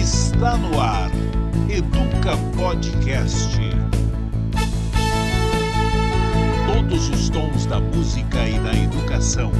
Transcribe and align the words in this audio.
Está 0.00 0.56
no 0.56 0.80
ar. 0.80 1.10
Educa 1.68 2.36
Podcast. 2.56 3.58
Todos 6.66 7.08
os 7.08 7.28
tons 7.30 7.66
da 7.66 7.80
música 7.80 8.48
e 8.48 8.58
da 8.60 8.72
educação. 8.72 9.50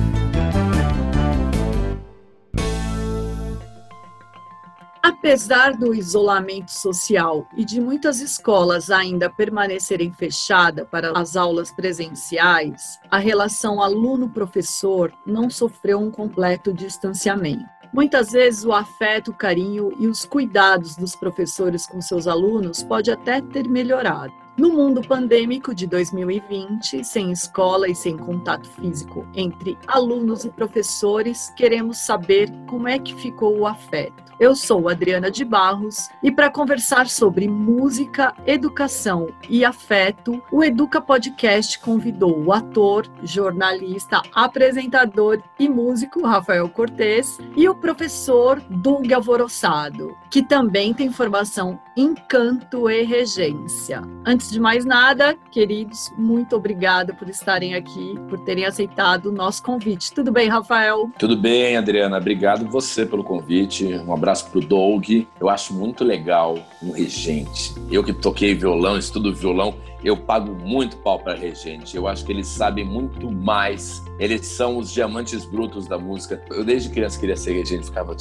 Apesar 5.29 5.76
do 5.76 5.95
isolamento 5.95 6.70
social 6.70 7.46
e 7.54 7.62
de 7.62 7.82
muitas 7.82 8.22
escolas 8.22 8.90
ainda 8.90 9.28
permanecerem 9.28 10.10
fechadas 10.10 10.88
para 10.90 11.12
as 11.12 11.36
aulas 11.36 11.70
presenciais, 11.70 12.98
a 13.10 13.18
relação 13.18 13.82
aluno-professor 13.82 15.12
não 15.27 15.50
sofreu 15.50 16.00
um 16.00 16.10
completo 16.10 16.72
distanciamento. 16.72 17.62
Muitas 17.92 18.30
vezes 18.30 18.64
o 18.64 18.72
afeto, 18.72 19.30
o 19.30 19.34
carinho 19.34 19.92
e 20.00 20.06
os 20.06 20.24
cuidados 20.24 20.96
dos 20.96 21.14
professores 21.14 21.86
com 21.86 22.00
seus 22.00 22.27
alunos 22.27 22.83
pode 22.83 23.10
até 23.10 23.42
ter 23.42 23.69
melhorado. 23.69 24.48
No 24.59 24.73
mundo 24.73 25.01
pandêmico 25.01 25.73
de 25.73 25.87
2020, 25.87 27.05
sem 27.05 27.30
escola 27.30 27.89
e 27.89 27.95
sem 27.95 28.17
contato 28.17 28.69
físico 28.69 29.25
entre 29.33 29.79
alunos 29.87 30.45
e 30.45 30.51
professores, 30.51 31.48
queremos 31.57 31.98
saber 31.98 32.51
como 32.67 32.89
é 32.89 32.98
que 32.98 33.15
ficou 33.15 33.57
o 33.57 33.69
afeto. 33.69 34.29
Eu 34.41 34.55
sou 34.55 34.89
Adriana 34.89 35.33
de 35.33 35.45
Barros 35.45 36.09
e 36.23 36.31
para 36.31 36.48
conversar 36.48 37.09
sobre 37.09 37.48
música, 37.48 38.33
educação 38.47 39.29
e 39.48 39.65
afeto, 39.65 40.41
o 40.53 40.62
Educa 40.62 41.01
Podcast 41.01 41.77
convidou 41.81 42.41
o 42.45 42.53
ator, 42.53 43.05
jornalista, 43.25 44.23
apresentador 44.33 45.43
e 45.59 45.69
músico 45.69 46.25
Rafael 46.25 46.69
Cortez 46.69 47.39
e 47.56 47.69
o 47.69 47.75
professor 47.75 48.61
Doug 48.70 49.11
Alvoroçado, 49.12 50.17
que 50.31 50.41
também 50.41 50.95
tem 50.95 51.11
formação 51.11 51.81
em 51.97 52.15
canto 52.15 52.89
e 52.89 53.03
regência. 53.03 54.03
Antes 54.25 54.47
de 54.50 54.60
mais 54.60 54.84
nada, 54.84 55.36
queridos, 55.50 56.12
muito 56.16 56.56
obrigada 56.56 57.12
por 57.12 57.28
estarem 57.28 57.74
aqui, 57.74 58.14
por 58.28 58.38
terem 58.41 58.64
aceitado 58.64 59.27
o 59.27 59.32
nosso 59.32 59.62
convite. 59.62 60.12
Tudo 60.12 60.32
bem, 60.32 60.48
Rafael? 60.48 61.10
Tudo 61.18 61.36
bem, 61.36 61.77
Adriana. 61.77 62.16
Obrigado 62.16 62.66
você 62.66 63.04
pelo 63.04 63.24
convite. 63.24 63.86
Um 63.86 64.12
abraço 64.12 64.38
abraço 64.38 64.50
pro 64.50 64.60
Doug. 64.60 65.26
Eu 65.41 65.48
acho 65.48 65.74
muito 65.74 66.04
legal 66.04 66.58
um 66.82 66.92
regente. 66.92 67.74
Eu 67.91 68.04
que 68.04 68.12
toquei 68.12 68.54
violão, 68.54 68.98
estudo 68.98 69.34
violão, 69.34 69.74
eu 70.04 70.16
pago 70.16 70.54
muito 70.54 70.96
pau 70.98 71.19
para 71.19 71.34
regente. 71.34 71.96
Eu 71.96 72.06
acho 72.06 72.24
que 72.24 72.32
eles 72.32 72.46
sabem 72.46 72.84
muito 72.84 73.30
mais. 73.30 74.02
Eles 74.19 74.46
são 74.46 74.78
os 74.78 74.92
diamantes 74.92 75.44
brutos 75.44 75.88
da 75.88 75.98
música. 75.98 76.42
Eu 76.50 76.64
desde 76.64 76.91
criança 76.91 77.19
queria 77.19 77.36
ser 77.36 77.52
regente, 77.52 77.86
ficava 77.86 78.14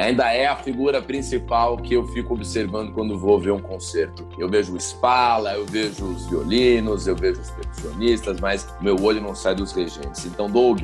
ainda 0.00 0.32
é 0.32 0.46
a 0.46 0.56
figura 0.56 1.02
principal 1.02 1.76
que 1.76 1.94
eu 1.94 2.06
fico 2.06 2.34
observando 2.34 2.92
quando 2.92 3.18
vou 3.18 3.38
ver 3.38 3.52
um 3.52 3.60
concerto. 3.60 4.26
Eu 4.38 4.48
vejo 4.48 4.74
o 4.74 4.80
Spala, 4.80 5.54
eu 5.54 5.66
vejo 5.66 6.04
os 6.04 6.26
violinos, 6.26 7.06
eu 7.06 7.16
vejo 7.16 7.40
os 7.40 7.50
percussionistas, 7.50 8.40
mas 8.40 8.66
meu 8.80 8.96
olho 9.02 9.20
não 9.20 9.34
sai 9.34 9.54
dos 9.54 9.72
regentes. 9.72 10.24
Então, 10.26 10.50
Doug, 10.50 10.80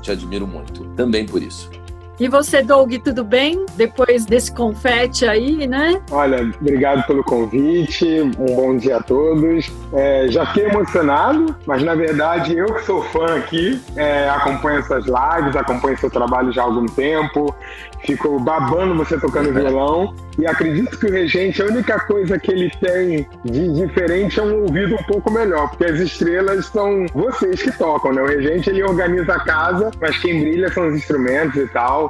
te 0.00 0.10
admiro 0.10 0.46
muito, 0.46 0.84
também 0.94 1.26
por 1.26 1.42
isso. 1.42 1.70
E 2.20 2.28
você, 2.28 2.62
Doug, 2.62 2.92
tudo 3.02 3.24
bem? 3.24 3.64
Depois 3.76 4.26
desse 4.26 4.52
confete 4.52 5.26
aí, 5.26 5.66
né? 5.66 6.02
Olha, 6.10 6.52
obrigado 6.60 7.06
pelo 7.06 7.24
convite, 7.24 8.04
um 8.38 8.54
bom 8.54 8.76
dia 8.76 8.98
a 8.98 9.02
todos. 9.02 9.72
É, 9.90 10.26
já 10.28 10.44
fiquei 10.44 10.66
emocionado, 10.66 11.56
mas 11.64 11.82
na 11.82 11.94
verdade 11.94 12.54
eu 12.54 12.66
que 12.74 12.84
sou 12.84 13.02
fã 13.04 13.38
aqui, 13.38 13.80
é, 13.96 14.28
acompanho 14.28 14.80
essas 14.80 15.06
lives, 15.06 15.56
acompanho 15.56 15.96
seu 15.96 16.10
trabalho 16.10 16.52
já 16.52 16.60
há 16.60 16.66
algum 16.66 16.84
tempo, 16.84 17.54
fico 18.04 18.38
babando 18.38 18.94
você 18.96 19.18
tocando 19.18 19.54
violão. 19.54 20.14
E 20.38 20.46
acredito 20.46 20.98
que 20.98 21.06
o 21.06 21.10
regente, 21.10 21.60
a 21.60 21.66
única 21.66 22.00
coisa 22.00 22.38
que 22.38 22.50
ele 22.50 22.70
tem 22.80 23.28
de 23.44 23.74
diferente 23.74 24.40
é 24.40 24.42
um 24.42 24.62
ouvido 24.62 24.94
um 24.94 25.02
pouco 25.04 25.30
melhor, 25.30 25.68
porque 25.68 25.84
as 25.84 25.98
estrelas 25.98 26.66
são 26.66 27.04
vocês 27.12 27.62
que 27.62 27.70
tocam, 27.72 28.12
né? 28.12 28.22
O 28.22 28.26
regente 28.26 28.70
ele 28.70 28.82
organiza 28.82 29.34
a 29.34 29.40
casa, 29.40 29.90
mas 30.00 30.16
quem 30.18 30.40
brilha 30.40 30.72
são 30.72 30.88
os 30.88 30.94
instrumentos 30.94 31.56
e 31.56 31.66
tal. 31.68 32.09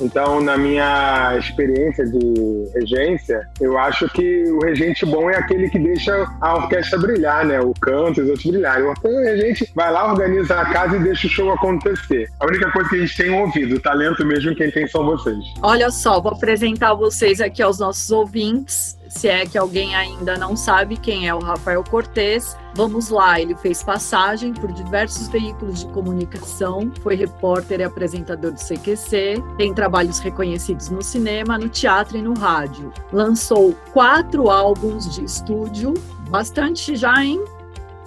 Então, 0.00 0.40
na 0.40 0.56
minha 0.56 1.36
experiência 1.38 2.04
de 2.06 2.70
regência, 2.74 3.48
eu 3.60 3.78
acho 3.78 4.08
que 4.10 4.44
o 4.50 4.60
regente 4.60 5.04
bom 5.04 5.30
é 5.30 5.36
aquele 5.36 5.68
que 5.70 5.78
deixa 5.78 6.26
a 6.40 6.54
orquestra 6.54 6.98
brilhar, 6.98 7.44
né? 7.44 7.60
O 7.60 7.72
canto 7.80 8.20
os 8.20 8.28
outros 8.28 8.46
brilharem. 8.46 8.84
O 8.84 9.20
regente 9.22 9.70
vai 9.74 9.92
lá, 9.92 10.10
organiza 10.10 10.60
a 10.60 10.66
casa 10.66 10.96
e 10.96 11.00
deixa 11.00 11.26
o 11.26 11.30
show 11.30 11.52
acontecer. 11.52 12.28
A 12.40 12.46
única 12.46 12.70
coisa 12.70 12.88
que 12.88 12.96
a 12.96 13.00
gente 13.00 13.16
tem 13.16 13.28
é 13.28 13.40
ouvido, 13.40 13.76
o 13.76 13.80
talento 13.80 14.24
mesmo 14.24 14.54
quem 14.54 14.70
tem 14.70 14.86
são 14.86 15.04
vocês. 15.04 15.38
Olha 15.62 15.90
só, 15.90 16.20
vou 16.20 16.32
apresentar 16.32 16.94
vocês 16.94 17.40
aqui 17.40 17.62
aos 17.62 17.78
nossos 17.78 18.10
ouvintes. 18.10 18.98
Se 19.08 19.26
é 19.26 19.46
que 19.46 19.56
alguém 19.56 19.96
ainda 19.96 20.36
não 20.36 20.54
sabe 20.54 20.96
quem 20.96 21.26
é 21.26 21.34
o 21.34 21.38
Rafael 21.38 21.82
Cortez, 21.82 22.54
vamos 22.74 23.08
lá. 23.08 23.40
Ele 23.40 23.54
fez 23.56 23.82
passagem 23.82 24.52
por 24.52 24.70
diversos 24.70 25.28
veículos 25.28 25.80
de 25.80 25.90
comunicação, 25.92 26.92
foi 27.02 27.14
repórter 27.14 27.80
e 27.80 27.84
apresentador 27.84 28.52
do 28.52 28.58
CQC, 28.58 29.42
tem 29.56 29.72
trabalhos 29.88 30.18
reconhecidos 30.18 30.90
no 30.90 31.02
cinema, 31.02 31.56
no 31.56 31.66
teatro 31.66 32.18
e 32.18 32.22
no 32.22 32.34
rádio. 32.34 32.92
Lançou 33.10 33.74
quatro 33.90 34.50
álbuns 34.50 35.14
de 35.14 35.24
estúdio, 35.24 35.94
bastante 36.28 36.94
já, 36.94 37.24
hein? 37.24 37.42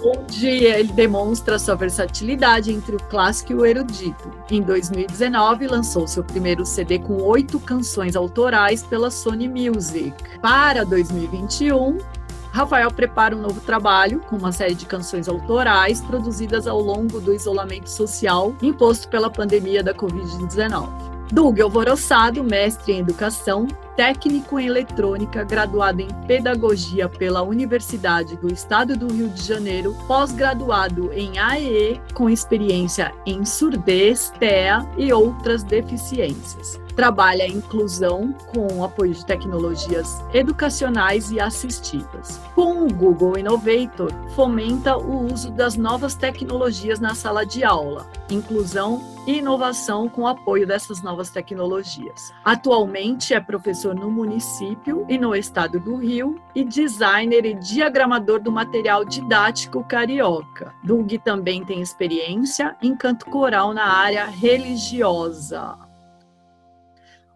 onde 0.04 0.48
ele 0.48 0.92
demonstra 0.94 1.60
sua 1.60 1.76
versatilidade 1.76 2.72
entre 2.72 2.96
o 2.96 3.04
clássico 3.04 3.52
e 3.52 3.56
o 3.56 3.66
erudito. 3.66 4.32
Em 4.50 4.62
2019, 4.62 5.68
lançou 5.68 6.08
seu 6.08 6.24
primeiro 6.24 6.66
CD 6.66 6.98
com 6.98 7.22
oito 7.22 7.60
canções 7.60 8.16
autorais 8.16 8.82
pela 8.82 9.12
Sony 9.12 9.48
Music. 9.48 10.14
Para 10.40 10.84
2021, 10.84 12.00
Rafael 12.52 12.92
prepara 12.92 13.36
um 13.36 13.42
novo 13.42 13.62
trabalho 13.62 14.22
com 14.22 14.38
uma 14.38 14.52
série 14.52 14.74
de 14.74 14.88
canções 14.88 15.28
autorais 15.28 16.02
produzidas 16.02 16.66
ao 16.66 16.82
longo 16.82 17.22
do 17.22 17.32
isolamento 17.32 17.90
social 17.90 18.56
imposto 18.62 19.08
pela 19.08 19.30
pandemia 19.30 19.84
da 19.84 19.94
Covid-19. 19.94 21.21
Doug 21.32 21.62
Alvoroçado, 21.62 22.44
mestre 22.44 22.92
em 22.92 23.00
educação, 23.00 23.66
técnico 23.96 24.60
em 24.60 24.68
eletrônica, 24.68 25.46
graduado 25.46 26.02
em 26.02 26.10
pedagogia 26.28 27.08
pela 27.08 27.42
Universidade 27.42 28.36
do 28.36 28.52
Estado 28.52 28.98
do 28.98 29.08
Rio 29.08 29.30
de 29.30 29.42
Janeiro, 29.42 29.96
pós-graduado 30.08 31.14
em 31.14 31.40
AEE 31.40 32.02
com 32.14 32.30
experiência 32.30 33.14
em 33.26 33.46
surdez, 33.46 34.34
TEA 34.40 34.86
e 34.98 35.14
outras 35.14 35.64
deficiências. 35.64 36.81
Trabalha 36.96 37.46
a 37.46 37.48
inclusão 37.48 38.34
com 38.54 38.84
apoio 38.84 39.14
de 39.14 39.26
tecnologias 39.26 40.22
educacionais 40.34 41.32
e 41.32 41.40
assistivas. 41.40 42.40
Com 42.54 42.84
o 42.84 42.94
Google 42.94 43.38
Innovator, 43.38 44.12
fomenta 44.36 44.98
o 44.98 45.32
uso 45.32 45.52
das 45.52 45.76
novas 45.76 46.16
tecnologias 46.16 47.00
na 47.00 47.16
sala 47.16 47.46
de 47.46 47.64
aula, 47.64 48.08
inclusão 48.30 49.02
e 49.28 49.38
inovação 49.38 50.10
com 50.10 50.28
apoio 50.28 50.66
dessas 50.66 51.02
novas 51.02 51.30
tecnologias. 51.30 52.34
Atualmente 52.44 53.34
é 53.34 53.40
professor 53.40 53.94
no 53.94 54.10
município 54.10 55.06
e 55.08 55.18
no 55.18 55.36
estado 55.36 55.80
do 55.80 55.96
Rio 55.96 56.42
e 56.56 56.64
designer 56.64 57.46
e 57.46 57.54
diagramador 57.54 58.40
do 58.42 58.52
material 58.52 59.06
didático 59.06 59.84
carioca. 59.84 60.74
Doug 60.84 61.12
também 61.24 61.64
tem 61.64 61.82
experiência 61.82 62.76
em 62.82 62.96
canto 62.96 63.26
coral 63.28 63.74
na 63.74 63.86
área 63.86 64.26
religiosa. 64.26 65.91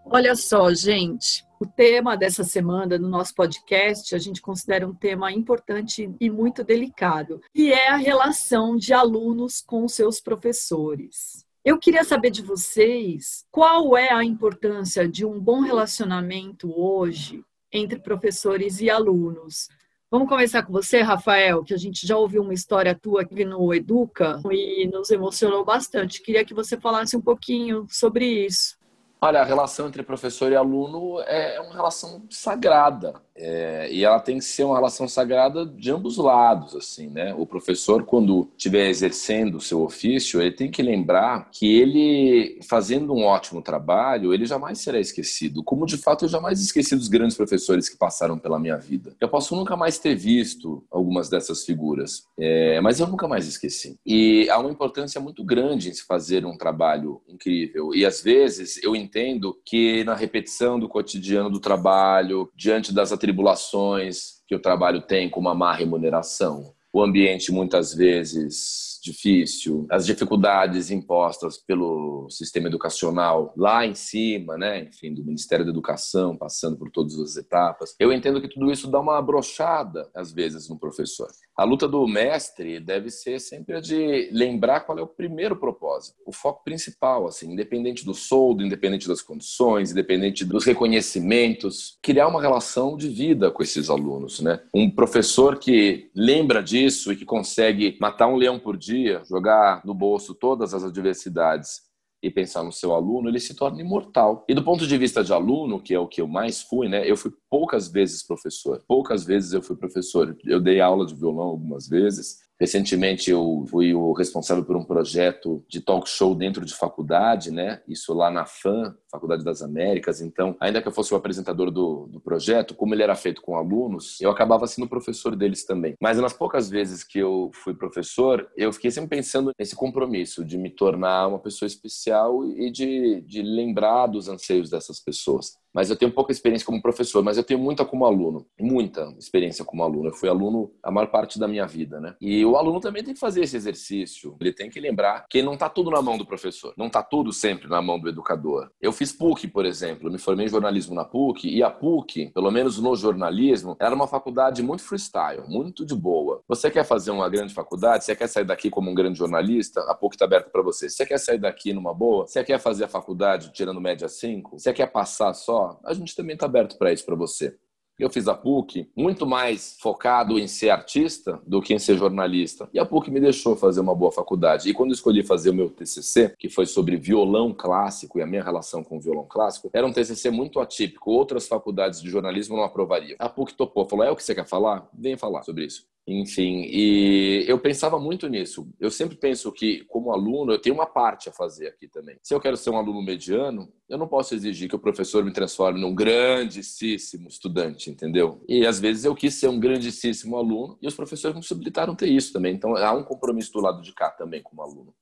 Olha 0.07 0.35
só, 0.35 0.71
gente, 0.71 1.43
o 1.59 1.65
tema 1.65 2.15
dessa 2.15 2.43
semana 2.43 2.97
no 2.97 3.09
nosso 3.09 3.33
podcast 3.33 4.13
a 4.13 4.19
gente 4.19 4.39
considera 4.39 4.87
um 4.87 4.93
tema 4.93 5.31
importante 5.31 6.13
e 6.21 6.29
muito 6.29 6.63
delicado, 6.63 7.41
que 7.53 7.73
é 7.73 7.89
a 7.89 7.95
relação 7.95 8.77
de 8.77 8.93
alunos 8.93 9.61
com 9.61 9.87
seus 9.87 10.21
professores. 10.21 11.43
Eu 11.65 11.79
queria 11.79 12.03
saber 12.03 12.29
de 12.29 12.43
vocês 12.43 13.43
qual 13.51 13.97
é 13.97 14.13
a 14.13 14.23
importância 14.23 15.07
de 15.07 15.25
um 15.25 15.39
bom 15.39 15.61
relacionamento 15.61 16.71
hoje 16.79 17.43
entre 17.73 17.99
professores 17.99 18.79
e 18.79 18.91
alunos. 18.91 19.67
Vamos 20.09 20.29
começar 20.29 20.61
com 20.61 20.71
você, 20.71 21.01
Rafael, 21.01 21.63
que 21.63 21.73
a 21.73 21.77
gente 21.77 22.05
já 22.05 22.15
ouviu 22.15 22.43
uma 22.43 22.53
história 22.53 22.93
tua 22.93 23.23
aqui 23.23 23.43
no 23.43 23.73
Educa 23.73 24.39
e 24.51 24.87
nos 24.87 25.09
emocionou 25.09 25.65
bastante. 25.65 26.21
Queria 26.21 26.45
que 26.45 26.53
você 26.53 26.79
falasse 26.79 27.17
um 27.17 27.21
pouquinho 27.21 27.87
sobre 27.89 28.45
isso. 28.45 28.77
Olha, 29.25 29.41
a 29.41 29.43
relação 29.43 29.87
entre 29.87 30.03
professor 30.03 30.51
e 30.51 30.55
aluno 30.55 31.19
é 31.21 31.59
uma 31.59 31.73
relação 31.73 32.27
sagrada. 32.29 33.15
É, 33.37 33.89
e 33.91 34.03
ela 34.03 34.19
tem 34.19 34.37
que 34.37 34.45
ser 34.45 34.63
uma 34.63 34.75
relação 34.75 35.07
sagrada 35.07 35.65
de 35.65 35.91
ambos 35.91 36.17
lados, 36.17 36.75
assim, 36.75 37.07
né? 37.07 37.33
O 37.37 37.45
professor, 37.45 38.03
quando 38.03 38.49
estiver 38.57 38.89
exercendo 38.89 39.55
o 39.55 39.61
seu 39.61 39.81
ofício, 39.81 40.41
ele 40.41 40.51
tem 40.51 40.71
que 40.71 40.81
lembrar 40.81 41.49
que 41.51 41.79
ele, 41.79 42.59
fazendo 42.67 43.13
um 43.13 43.23
ótimo 43.23 43.61
trabalho, 43.61 44.33
ele 44.33 44.45
jamais 44.45 44.79
será 44.79 44.99
esquecido. 44.99 45.63
Como, 45.63 45.85
de 45.85 45.97
fato, 45.97 46.25
eu 46.25 46.29
jamais 46.29 46.61
esqueci 46.61 46.95
dos 46.95 47.07
grandes 47.07 47.35
professores 47.35 47.89
que 47.89 47.97
passaram 47.97 48.37
pela 48.37 48.59
minha 48.59 48.77
vida. 48.77 49.13
Eu 49.19 49.27
posso 49.27 49.55
nunca 49.55 49.75
mais 49.75 49.99
ter 49.99 50.15
visto 50.15 50.83
algumas 50.89 51.29
dessas 51.29 51.65
figuras, 51.65 52.27
é, 52.39 52.79
mas 52.81 52.99
eu 52.99 53.07
nunca 53.07 53.27
mais 53.27 53.47
esqueci. 53.47 53.97
E 54.05 54.49
há 54.49 54.57
uma 54.59 54.71
importância 54.71 55.19
muito 55.19 55.43
grande 55.43 55.89
em 55.89 55.93
se 55.93 56.05
fazer 56.05 56.45
um 56.45 56.57
trabalho 56.57 57.21
incrível. 57.27 57.93
E, 57.93 58.05
às 58.05 58.21
vezes, 58.21 58.81
eu 58.81 58.95
entendo 58.95 59.57
que 59.65 60.03
na 60.05 60.15
repetição 60.15 60.79
do 60.79 60.87
cotidiano 60.87 61.49
do 61.49 61.59
trabalho, 61.59 62.49
diante 62.55 62.93
das 62.93 63.11
atribulações 63.25 64.41
que 64.47 64.55
o 64.55 64.59
trabalho 64.59 65.01
tem 65.01 65.29
com 65.29 65.39
uma 65.39 65.55
má 65.55 65.73
remuneração, 65.73 66.73
o 66.93 67.01
ambiente 67.01 67.51
muitas 67.51 67.93
vezes 67.93 68.94
difícil, 69.05 69.85
as 69.89 70.05
dificuldades 70.05 70.91
impostas 70.91 71.57
pelo 71.57 72.27
sistema 72.29 72.67
educacional 72.67 73.53
lá 73.55 73.85
em 73.85 73.93
cima, 73.93 74.57
né, 74.57 74.83
enfim, 74.83 75.13
do 75.13 75.23
Ministério 75.23 75.63
da 75.63 75.71
Educação, 75.71 76.35
passando 76.35 76.77
por 76.77 76.89
todas 76.91 77.17
as 77.19 77.37
etapas. 77.37 77.95
Eu 77.99 78.11
entendo 78.11 78.41
que 78.41 78.49
tudo 78.49 78.71
isso 78.71 78.89
dá 78.89 78.99
uma 78.99 79.21
brochada 79.21 80.09
às 80.13 80.31
vezes 80.31 80.67
no 80.69 80.77
professor. 80.77 81.27
A 81.57 81.63
luta 81.63 81.87
do 81.87 82.05
mestre 82.07 82.79
deve 82.79 83.09
ser 83.09 83.39
sempre 83.39 83.77
a 83.77 83.79
de 83.79 84.29
lembrar 84.31 84.81
qual 84.81 84.97
é 84.97 85.01
o 85.01 85.07
primeiro 85.07 85.55
propósito, 85.55 86.17
o 86.25 86.33
foco 86.33 86.63
principal, 86.63 87.27
assim, 87.27 87.53
independente 87.53 88.03
do 88.03 88.13
soldo, 88.13 88.63
independente 88.63 89.07
das 89.07 89.21
condições, 89.21 89.91
independente 89.91 90.43
dos 90.43 90.65
reconhecimentos, 90.65 91.97
criar 92.01 92.27
uma 92.27 92.41
relação 92.41 92.97
de 92.97 93.07
vida 93.07 93.51
com 93.51 93.63
esses 93.63 93.89
alunos, 93.89 94.39
né? 94.41 94.59
Um 94.73 94.89
professor 94.89 95.57
que 95.57 96.09
lembra 96.15 96.61
disso 96.61 97.11
e 97.13 97.15
que 97.15 97.25
consegue 97.25 97.97
matar 98.01 98.27
um 98.27 98.35
leão 98.35 98.59
por 98.59 98.75
dia, 98.75 98.94
jogar 99.27 99.81
no 99.85 99.93
bolso 99.93 100.33
todas 100.33 100.73
as 100.73 100.83
adversidades 100.83 101.81
e 102.21 102.31
pensar 102.31 102.63
no 102.63 102.71
seu 102.71 102.93
aluno, 102.93 103.29
ele 103.29 103.39
se 103.39 103.53
torna 103.53 103.81
imortal. 103.81 104.43
E 104.49 104.53
do 104.55 104.63
ponto 104.63 104.87
de 104.87 104.97
vista 104.97 105.23
de 105.23 105.31
aluno, 105.31 105.79
que 105.79 105.93
é 105.93 105.99
o 105.99 106.07
que 106.07 106.21
eu 106.21 106.27
mais 106.27 106.61
fui, 106.61 106.89
né? 106.89 107.09
Eu 107.09 107.15
fui 107.15 107.31
poucas 107.49 107.87
vezes 107.87 108.25
professor. 108.25 108.83
Poucas 108.87 109.23
vezes 109.23 109.53
eu 109.53 109.61
fui 109.61 109.75
professor. 109.75 110.35
Eu 110.43 110.59
dei 110.59 110.81
aula 110.81 111.05
de 111.05 111.13
violão 111.13 111.47
algumas 111.47 111.87
vezes. 111.87 112.39
Recentemente 112.59 113.29
eu 113.29 113.65
fui 113.69 113.93
o 113.93 114.13
responsável 114.13 114.63
por 114.63 114.77
um 114.77 114.83
projeto 114.83 115.63
de 115.67 115.81
talk 115.81 116.07
show 116.07 116.33
dentro 116.33 116.65
de 116.65 116.73
faculdade, 116.73 117.51
né? 117.51 117.81
Isso 117.87 118.13
lá 118.13 118.31
na 118.31 118.45
FAM, 118.45 118.95
Faculdade 119.11 119.43
das 119.43 119.61
Américas. 119.61 120.21
Então, 120.21 120.55
ainda 120.59 120.81
que 120.81 120.87
eu 120.87 120.91
fosse 120.91 121.13
o 121.13 121.17
apresentador 121.17 121.69
do, 121.69 122.07
do 122.07 122.19
projeto, 122.19 122.73
como 122.73 122.93
ele 122.93 123.03
era 123.03 123.15
feito 123.15 123.41
com 123.41 123.57
alunos, 123.57 124.19
eu 124.21 124.29
acabava 124.29 124.67
sendo 124.67 124.87
professor 124.87 125.35
deles 125.35 125.65
também. 125.65 125.95
Mas 126.01 126.17
nas 126.17 126.33
poucas 126.33 126.69
vezes 126.69 127.03
que 127.03 127.19
eu 127.19 127.51
fui 127.53 127.73
professor, 127.73 128.49
eu 128.55 128.71
fiquei 128.71 128.91
sempre 128.91 129.17
pensando 129.17 129.51
nesse 129.59 129.75
compromisso 129.75 130.43
de 130.45 130.57
me 130.57 130.69
tornar 130.69 131.27
uma 131.27 131.39
pessoa 131.39 131.67
especial 131.67 132.45
e 132.45 132.71
de, 132.71 133.21
de 133.21 133.41
lembrar 133.41 134.07
dos 134.07 134.29
anseios 134.29 134.69
dessas 134.69 134.99
pessoas 134.99 135.57
mas 135.75 135.89
eu 135.89 135.97
tenho 135.97 136.09
pouca 136.09 136.31
experiência 136.31 136.65
como 136.65 136.81
professor, 136.81 137.21
mas 137.21 137.35
eu 137.37 137.43
tenho 137.43 137.59
muita 137.59 137.83
como 137.83 138.05
aluno, 138.05 138.45
muita 138.57 139.13
experiência 139.19 139.65
como 139.65 139.83
aluno. 139.83 140.07
Eu 140.07 140.13
fui 140.13 140.29
aluno 140.29 140.71
a 140.81 140.89
maior 140.89 141.07
parte 141.07 141.37
da 141.37 141.49
minha 141.49 141.67
vida, 141.67 141.99
né? 141.99 142.15
E 142.21 142.45
o 142.45 142.55
aluno 142.55 142.79
também 142.79 143.03
tem 143.03 143.13
que 143.13 143.19
fazer 143.19 143.41
esse 143.41 143.57
exercício. 143.57 144.37
Ele 144.39 144.53
tem 144.53 144.69
que 144.69 144.79
lembrar 144.79 145.25
que 145.29 145.41
não 145.41 145.55
está 145.55 145.67
tudo 145.67 145.91
na 145.91 146.01
mão 146.01 146.17
do 146.17 146.25
professor, 146.25 146.73
não 146.77 146.87
está 146.87 147.03
tudo 147.03 147.33
sempre 147.33 147.67
na 147.67 147.81
mão 147.81 147.99
do 147.99 148.07
educador. 148.07 148.71
Eu 148.81 148.93
fiz 148.93 149.11
PUC, 149.11 149.49
por 149.49 149.65
exemplo, 149.65 150.07
eu 150.07 150.11
me 150.11 150.17
formei 150.17 150.45
em 150.45 150.49
jornalismo 150.49 150.95
na 150.95 151.03
PUC 151.03 151.49
e 151.49 151.61
a 151.61 151.69
PUC, 151.69 152.31
pelo 152.33 152.49
menos 152.51 152.79
no 152.79 152.95
jornalismo, 152.95 153.75
era 153.77 153.93
uma 153.93 154.07
faculdade 154.07 154.63
muito 154.63 154.81
freestyle, 154.81 155.43
muito 155.45 155.85
de 155.85 155.93
boa. 155.93 156.41
Você 156.47 156.71
quer 156.71 156.85
fazer 156.85 157.11
uma 157.11 157.27
grande 157.27 157.53
faculdade? 157.53 158.05
Você 158.05 158.15
quer 158.15 158.27
sair 158.27 158.45
daqui 158.45 158.69
como 158.69 158.89
um 158.89 158.95
grande 158.95 159.19
jornalista? 159.19 159.81
A 159.89 159.93
PUC 159.93 160.15
está 160.15 160.23
aberta 160.23 160.49
para 160.49 160.61
você. 160.61 160.89
Você 160.89 161.05
quer 161.05 161.17
sair 161.17 161.37
daqui 161.37 161.73
numa 161.73 161.93
boa? 161.93 162.25
Você 162.25 162.45
quer 162.45 162.59
fazer 162.59 162.85
a 162.85 162.87
faculdade 162.87 163.51
tirando 163.51 163.81
média 163.81 164.07
5? 164.07 164.57
Você 164.57 164.71
quer 164.71 164.87
passar 164.87 165.33
só? 165.33 165.64
A 165.83 165.93
gente 165.93 166.15
também 166.15 166.33
está 166.33 166.45
aberto 166.45 166.77
para 166.77 166.91
isso 166.91 167.05
para 167.05 167.15
você. 167.15 167.55
Eu 167.97 168.09
fiz 168.09 168.27
a 168.27 168.33
PUC 168.33 168.89
muito 168.93 169.25
mais 169.25 169.77
focado 169.79 170.37
em 170.37 170.47
ser 170.47 170.69
artista 170.69 171.39
do 171.47 171.61
que 171.61 171.73
em 171.73 171.79
ser 171.79 171.97
jornalista. 171.97 172.67
E 172.73 172.79
a 172.79 172.85
PUC 172.85 173.09
me 173.09 173.21
deixou 173.21 173.55
fazer 173.55 173.79
uma 173.79 173.95
boa 173.95 174.11
faculdade. 174.11 174.69
E 174.69 174.73
quando 174.73 174.93
escolhi 174.93 175.23
fazer 175.23 175.51
o 175.51 175.53
meu 175.53 175.69
TCC, 175.69 176.33
que 176.37 176.49
foi 176.49 176.65
sobre 176.65 176.97
violão 176.97 177.53
clássico 177.53 178.19
e 178.19 178.21
a 178.21 178.27
minha 178.27 178.43
relação 178.43 178.83
com 178.83 178.97
o 178.97 178.99
violão 178.99 179.25
clássico, 179.25 179.69
era 179.71 179.87
um 179.87 179.93
TCC 179.93 180.29
muito 180.29 180.59
atípico. 180.59 181.09
Outras 181.09 181.47
faculdades 181.47 182.01
de 182.01 182.09
jornalismo 182.09 182.57
não 182.57 182.63
aprovariam. 182.63 183.15
A 183.17 183.29
PUC 183.29 183.53
topou, 183.53 183.87
falou: 183.87 184.03
é 184.03 184.11
o 184.11 184.15
que 184.15 184.23
você 184.23 184.35
quer 184.35 184.45
falar? 184.45 184.89
Venha 184.93 185.17
falar 185.17 185.43
sobre 185.43 185.65
isso. 185.65 185.87
Enfim, 186.07 186.61
e 186.67 187.43
eu 187.47 187.59
pensava 187.59 187.99
muito 187.99 188.27
nisso. 188.27 188.67
Eu 188.79 188.91
sempre 188.91 189.17
penso 189.17 189.51
que, 189.51 189.83
como 189.85 190.11
aluno, 190.11 190.51
eu 190.51 190.61
tenho 190.61 190.75
uma 190.75 190.85
parte 190.85 191.29
a 191.29 191.31
fazer 191.31 191.67
aqui 191.67 191.87
também. 191.87 192.15
Se 192.21 192.33
eu 192.33 192.39
quero 192.39 192.55
ser 192.55 192.69
um 192.69 192.77
aluno 192.77 193.01
mediano, 193.01 193.71
eu 193.89 193.97
não 193.97 194.07
posso 194.07 194.35
exigir 194.35 194.69
que 194.69 194.75
o 194.75 194.79
professor 194.79 195.25
me 195.25 195.33
transforme 195.33 195.81
num 195.81 195.95
grandíssimo 195.95 197.27
estudante, 197.27 197.89
entendeu? 197.89 198.39
E 198.47 198.67
às 198.67 198.79
vezes 198.79 199.03
eu 199.03 199.15
quis 199.15 199.33
ser 199.33 199.47
um 199.47 199.59
grandíssimo 199.59 200.37
aluno 200.37 200.77
e 200.79 200.87
os 200.87 200.95
professores 200.95 201.33
não 201.33 201.41
possibilitaram 201.41 201.95
ter 201.95 202.07
isso 202.07 202.31
também. 202.31 202.53
Então 202.53 202.75
há 202.75 202.93
um 202.93 203.03
compromisso 203.03 203.51
do 203.51 203.61
lado 203.61 203.81
de 203.81 203.91
cá 203.91 204.11
também 204.11 204.43
como 204.43 204.61
aluno. 204.61 204.93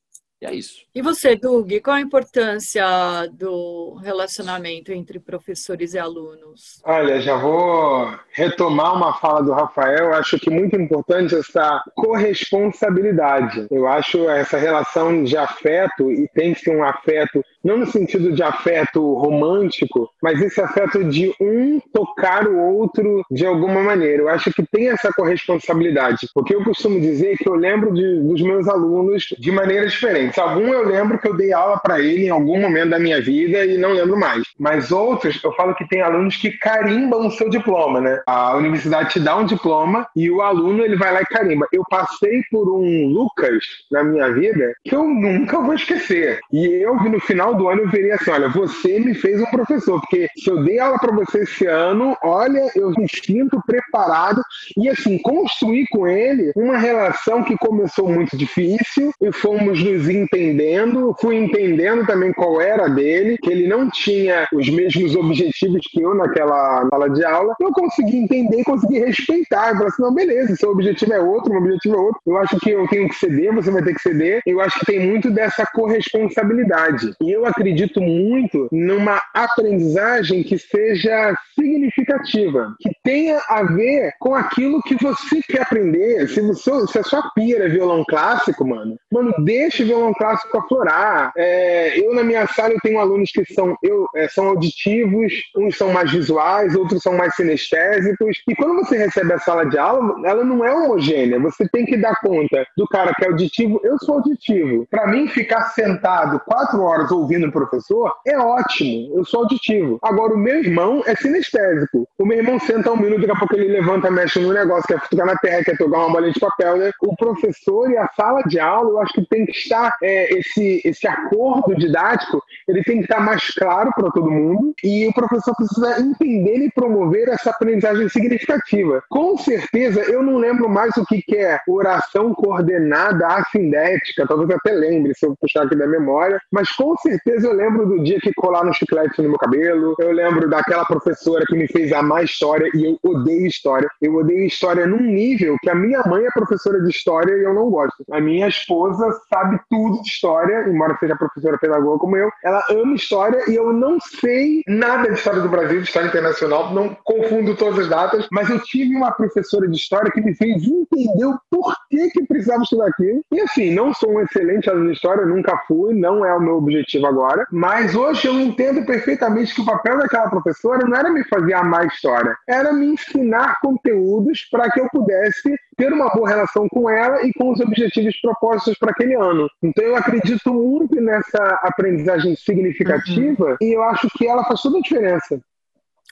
E 0.43 0.45
é 0.45 0.53
isso. 0.53 0.83
E 0.93 1.01
você, 1.01 1.37
Doug, 1.37 1.71
qual 1.81 1.95
a 1.95 2.01
importância 2.01 2.85
do 3.31 3.97
relacionamento 4.03 4.91
entre 4.91 5.17
professores 5.17 5.93
e 5.93 5.99
alunos? 5.99 6.81
Olha, 6.83 7.21
já 7.21 7.37
vou 7.37 8.13
retomar 8.29 8.93
uma 8.93 9.13
fala 9.13 9.41
do 9.41 9.53
Rafael. 9.53 10.13
Acho 10.13 10.37
que 10.37 10.49
muito 10.49 10.75
importante 10.75 11.33
essa 11.33 11.81
corresponsabilidade. 11.95 13.67
Eu 13.71 13.87
acho 13.87 14.29
essa 14.29 14.57
relação 14.57 15.23
de 15.23 15.37
afeto, 15.37 16.11
e 16.11 16.27
tem 16.35 16.53
que 16.53 16.59
ser 16.59 16.75
um 16.75 16.83
afeto 16.83 17.41
não 17.63 17.77
no 17.77 17.85
sentido 17.85 18.31
de 18.31 18.43
afeto 18.43 19.13
romântico, 19.13 20.09
mas 20.21 20.41
esse 20.41 20.59
afeto 20.61 21.03
de 21.03 21.33
um 21.39 21.79
tocar 21.93 22.47
o 22.47 22.57
outro 22.57 23.23
de 23.31 23.45
alguma 23.45 23.81
maneira. 23.81 24.23
Eu 24.23 24.29
acho 24.29 24.51
que 24.51 24.63
tem 24.63 24.89
essa 24.89 25.11
corresponsabilidade. 25.13 26.27
Porque 26.33 26.55
eu 26.55 26.63
costumo 26.63 26.99
dizer 26.99 27.37
que 27.37 27.47
eu 27.47 27.55
lembro 27.55 27.93
de, 27.93 28.21
dos 28.21 28.41
meus 28.41 28.67
alunos 28.67 29.25
de 29.37 29.51
maneiras 29.51 29.93
diferentes. 29.93 30.37
Algum 30.37 30.67
eu 30.67 30.87
lembro 30.87 31.17
que 31.19 31.27
eu 31.27 31.35
dei 31.35 31.53
aula 31.53 31.77
para 31.77 31.99
ele 31.99 32.25
em 32.25 32.29
algum 32.29 32.59
momento 32.59 32.89
da 32.89 32.99
minha 32.99 33.21
vida 33.21 33.65
e 33.65 33.77
não 33.77 33.93
lembro 33.93 34.17
mais. 34.17 34.43
Mas 34.59 34.91
outros, 34.91 35.41
eu 35.43 35.51
falo 35.53 35.75
que 35.75 35.87
tem 35.87 36.01
alunos 36.01 36.35
que 36.37 36.51
carimbam 36.51 37.27
o 37.27 37.31
seu 37.31 37.49
diploma, 37.49 38.01
né? 38.01 38.21
A 38.25 38.55
universidade 38.55 39.11
te 39.11 39.19
dá 39.19 39.37
um 39.37 39.45
diploma 39.45 40.07
e 40.15 40.29
o 40.29 40.41
aluno 40.41 40.83
ele 40.83 40.95
vai 40.95 41.13
lá 41.13 41.21
e 41.21 41.25
carimba. 41.25 41.67
Eu 41.71 41.83
passei 41.89 42.41
por 42.51 42.69
um 42.69 43.07
Lucas 43.07 43.63
na 43.91 44.03
minha 44.03 44.31
vida 44.33 44.73
que 44.83 44.95
eu 44.95 45.07
nunca 45.07 45.59
vou 45.61 45.73
esquecer. 45.73 46.39
E 46.51 46.65
eu 46.65 46.99
vi 46.99 47.09
no 47.09 47.19
final 47.19 47.52
final 47.53 47.57
do 47.57 47.69
ano 47.69 47.81
eu 47.81 47.89
veria 47.89 48.15
assim: 48.15 48.31
olha, 48.31 48.49
você 48.49 48.99
me 48.99 49.13
fez 49.13 49.39
um 49.39 49.45
professor, 49.45 49.99
porque 50.01 50.27
se 50.37 50.49
eu 50.49 50.63
dei 50.63 50.79
aula 50.79 50.97
para 50.99 51.13
você 51.13 51.39
esse 51.39 51.65
ano, 51.65 52.17
olha, 52.23 52.69
eu 52.75 52.91
me 52.91 53.07
sinto 53.07 53.61
preparado. 53.65 54.41
E 54.77 54.89
assim, 54.89 55.17
construir 55.19 55.87
com 55.89 56.07
ele 56.07 56.51
uma 56.55 56.77
relação 56.77 57.43
que 57.43 57.57
começou 57.57 58.09
muito 58.09 58.35
difícil 58.35 59.11
e 59.21 59.31
fomos 59.31 59.83
nos 59.83 60.09
entendendo, 60.09 61.15
fui 61.19 61.37
entendendo 61.37 62.05
também 62.05 62.33
qual 62.33 62.61
era 62.61 62.87
dele, 62.87 63.37
que 63.37 63.49
ele 63.49 63.67
não 63.67 63.89
tinha 63.89 64.47
os 64.53 64.69
mesmos 64.69 65.15
objetivos 65.15 65.81
que 65.91 66.01
eu 66.01 66.15
naquela 66.15 66.87
sala 66.89 67.09
de 67.09 67.23
aula, 67.25 67.55
eu 67.59 67.71
consegui 67.71 68.17
entender, 68.17 68.63
consegui 68.63 68.99
respeitar, 68.99 69.69
eu 69.69 69.75
falei 69.75 69.87
assim, 69.87 70.01
não, 70.01 70.13
beleza, 70.13 70.55
seu 70.55 70.71
objetivo 70.71 71.13
é 71.13 71.19
outro, 71.19 71.51
meu 71.51 71.61
objetivo 71.61 71.95
é 71.95 71.99
outro, 71.99 72.21
eu 72.25 72.37
acho 72.37 72.59
que 72.59 72.71
eu 72.71 72.87
tenho 72.87 73.09
que 73.09 73.15
ceder, 73.15 73.53
você 73.53 73.71
vai 73.71 73.83
ter 73.83 73.93
que 73.93 74.01
ceder, 74.01 74.41
eu 74.45 74.61
acho 74.61 74.79
que 74.79 74.85
tem 74.85 74.99
muito 74.99 75.29
dessa 75.29 75.65
corresponsabilidade. 75.65 77.13
E 77.21 77.31
eu 77.31 77.42
eu 77.43 77.49
acredito 77.49 77.99
muito 77.99 78.69
numa 78.71 79.21
aprendizagem 79.33 80.43
que 80.43 80.57
seja 80.57 81.35
significativa, 81.53 82.73
que 82.79 82.89
tenha 83.03 83.39
a 83.49 83.63
ver 83.63 84.13
com 84.19 84.33
aquilo 84.33 84.81
que 84.81 84.95
você 84.95 85.41
quer 85.41 85.63
aprender. 85.63 86.27
Se, 86.29 86.41
você, 86.41 86.87
se 86.87 86.99
a 86.99 87.03
sua 87.03 87.29
pira 87.35 87.65
é 87.65 87.69
violão 87.69 88.03
clássico, 88.07 88.65
mano, 88.65 88.95
mano, 89.11 89.33
deixe 89.43 89.83
o 89.83 89.87
violão 89.87 90.13
clássico 90.13 90.57
aflorar. 90.57 91.33
É, 91.35 91.99
eu, 91.99 92.13
na 92.13 92.23
minha 92.23 92.47
sala, 92.47 92.73
eu 92.73 92.79
tenho 92.81 92.99
alunos 92.99 93.29
que 93.31 93.43
são, 93.53 93.75
eu, 93.83 94.07
é, 94.15 94.29
são 94.29 94.47
auditivos, 94.47 95.33
uns 95.57 95.77
são 95.77 95.91
mais 95.91 96.11
visuais, 96.11 96.73
outros 96.75 97.01
são 97.01 97.17
mais 97.17 97.35
sinestésicos. 97.35 98.37
E 98.47 98.55
quando 98.55 98.75
você 98.75 98.97
recebe 98.97 99.33
a 99.33 99.39
sala 99.39 99.65
de 99.65 99.77
aula, 99.77 100.15
ela 100.25 100.45
não 100.45 100.63
é 100.63 100.73
homogênea. 100.73 101.39
Você 101.39 101.67
tem 101.67 101.85
que 101.85 101.97
dar 101.97 102.19
conta 102.21 102.65
do 102.77 102.87
cara 102.87 103.13
que 103.13 103.25
é 103.25 103.27
auditivo. 103.27 103.81
Eu 103.83 103.97
sou 103.99 104.15
auditivo. 104.15 104.87
Para 104.89 105.07
mim, 105.07 105.27
ficar 105.27 105.65
sentado 105.71 106.39
quatro 106.45 106.81
horas 106.81 107.11
ouvindo 107.11 107.32
ouvindo 107.33 107.47
o 107.47 107.51
professor, 107.51 108.13
é 108.25 108.37
ótimo. 108.37 109.17
Eu 109.17 109.25
sou 109.25 109.41
auditivo. 109.41 109.97
Agora, 110.01 110.33
o 110.33 110.37
meu 110.37 110.59
irmão 110.59 111.03
é 111.05 111.15
sinestésico. 111.15 112.07
O 112.17 112.25
meu 112.25 112.37
irmão 112.37 112.59
senta 112.59 112.91
um 112.91 112.97
minuto, 112.97 113.21
daqui 113.21 113.31
a 113.31 113.35
pouco 113.35 113.55
ele 113.55 113.67
levanta, 113.67 114.11
mexe 114.11 114.39
no 114.39 114.53
negócio, 114.53 114.87
quer 114.87 115.01
ficar 115.01 115.25
na 115.25 115.35
terra, 115.37 115.63
quer 115.63 115.77
tocar 115.77 115.97
uma 115.99 116.11
bolinha 116.11 116.31
de 116.31 116.39
papel, 116.39 116.77
né? 116.77 116.91
O 117.01 117.15
professor 117.15 117.89
e 117.89 117.97
a 117.97 118.07
sala 118.15 118.41
de 118.43 118.59
aula, 118.59 118.91
eu 118.91 118.99
acho 118.99 119.13
que 119.13 119.27
tem 119.27 119.45
que 119.45 119.51
estar 119.51 119.95
é, 120.01 120.33
esse, 120.37 120.81
esse 120.85 121.07
acordo 121.07 121.75
didático, 121.75 122.41
ele 122.67 122.83
tem 122.83 122.97
que 122.97 123.03
estar 123.03 123.19
mais 123.19 123.53
claro 123.53 123.91
para 123.95 124.11
todo 124.11 124.29
mundo 124.29 124.73
e 124.83 125.07
o 125.07 125.13
professor 125.13 125.55
precisa 125.55 125.99
entender 126.01 126.57
e 126.57 126.71
promover 126.71 127.29
essa 127.29 127.49
aprendizagem 127.49 128.07
significativa. 128.09 129.03
Com 129.09 129.37
certeza, 129.37 130.01
eu 130.01 130.21
não 130.21 130.37
lembro 130.37 130.69
mais 130.69 130.95
o 130.97 131.05
que 131.05 131.23
é 131.35 131.59
oração 131.67 132.33
coordenada 132.33 133.27
assindética, 133.27 134.27
talvez 134.27 134.49
até 134.51 134.73
lembre 134.73 135.13
se 135.15 135.25
eu 135.25 135.35
puxar 135.39 135.63
aqui 135.63 135.75
da 135.75 135.87
memória, 135.87 136.39
mas 136.51 136.71
com 136.71 136.95
certeza 136.97 137.22
eu 137.25 137.53
lembro 137.53 137.85
do 137.85 138.03
dia 138.03 138.19
que 138.19 138.33
colaram 138.33 138.73
chiclete 138.73 139.21
no 139.21 139.29
meu 139.29 139.37
cabelo, 139.37 139.95
eu 139.99 140.11
lembro 140.11 140.49
daquela 140.49 140.85
professora 140.85 141.45
que 141.45 141.55
me 141.55 141.67
fez 141.67 141.91
amar 141.93 142.23
história 142.23 142.69
e 142.73 142.85
eu 142.85 142.99
odeio 143.03 143.47
história. 143.47 143.89
Eu 144.01 144.15
odeio 144.15 144.45
história 144.45 144.85
num 144.85 145.01
nível 145.01 145.55
que 145.61 145.69
a 145.69 145.75
minha 145.75 146.01
mãe 146.03 146.25
é 146.25 146.31
professora 146.31 146.81
de 146.81 146.89
história 146.89 147.33
e 147.33 147.43
eu 147.43 147.53
não 147.53 147.69
gosto. 147.69 148.03
A 148.11 148.19
minha 148.19 148.47
esposa 148.47 149.09
sabe 149.29 149.59
tudo 149.69 150.01
de 150.01 150.09
história, 150.09 150.67
embora 150.67 150.97
seja 150.99 151.15
professora 151.15 151.57
pedagoga 151.57 151.99
como 151.99 152.17
eu, 152.17 152.29
ela 152.43 152.61
ama 152.69 152.95
história 152.95 153.49
e 153.49 153.55
eu 153.55 153.71
não 153.71 153.97
sei 153.99 154.61
nada 154.67 155.09
de 155.09 155.15
história 155.15 155.41
do 155.41 155.49
Brasil, 155.49 155.81
de 155.81 155.87
história 155.87 156.07
internacional, 156.07 156.73
não 156.73 156.95
confundo 157.03 157.55
todas 157.55 157.79
as 157.79 157.89
datas, 157.89 158.27
mas 158.31 158.49
eu 158.49 158.59
tive 158.59 158.95
uma 158.95 159.11
professora 159.11 159.67
de 159.67 159.77
história 159.77 160.11
que 160.11 160.21
me 160.21 160.35
fez 160.35 160.63
entender 160.63 161.25
o 161.25 161.39
porquê 161.49 162.09
que 162.11 162.25
precisava 162.25 162.63
estudar 162.63 162.87
aquilo. 162.87 163.21
E 163.31 163.41
assim, 163.41 163.73
não 163.73 163.93
sou 163.93 164.11
um 164.11 164.21
excelente 164.21 164.69
aluno 164.69 164.87
de 164.87 164.93
história, 164.93 165.25
nunca 165.25 165.57
fui, 165.67 165.93
não 165.93 166.25
é 166.25 166.33
o 166.33 166.41
meu 166.41 166.57
objetivo 166.57 167.07
agora, 167.13 167.47
mas 167.51 167.95
hoje 167.95 168.27
eu 168.27 168.39
entendo 168.39 168.85
perfeitamente 168.85 169.53
que 169.53 169.61
o 169.61 169.65
papel 169.65 169.97
daquela 169.99 170.29
professora 170.29 170.85
não 170.85 170.97
era 170.97 171.09
me 171.09 171.23
fazer 171.25 171.53
amar 171.53 171.85
história, 171.85 172.35
era 172.47 172.73
me 172.73 172.87
ensinar 172.87 173.59
conteúdos 173.61 174.47
para 174.51 174.69
que 174.71 174.79
eu 174.79 174.89
pudesse 174.89 175.55
ter 175.77 175.93
uma 175.93 176.09
boa 176.09 176.27
relação 176.27 176.67
com 176.69 176.89
ela 176.89 177.23
e 177.25 177.31
com 177.33 177.51
os 177.51 177.59
objetivos 177.59 178.19
propostos 178.19 178.77
para 178.77 178.91
aquele 178.91 179.15
ano. 179.15 179.47
Então 179.61 179.83
eu 179.83 179.95
acredito 179.95 180.53
muito 180.53 180.99
nessa 180.99 181.59
aprendizagem 181.63 182.35
significativa 182.35 183.51
uhum. 183.51 183.57
e 183.61 183.75
eu 183.75 183.83
acho 183.83 184.07
que 184.17 184.27
ela 184.27 184.43
faz 184.43 184.61
toda 184.61 184.79
a 184.79 184.81
diferença. 184.81 185.39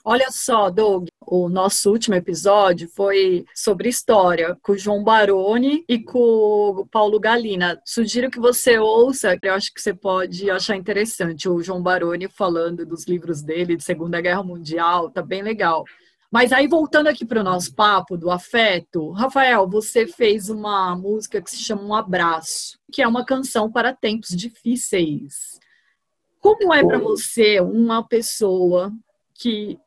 Olha 0.04 0.32
só, 0.32 0.68
Doug, 0.68 1.06
o 1.20 1.48
nosso 1.48 1.88
último 1.92 2.16
episódio 2.16 2.88
foi 2.88 3.44
sobre 3.54 3.88
história, 3.88 4.58
com 4.60 4.72
o 4.72 4.78
João 4.78 5.04
Baroni 5.04 5.84
e 5.88 5.96
com 5.96 6.18
o 6.18 6.86
Paulo 6.86 7.20
Galina. 7.20 7.80
Sugiro 7.84 8.28
que 8.28 8.40
você 8.40 8.78
ouça, 8.78 9.38
eu 9.40 9.54
acho 9.54 9.72
que 9.72 9.80
você 9.80 9.94
pode 9.94 10.50
achar 10.50 10.74
interessante. 10.74 11.48
O 11.48 11.62
João 11.62 11.80
Baroni 11.80 12.26
falando 12.26 12.84
dos 12.84 13.06
livros 13.06 13.42
dele 13.42 13.76
de 13.76 13.84
Segunda 13.84 14.20
Guerra 14.20 14.42
Mundial, 14.42 15.08
tá 15.08 15.22
bem 15.22 15.40
legal. 15.40 15.84
Mas 16.32 16.52
aí, 16.52 16.66
voltando 16.66 17.06
aqui 17.06 17.24
para 17.24 17.40
o 17.40 17.44
nosso 17.44 17.72
papo 17.72 18.16
do 18.16 18.28
afeto, 18.28 19.12
Rafael, 19.12 19.68
você 19.68 20.06
fez 20.06 20.50
uma 20.50 20.96
música 20.96 21.40
que 21.40 21.50
se 21.50 21.58
chama 21.58 21.82
Um 21.82 21.94
Abraço, 21.94 22.76
que 22.90 23.02
é 23.02 23.06
uma 23.06 23.24
canção 23.24 23.70
para 23.70 23.94
tempos 23.94 24.30
difíceis. 24.30 25.60
Como 26.40 26.74
é 26.74 26.82
para 26.84 26.98
você 26.98 27.60
uma 27.60 28.02
pessoa 28.02 28.90
que 29.34 29.78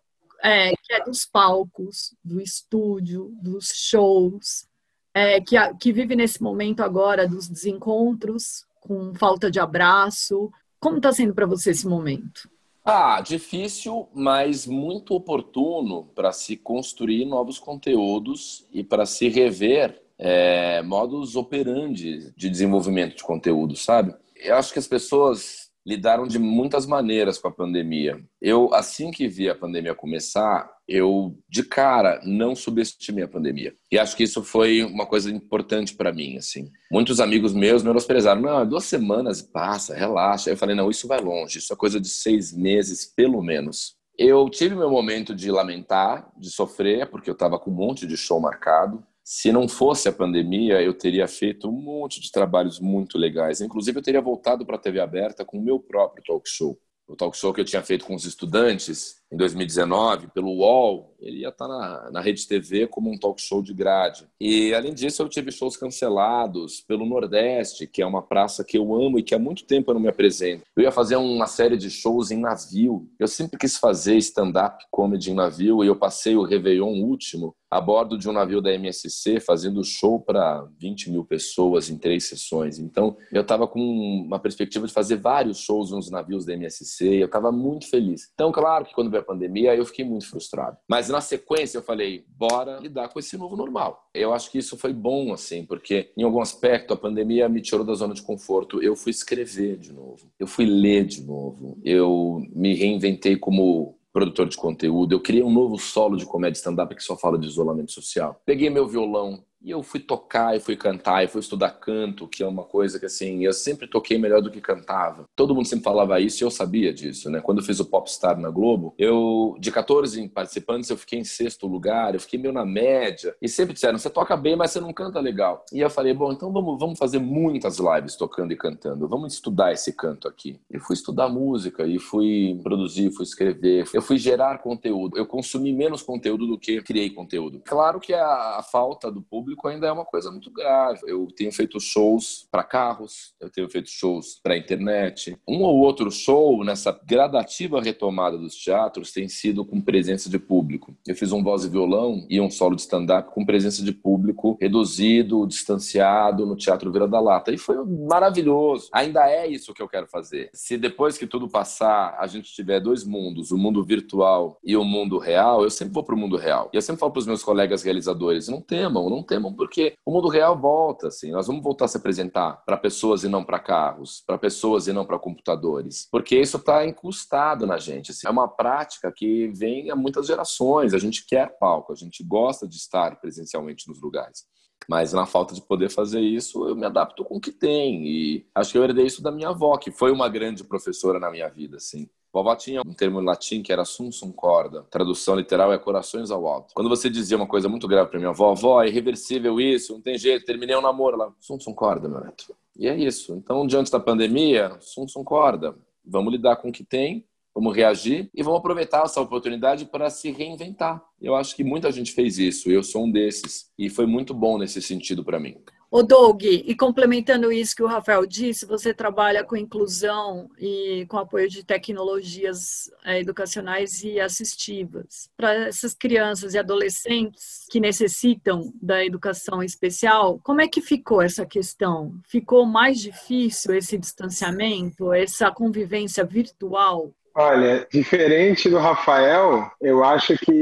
é, 0.45 0.69
que 0.83 0.93
é 0.93 1.03
dos 1.03 1.25
palcos, 1.25 2.15
do 2.23 2.39
estúdio, 2.39 3.35
dos 3.41 3.71
shows, 3.73 4.67
é, 5.11 5.41
que, 5.41 5.55
que 5.79 5.91
vive 5.91 6.15
nesse 6.15 6.43
momento 6.43 6.81
agora 6.81 7.27
dos 7.27 7.47
desencontros, 7.47 8.63
com 8.79 9.11
falta 9.15 9.49
de 9.49 9.59
abraço? 9.59 10.51
Como 10.79 10.97
está 10.97 11.11
sendo 11.11 11.33
para 11.33 11.47
você 11.47 11.71
esse 11.71 11.87
momento? 11.87 12.47
Ah, 12.83 13.19
difícil, 13.21 14.07
mas 14.13 14.67
muito 14.67 15.15
oportuno 15.15 16.11
para 16.13 16.31
se 16.31 16.55
construir 16.55 17.25
novos 17.25 17.57
conteúdos 17.57 18.67
e 18.71 18.83
para 18.83 19.07
se 19.07 19.27
rever 19.27 19.99
é, 20.19 20.83
modos 20.83 21.35
operandi 21.35 22.31
de 22.37 22.49
desenvolvimento 22.51 23.15
de 23.15 23.23
conteúdo, 23.23 23.75
sabe? 23.75 24.13
Eu 24.35 24.55
acho 24.57 24.71
que 24.71 24.77
as 24.77 24.87
pessoas 24.87 25.64
lidaram 25.85 26.27
de 26.27 26.39
muitas 26.39 26.85
maneiras 26.85 27.37
com 27.37 27.47
a 27.47 27.51
pandemia. 27.51 28.19
Eu, 28.41 28.73
assim 28.73 29.11
que 29.11 29.27
vi 29.27 29.49
a 29.49 29.55
pandemia 29.55 29.93
começar, 29.93 30.69
eu 30.87 31.37
de 31.47 31.63
cara 31.63 32.19
não 32.23 32.55
subestimei 32.55 33.23
a 33.23 33.27
pandemia. 33.27 33.73
E 33.91 33.99
acho 33.99 34.15
que 34.15 34.23
isso 34.23 34.43
foi 34.43 34.83
uma 34.83 35.05
coisa 35.05 35.29
importante 35.29 35.95
para 35.95 36.11
mim, 36.11 36.37
assim. 36.37 36.71
Muitos 36.91 37.19
amigos 37.19 37.53
meus 37.53 37.83
me 37.83 37.89
menosprezaram. 37.89 38.41
Não, 38.41 38.67
duas 38.67 38.85
semanas 38.85 39.41
passa, 39.41 39.95
relaxa. 39.95 40.49
Eu 40.49 40.57
falei, 40.57 40.75
não, 40.75 40.89
isso 40.89 41.07
vai 41.07 41.21
longe. 41.21 41.59
Isso 41.59 41.71
é 41.71 41.75
coisa 41.75 41.99
de 42.01 42.09
seis 42.09 42.51
meses, 42.51 43.05
pelo 43.05 43.41
menos. 43.43 43.95
Eu 44.17 44.49
tive 44.49 44.75
meu 44.75 44.89
momento 44.89 45.35
de 45.35 45.51
lamentar, 45.51 46.31
de 46.37 46.49
sofrer, 46.49 47.09
porque 47.09 47.29
eu 47.29 47.33
estava 47.33 47.59
com 47.59 47.69
um 47.69 47.75
monte 47.75 48.07
de 48.07 48.15
show 48.15 48.39
marcado. 48.39 49.03
Se 49.27 49.51
não 49.51 49.67
fosse 49.67 50.07
a 50.07 50.13
pandemia, 50.13 50.79
eu 50.83 50.93
teria 50.93 51.27
feito 51.27 51.67
um 51.67 51.71
monte 51.71 52.21
de 52.21 52.31
trabalhos 52.31 52.79
muito 52.79 53.17
legais. 53.17 53.59
Inclusive, 53.59 53.97
eu 53.97 54.03
teria 54.03 54.21
voltado 54.21 54.63
para 54.63 54.75
a 54.75 54.79
TV 54.79 54.99
aberta 54.99 55.43
com 55.43 55.57
o 55.57 55.63
meu 55.63 55.79
próprio 55.79 56.23
talk 56.23 56.47
show. 56.47 56.79
O 57.07 57.15
talk 57.15 57.35
show 57.35 57.51
que 57.51 57.59
eu 57.59 57.65
tinha 57.65 57.81
feito 57.81 58.05
com 58.05 58.13
os 58.13 58.23
estudantes 58.23 59.15
em 59.31 59.37
2019 59.37 60.27
pelo 60.27 60.51
UOL, 60.51 61.15
ele 61.19 61.39
ia 61.39 61.49
estar 61.49 61.67
na, 61.67 62.11
na 62.11 62.21
Rede 62.21 62.47
TV 62.47 62.87
como 62.87 63.11
um 63.11 63.17
talk 63.17 63.41
show 63.41 63.61
de 63.61 63.73
grade. 63.73 64.27
E, 64.39 64.73
além 64.73 64.93
disso, 64.93 65.21
eu 65.21 65.29
tive 65.29 65.51
shows 65.51 65.75
cancelados 65.75 66.81
pelo 66.81 67.05
Nordeste, 67.05 67.87
que 67.87 68.01
é 68.01 68.05
uma 68.05 68.21
praça 68.21 68.63
que 68.63 68.77
eu 68.77 68.93
amo 68.93 69.17
e 69.17 69.23
que 69.23 69.33
há 69.33 69.39
muito 69.39 69.65
tempo 69.65 69.89
eu 69.89 69.95
não 69.95 70.01
me 70.01 70.09
apresento. 70.09 70.63
Eu 70.75 70.83
ia 70.83 70.91
fazer 70.91 71.15
uma 71.15 71.47
série 71.47 71.77
de 71.77 71.89
shows 71.89 72.31
em 72.31 72.39
navio. 72.39 73.09
Eu 73.19 73.27
sempre 73.27 73.57
quis 73.57 73.77
fazer 73.77 74.17
stand-up 74.17 74.85
comedy 74.91 75.31
em 75.31 75.35
navio 75.35 75.83
e 75.83 75.87
eu 75.87 75.95
passei 75.95 76.35
o 76.35 76.43
Réveillon 76.43 77.01
último 77.01 77.55
a 77.75 77.81
bordo 77.81 78.17
de 78.17 78.29
um 78.29 78.31
navio 78.31 78.61
da 78.61 78.73
MSC, 78.73 79.39
fazendo 79.41 79.83
show 79.83 80.19
para 80.19 80.65
20 80.79 81.11
mil 81.11 81.25
pessoas 81.25 81.89
em 81.89 81.97
três 81.97 82.25
sessões. 82.25 82.79
Então, 82.79 83.17
eu 83.33 83.41
estava 83.41 83.67
com 83.67 83.81
uma 83.81 84.39
perspectiva 84.39 84.87
de 84.87 84.93
fazer 84.93 85.17
vários 85.17 85.57
shows 85.59 85.91
nos 85.91 86.09
navios 86.09 86.45
da 86.45 86.53
MSC, 86.53 87.05
eu 87.05 87.25
estava 87.25 87.51
muito 87.51 87.89
feliz. 87.89 88.29
Então, 88.33 88.51
claro 88.51 88.85
que 88.85 88.93
quando 88.93 89.11
a 89.19 89.23
pandemia, 89.23 89.75
eu 89.75 89.85
fiquei 89.85 90.05
muito 90.05 90.29
frustrado. 90.29 90.77
Mas 90.87 91.09
na 91.09 91.21
sequência, 91.21 91.77
eu 91.77 91.83
falei, 91.83 92.25
bora 92.27 92.79
lidar 92.79 93.09
com 93.09 93.19
esse 93.19 93.37
novo 93.37 93.55
normal. 93.55 94.09
Eu 94.13 94.33
acho 94.33 94.51
que 94.51 94.57
isso 94.57 94.77
foi 94.77 94.93
bom, 94.93 95.33
assim, 95.33 95.65
porque 95.65 96.11
em 96.17 96.23
algum 96.23 96.41
aspecto 96.41 96.93
a 96.93 96.97
pandemia 96.97 97.49
me 97.49 97.61
tirou 97.61 97.85
da 97.85 97.93
zona 97.93 98.13
de 98.13 98.21
conforto. 98.21 98.81
Eu 98.81 98.95
fui 98.95 99.11
escrever 99.11 99.77
de 99.77 99.93
novo, 99.93 100.29
eu 100.39 100.47
fui 100.47 100.65
ler 100.65 101.05
de 101.05 101.23
novo, 101.23 101.77
eu 101.83 102.41
me 102.53 102.73
reinventei 102.73 103.37
como 103.37 103.97
produtor 104.15 104.47
de 104.47 104.55
conteúdo. 104.55 105.13
Eu 105.13 105.19
criei 105.19 105.43
um 105.43 105.51
novo 105.51 105.77
solo 105.77 106.15
de 106.15 106.25
comédia 106.25 106.57
stand-up 106.57 106.95
que 106.95 107.03
só 107.03 107.17
fala 107.17 107.37
de 107.37 107.47
isolamento 107.47 107.91
social. 107.91 108.41
Peguei 108.45 108.69
meu 108.69 108.87
violão, 108.87 109.43
e 109.65 109.71
eu 109.71 109.81
fui 109.81 109.99
tocar, 109.99 110.55
e 110.55 110.59
fui 110.59 110.75
cantar, 110.75 111.23
e 111.23 111.27
fui 111.27 111.41
estudar 111.41 111.71
canto, 111.71 112.27
que 112.27 112.43
é 112.43 112.47
uma 112.47 112.63
coisa 112.63 112.99
que, 112.99 113.07
assim, 113.07 113.43
eu 113.43 113.51
sempre 113.51 113.87
toquei 113.87 114.15
melhor 114.19 114.39
do 114.39 114.51
que 114.51 114.61
cantava. 114.61 115.25
Todo 115.35 115.55
mundo 115.55 115.67
sempre 115.67 115.83
falava 115.83 116.19
isso 116.19 116.43
e 116.43 116.45
eu 116.45 116.51
sabia 116.51 116.93
disso, 116.93 117.31
né? 117.31 117.41
Quando 117.41 117.57
eu 117.57 117.63
fiz 117.63 117.79
o 117.79 117.85
Popstar 117.85 118.39
na 118.39 118.51
Globo, 118.51 118.93
eu, 118.95 119.55
de 119.59 119.71
14 119.71 120.29
participantes, 120.29 120.91
eu 120.91 120.97
fiquei 120.97 121.17
em 121.17 121.23
sexto 121.23 121.65
lugar, 121.65 122.13
eu 122.13 122.19
fiquei 122.19 122.39
meio 122.39 122.53
na 122.53 122.63
média. 122.63 123.35
E 123.41 123.49
sempre 123.49 123.73
disseram, 123.73 123.97
você 123.97 124.09
toca 124.09 124.37
bem, 124.37 124.55
mas 124.55 124.69
você 124.69 124.79
não 124.79 124.93
canta 124.93 125.19
legal. 125.19 125.65
E 125.73 125.79
eu 125.79 125.89
falei, 125.89 126.13
bom, 126.13 126.31
então 126.31 126.53
vamos, 126.53 126.79
vamos 126.79 126.99
fazer 126.99 127.17
muitas 127.17 127.79
lives 127.79 128.15
tocando 128.15 128.51
e 128.51 128.55
cantando. 128.55 129.07
Vamos 129.07 129.33
estudar 129.33 129.73
esse 129.73 129.93
canto 129.93 130.27
aqui. 130.27 130.59
Eu 130.69 130.79
fui 130.79 130.93
estudar 130.93 131.27
música, 131.27 131.87
e 131.87 131.97
fui 131.97 132.59
produzir, 132.61 133.11
fui 133.11 133.23
escrever, 133.23 133.85
eu 133.93 134.01
fui 134.01 134.17
gerar 134.17 134.59
conteúdo. 134.59 135.17
Eu 135.17 135.25
consumi 135.25 135.73
menos 135.73 136.03
conteúdo 136.03 136.45
do 136.45 136.59
que 136.59 136.81
criei 136.83 137.09
conteúdo. 137.09 137.61
Claro 137.65 137.99
que 137.99 138.13
a, 138.13 138.59
a 138.59 138.63
falta 138.63 139.11
do 139.11 139.21
público 139.21 139.54
público 139.55 139.67
ainda 139.67 139.87
é 139.87 139.91
uma 139.91 140.05
coisa 140.05 140.29
muito 140.29 140.51
grave. 140.51 141.01
Eu 141.07 141.27
tenho 141.35 141.51
feito 141.51 141.79
shows 141.79 142.47
para 142.51 142.63
carros, 142.63 143.33
eu 143.39 143.49
tenho 143.49 143.69
feito 143.69 143.89
shows 143.89 144.39
para 144.43 144.57
internet. 144.57 145.35
Um 145.47 145.61
ou 145.61 145.79
outro 145.79 146.11
show 146.11 146.63
nessa 146.63 146.91
gradativa 147.05 147.81
retomada 147.81 148.37
dos 148.37 148.55
teatros 148.55 149.11
tem 149.11 149.27
sido 149.27 149.65
com 149.65 149.81
presença 149.81 150.29
de 150.29 150.37
público. 150.37 150.95
Eu 151.07 151.15
fiz 151.15 151.31
um 151.31 151.41
voz 151.41 151.63
e 151.63 151.69
violão 151.69 152.25
e 152.29 152.39
um 152.39 152.51
solo 152.51 152.75
de 152.75 152.81
stand-up 152.81 153.31
com 153.33 153.45
presença 153.45 153.83
de 153.83 153.91
público 153.91 154.57
reduzido, 154.61 155.47
distanciado 155.47 156.45
no 156.45 156.55
Teatro 156.55 156.91
Vira 156.91 157.07
da 157.07 157.19
Lata. 157.19 157.51
E 157.51 157.57
foi 157.57 157.77
maravilhoso. 157.85 158.89
Ainda 158.91 159.29
é 159.29 159.47
isso 159.47 159.73
que 159.73 159.81
eu 159.81 159.87
quero 159.87 160.07
fazer. 160.07 160.49
Se 160.53 160.77
depois 160.77 161.17
que 161.17 161.25
tudo 161.25 161.47
passar, 161.47 162.15
a 162.19 162.27
gente 162.27 162.53
tiver 162.53 162.79
dois 162.79 163.05
mundos, 163.05 163.51
o 163.51 163.57
mundo 163.57 163.83
virtual 163.83 164.59
e 164.63 164.75
o 164.75 164.83
mundo 164.83 165.17
real, 165.17 165.63
eu 165.63 165.69
sempre 165.69 165.93
vou 165.93 166.03
para 166.03 166.15
o 166.15 166.17
mundo 166.17 166.35
real. 166.35 166.69
E 166.73 166.77
eu 166.77 166.81
sempre 166.81 166.99
falo 166.99 167.11
para 167.11 167.19
os 167.19 167.27
meus 167.27 167.43
colegas 167.43 167.83
realizadores: 167.83 168.47
não 168.47 168.61
temam, 168.61 169.09
não 169.09 169.23
temam 169.23 169.44
porque 169.53 169.93
o 170.05 170.11
mundo 170.11 170.27
real 170.27 170.57
volta, 170.57 171.07
assim, 171.07 171.31
nós 171.31 171.47
vamos 171.47 171.63
voltar 171.63 171.85
a 171.85 171.87
se 171.87 171.97
apresentar 171.97 172.63
para 172.65 172.77
pessoas 172.77 173.23
e 173.23 173.29
não 173.29 173.43
para 173.43 173.59
carros, 173.59 174.23
para 174.25 174.37
pessoas 174.37 174.87
e 174.87 174.93
não 174.93 175.05
para 175.05 175.19
computadores, 175.19 176.07
porque 176.11 176.39
isso 176.39 176.57
está 176.57 176.85
incrustado 176.85 177.65
na 177.65 177.77
gente. 177.77 178.11
Assim, 178.11 178.27
é 178.27 178.29
uma 178.29 178.47
prática 178.47 179.11
que 179.11 179.47
vem 179.49 179.89
há 179.91 179.95
muitas 179.95 180.27
gerações. 180.27 180.93
A 180.93 180.99
gente 180.99 181.25
quer 181.25 181.57
palco, 181.59 181.91
a 181.91 181.95
gente 181.95 182.23
gosta 182.23 182.67
de 182.67 182.75
estar 182.75 183.19
presencialmente 183.19 183.87
nos 183.87 184.01
lugares. 184.01 184.45
Mas 184.87 185.13
na 185.13 185.25
falta 185.25 185.53
de 185.53 185.61
poder 185.61 185.89
fazer 185.89 186.21
isso, 186.21 186.67
eu 186.67 186.75
me 186.75 186.85
adapto 186.85 187.23
com 187.23 187.37
o 187.37 187.41
que 187.41 187.51
tem. 187.51 188.05
E 188.05 188.47
acho 188.53 188.71
que 188.71 188.77
eu 188.77 188.83
herdei 188.83 189.05
isso 189.05 189.21
da 189.21 189.31
minha 189.31 189.49
avó, 189.49 189.77
que 189.77 189.91
foi 189.91 190.11
uma 190.11 190.29
grande 190.29 190.63
professora 190.63 191.19
na 191.19 191.31
minha 191.31 191.49
vida, 191.49 191.77
assim. 191.77 192.07
Vovó 192.35 192.53
tinha 192.53 192.81
um 192.85 192.91
termo 192.91 193.21
em 193.21 193.23
latim 193.23 193.63
que 193.63 193.71
era 193.71 193.85
sum 193.85 194.11
sum 194.11 194.29
corda. 194.29 194.85
Tradução 194.91 195.37
literal 195.37 195.71
é 195.71 195.77
corações 195.77 196.29
ao 196.29 196.45
alto. 196.45 196.73
Quando 196.73 196.89
você 196.89 197.09
dizia 197.09 197.37
uma 197.37 197.47
coisa 197.47 197.69
muito 197.69 197.87
grave 197.87 198.09
para 198.09 198.19
minha 198.19 198.31
avó, 198.31 198.51
avó, 198.51 198.83
é 198.83 198.89
irreversível 198.89 199.57
isso, 199.57 199.93
não 199.93 200.01
tem 200.01 200.17
jeito, 200.17 200.45
terminei 200.45 200.75
um 200.75 200.81
namoro. 200.81 201.15
Ela, 201.15 201.33
sum 201.39 201.57
sum 201.57 201.73
corda, 201.73 202.09
meu 202.09 202.19
neto. 202.19 202.53
E 202.77 202.89
é 202.89 202.97
isso. 202.97 203.35
Então, 203.35 203.65
diante 203.65 203.89
da 203.89 204.01
pandemia, 204.01 204.75
sum 204.81 205.07
sum 205.07 205.23
corda. 205.23 205.77
Vamos 206.05 206.33
lidar 206.33 206.57
com 206.57 206.67
o 206.67 206.71
que 206.73 206.83
tem, 206.83 207.25
vamos 207.53 207.73
reagir 207.73 208.29
e 208.35 208.43
vamos 208.43 208.59
aproveitar 208.59 209.05
essa 209.05 209.21
oportunidade 209.21 209.85
para 209.85 210.09
se 210.09 210.29
reinventar. 210.29 211.01
Eu 211.21 211.35
acho 211.35 211.55
que 211.55 211.63
muita 211.63 211.89
gente 211.89 212.11
fez 212.11 212.37
isso, 212.37 212.69
eu 212.69 212.83
sou 212.83 213.05
um 213.05 213.11
desses. 213.11 213.71
E 213.79 213.89
foi 213.89 214.05
muito 214.05 214.33
bom 214.33 214.57
nesse 214.57 214.81
sentido 214.81 215.23
para 215.23 215.39
mim. 215.39 215.55
O 215.89 216.03
Doug, 216.03 216.43
e 216.43 216.75
complementando 216.75 217.51
isso 217.51 217.75
que 217.75 217.83
o 217.83 217.87
Rafael 217.87 218.25
disse, 218.25 218.65
você 218.65 218.93
trabalha 218.93 219.43
com 219.43 219.55
inclusão 219.55 220.49
e 220.59 221.05
com 221.07 221.17
apoio 221.17 221.49
de 221.49 221.63
tecnologias 221.63 222.91
é, 223.03 223.19
educacionais 223.19 224.03
e 224.03 224.19
assistivas. 224.19 225.29
Para 225.37 225.53
essas 225.67 225.93
crianças 225.93 226.53
e 226.53 226.57
adolescentes 226.57 227.65
que 227.69 227.79
necessitam 227.79 228.73
da 228.81 229.05
educação 229.05 229.63
especial, 229.63 230.39
como 230.43 230.61
é 230.61 230.67
que 230.67 230.81
ficou 230.81 231.21
essa 231.21 231.45
questão? 231.45 232.13
Ficou 232.27 232.65
mais 232.65 232.99
difícil 232.99 233.75
esse 233.75 233.97
distanciamento, 233.97 235.13
essa 235.13 235.51
convivência 235.51 236.25
virtual? 236.25 237.11
Olha, 237.37 237.85
diferente 237.91 238.69
do 238.69 238.77
Rafael, 238.77 239.69
eu 239.81 240.05
acho 240.05 240.37
que 240.37 240.53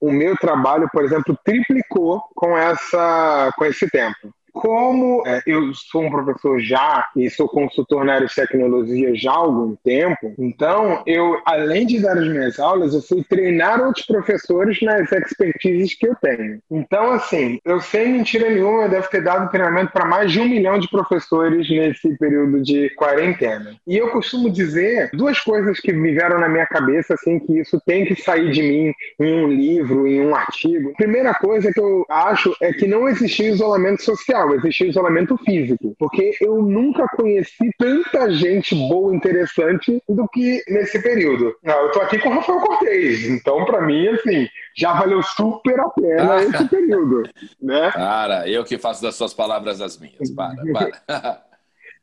o 0.00 0.10
meu 0.10 0.36
trabalho, 0.36 0.88
por 0.92 1.04
exemplo, 1.04 1.38
triplicou 1.44 2.22
com 2.34 2.56
essa 2.56 3.52
com 3.56 3.64
esse 3.64 3.88
tempo 3.90 4.32
como 4.56 5.22
é, 5.26 5.42
eu 5.46 5.72
sou 5.74 6.02
um 6.02 6.10
professor 6.10 6.58
já 6.60 7.06
e 7.14 7.28
sou 7.28 7.46
consultor 7.46 8.04
na 8.04 8.14
área 8.14 8.26
de 8.26 8.34
tecnologia 8.34 9.14
já 9.14 9.30
há 9.30 9.36
algum 9.36 9.76
tempo, 9.84 10.34
então 10.38 11.02
eu, 11.06 11.38
além 11.44 11.86
de 11.86 12.00
dar 12.00 12.16
as 12.16 12.26
minhas 12.26 12.58
aulas, 12.58 12.94
eu 12.94 13.02
fui 13.02 13.22
treinar 13.22 13.80
outros 13.80 14.06
professores 14.06 14.80
nas 14.80 15.12
expertises 15.12 15.94
que 15.94 16.08
eu 16.08 16.14
tenho. 16.16 16.58
Então, 16.70 17.12
assim, 17.12 17.58
eu 17.64 17.80
sem 17.80 18.12
mentira 18.12 18.48
nenhuma, 18.48 18.84
eu 18.84 18.88
devo 18.88 19.08
ter 19.10 19.22
dado 19.22 19.50
treinamento 19.50 19.92
para 19.92 20.06
mais 20.06 20.32
de 20.32 20.40
um 20.40 20.48
milhão 20.48 20.78
de 20.78 20.88
professores 20.88 21.68
nesse 21.68 22.16
período 22.16 22.62
de 22.62 22.88
quarentena. 22.90 23.76
E 23.86 23.96
eu 23.96 24.10
costumo 24.10 24.50
dizer 24.50 25.10
duas 25.12 25.38
coisas 25.40 25.78
que 25.80 25.92
me 25.92 26.12
vieram 26.12 26.40
na 26.40 26.48
minha 26.48 26.66
cabeça, 26.66 27.14
assim, 27.14 27.38
que 27.38 27.60
isso 27.60 27.80
tem 27.84 28.06
que 28.06 28.16
sair 28.16 28.50
de 28.50 28.62
mim 28.62 28.94
em 29.20 29.44
um 29.44 29.48
livro, 29.48 30.06
em 30.06 30.20
um 30.26 30.34
artigo. 30.34 30.94
Primeira 30.96 31.34
coisa 31.34 31.70
que 31.72 31.80
eu 31.80 32.06
acho 32.08 32.56
é 32.62 32.72
que 32.72 32.86
não 32.86 33.08
existia 33.08 33.50
isolamento 33.50 34.02
social 34.02 34.45
social, 34.46 34.54
existia 34.54 34.86
isolamento 34.86 35.36
físico, 35.38 35.94
porque 35.98 36.36
eu 36.40 36.62
nunca 36.62 37.06
conheci 37.08 37.70
tanta 37.78 38.30
gente 38.30 38.74
boa, 38.74 39.14
interessante 39.14 40.02
do 40.08 40.28
que 40.28 40.62
nesse 40.68 41.02
período. 41.02 41.54
Eu 41.62 41.90
tô 41.90 42.00
aqui 42.00 42.18
com 42.18 42.28
o 42.28 42.32
Rafael 42.32 42.60
Cortez, 42.60 43.26
então 43.28 43.64
para 43.64 43.82
mim, 43.82 44.08
assim, 44.08 44.48
já 44.76 44.92
valeu 44.94 45.22
super 45.22 45.78
a 45.80 45.88
pena 45.90 46.42
esse 46.44 46.68
período, 46.68 47.22
né? 47.60 47.90
Cara, 47.92 48.48
eu 48.48 48.64
que 48.64 48.78
faço 48.78 49.02
das 49.02 49.14
suas 49.14 49.34
palavras 49.34 49.80
as 49.80 49.98
minhas, 49.98 50.30
para, 50.30 50.54
para. 50.72 51.42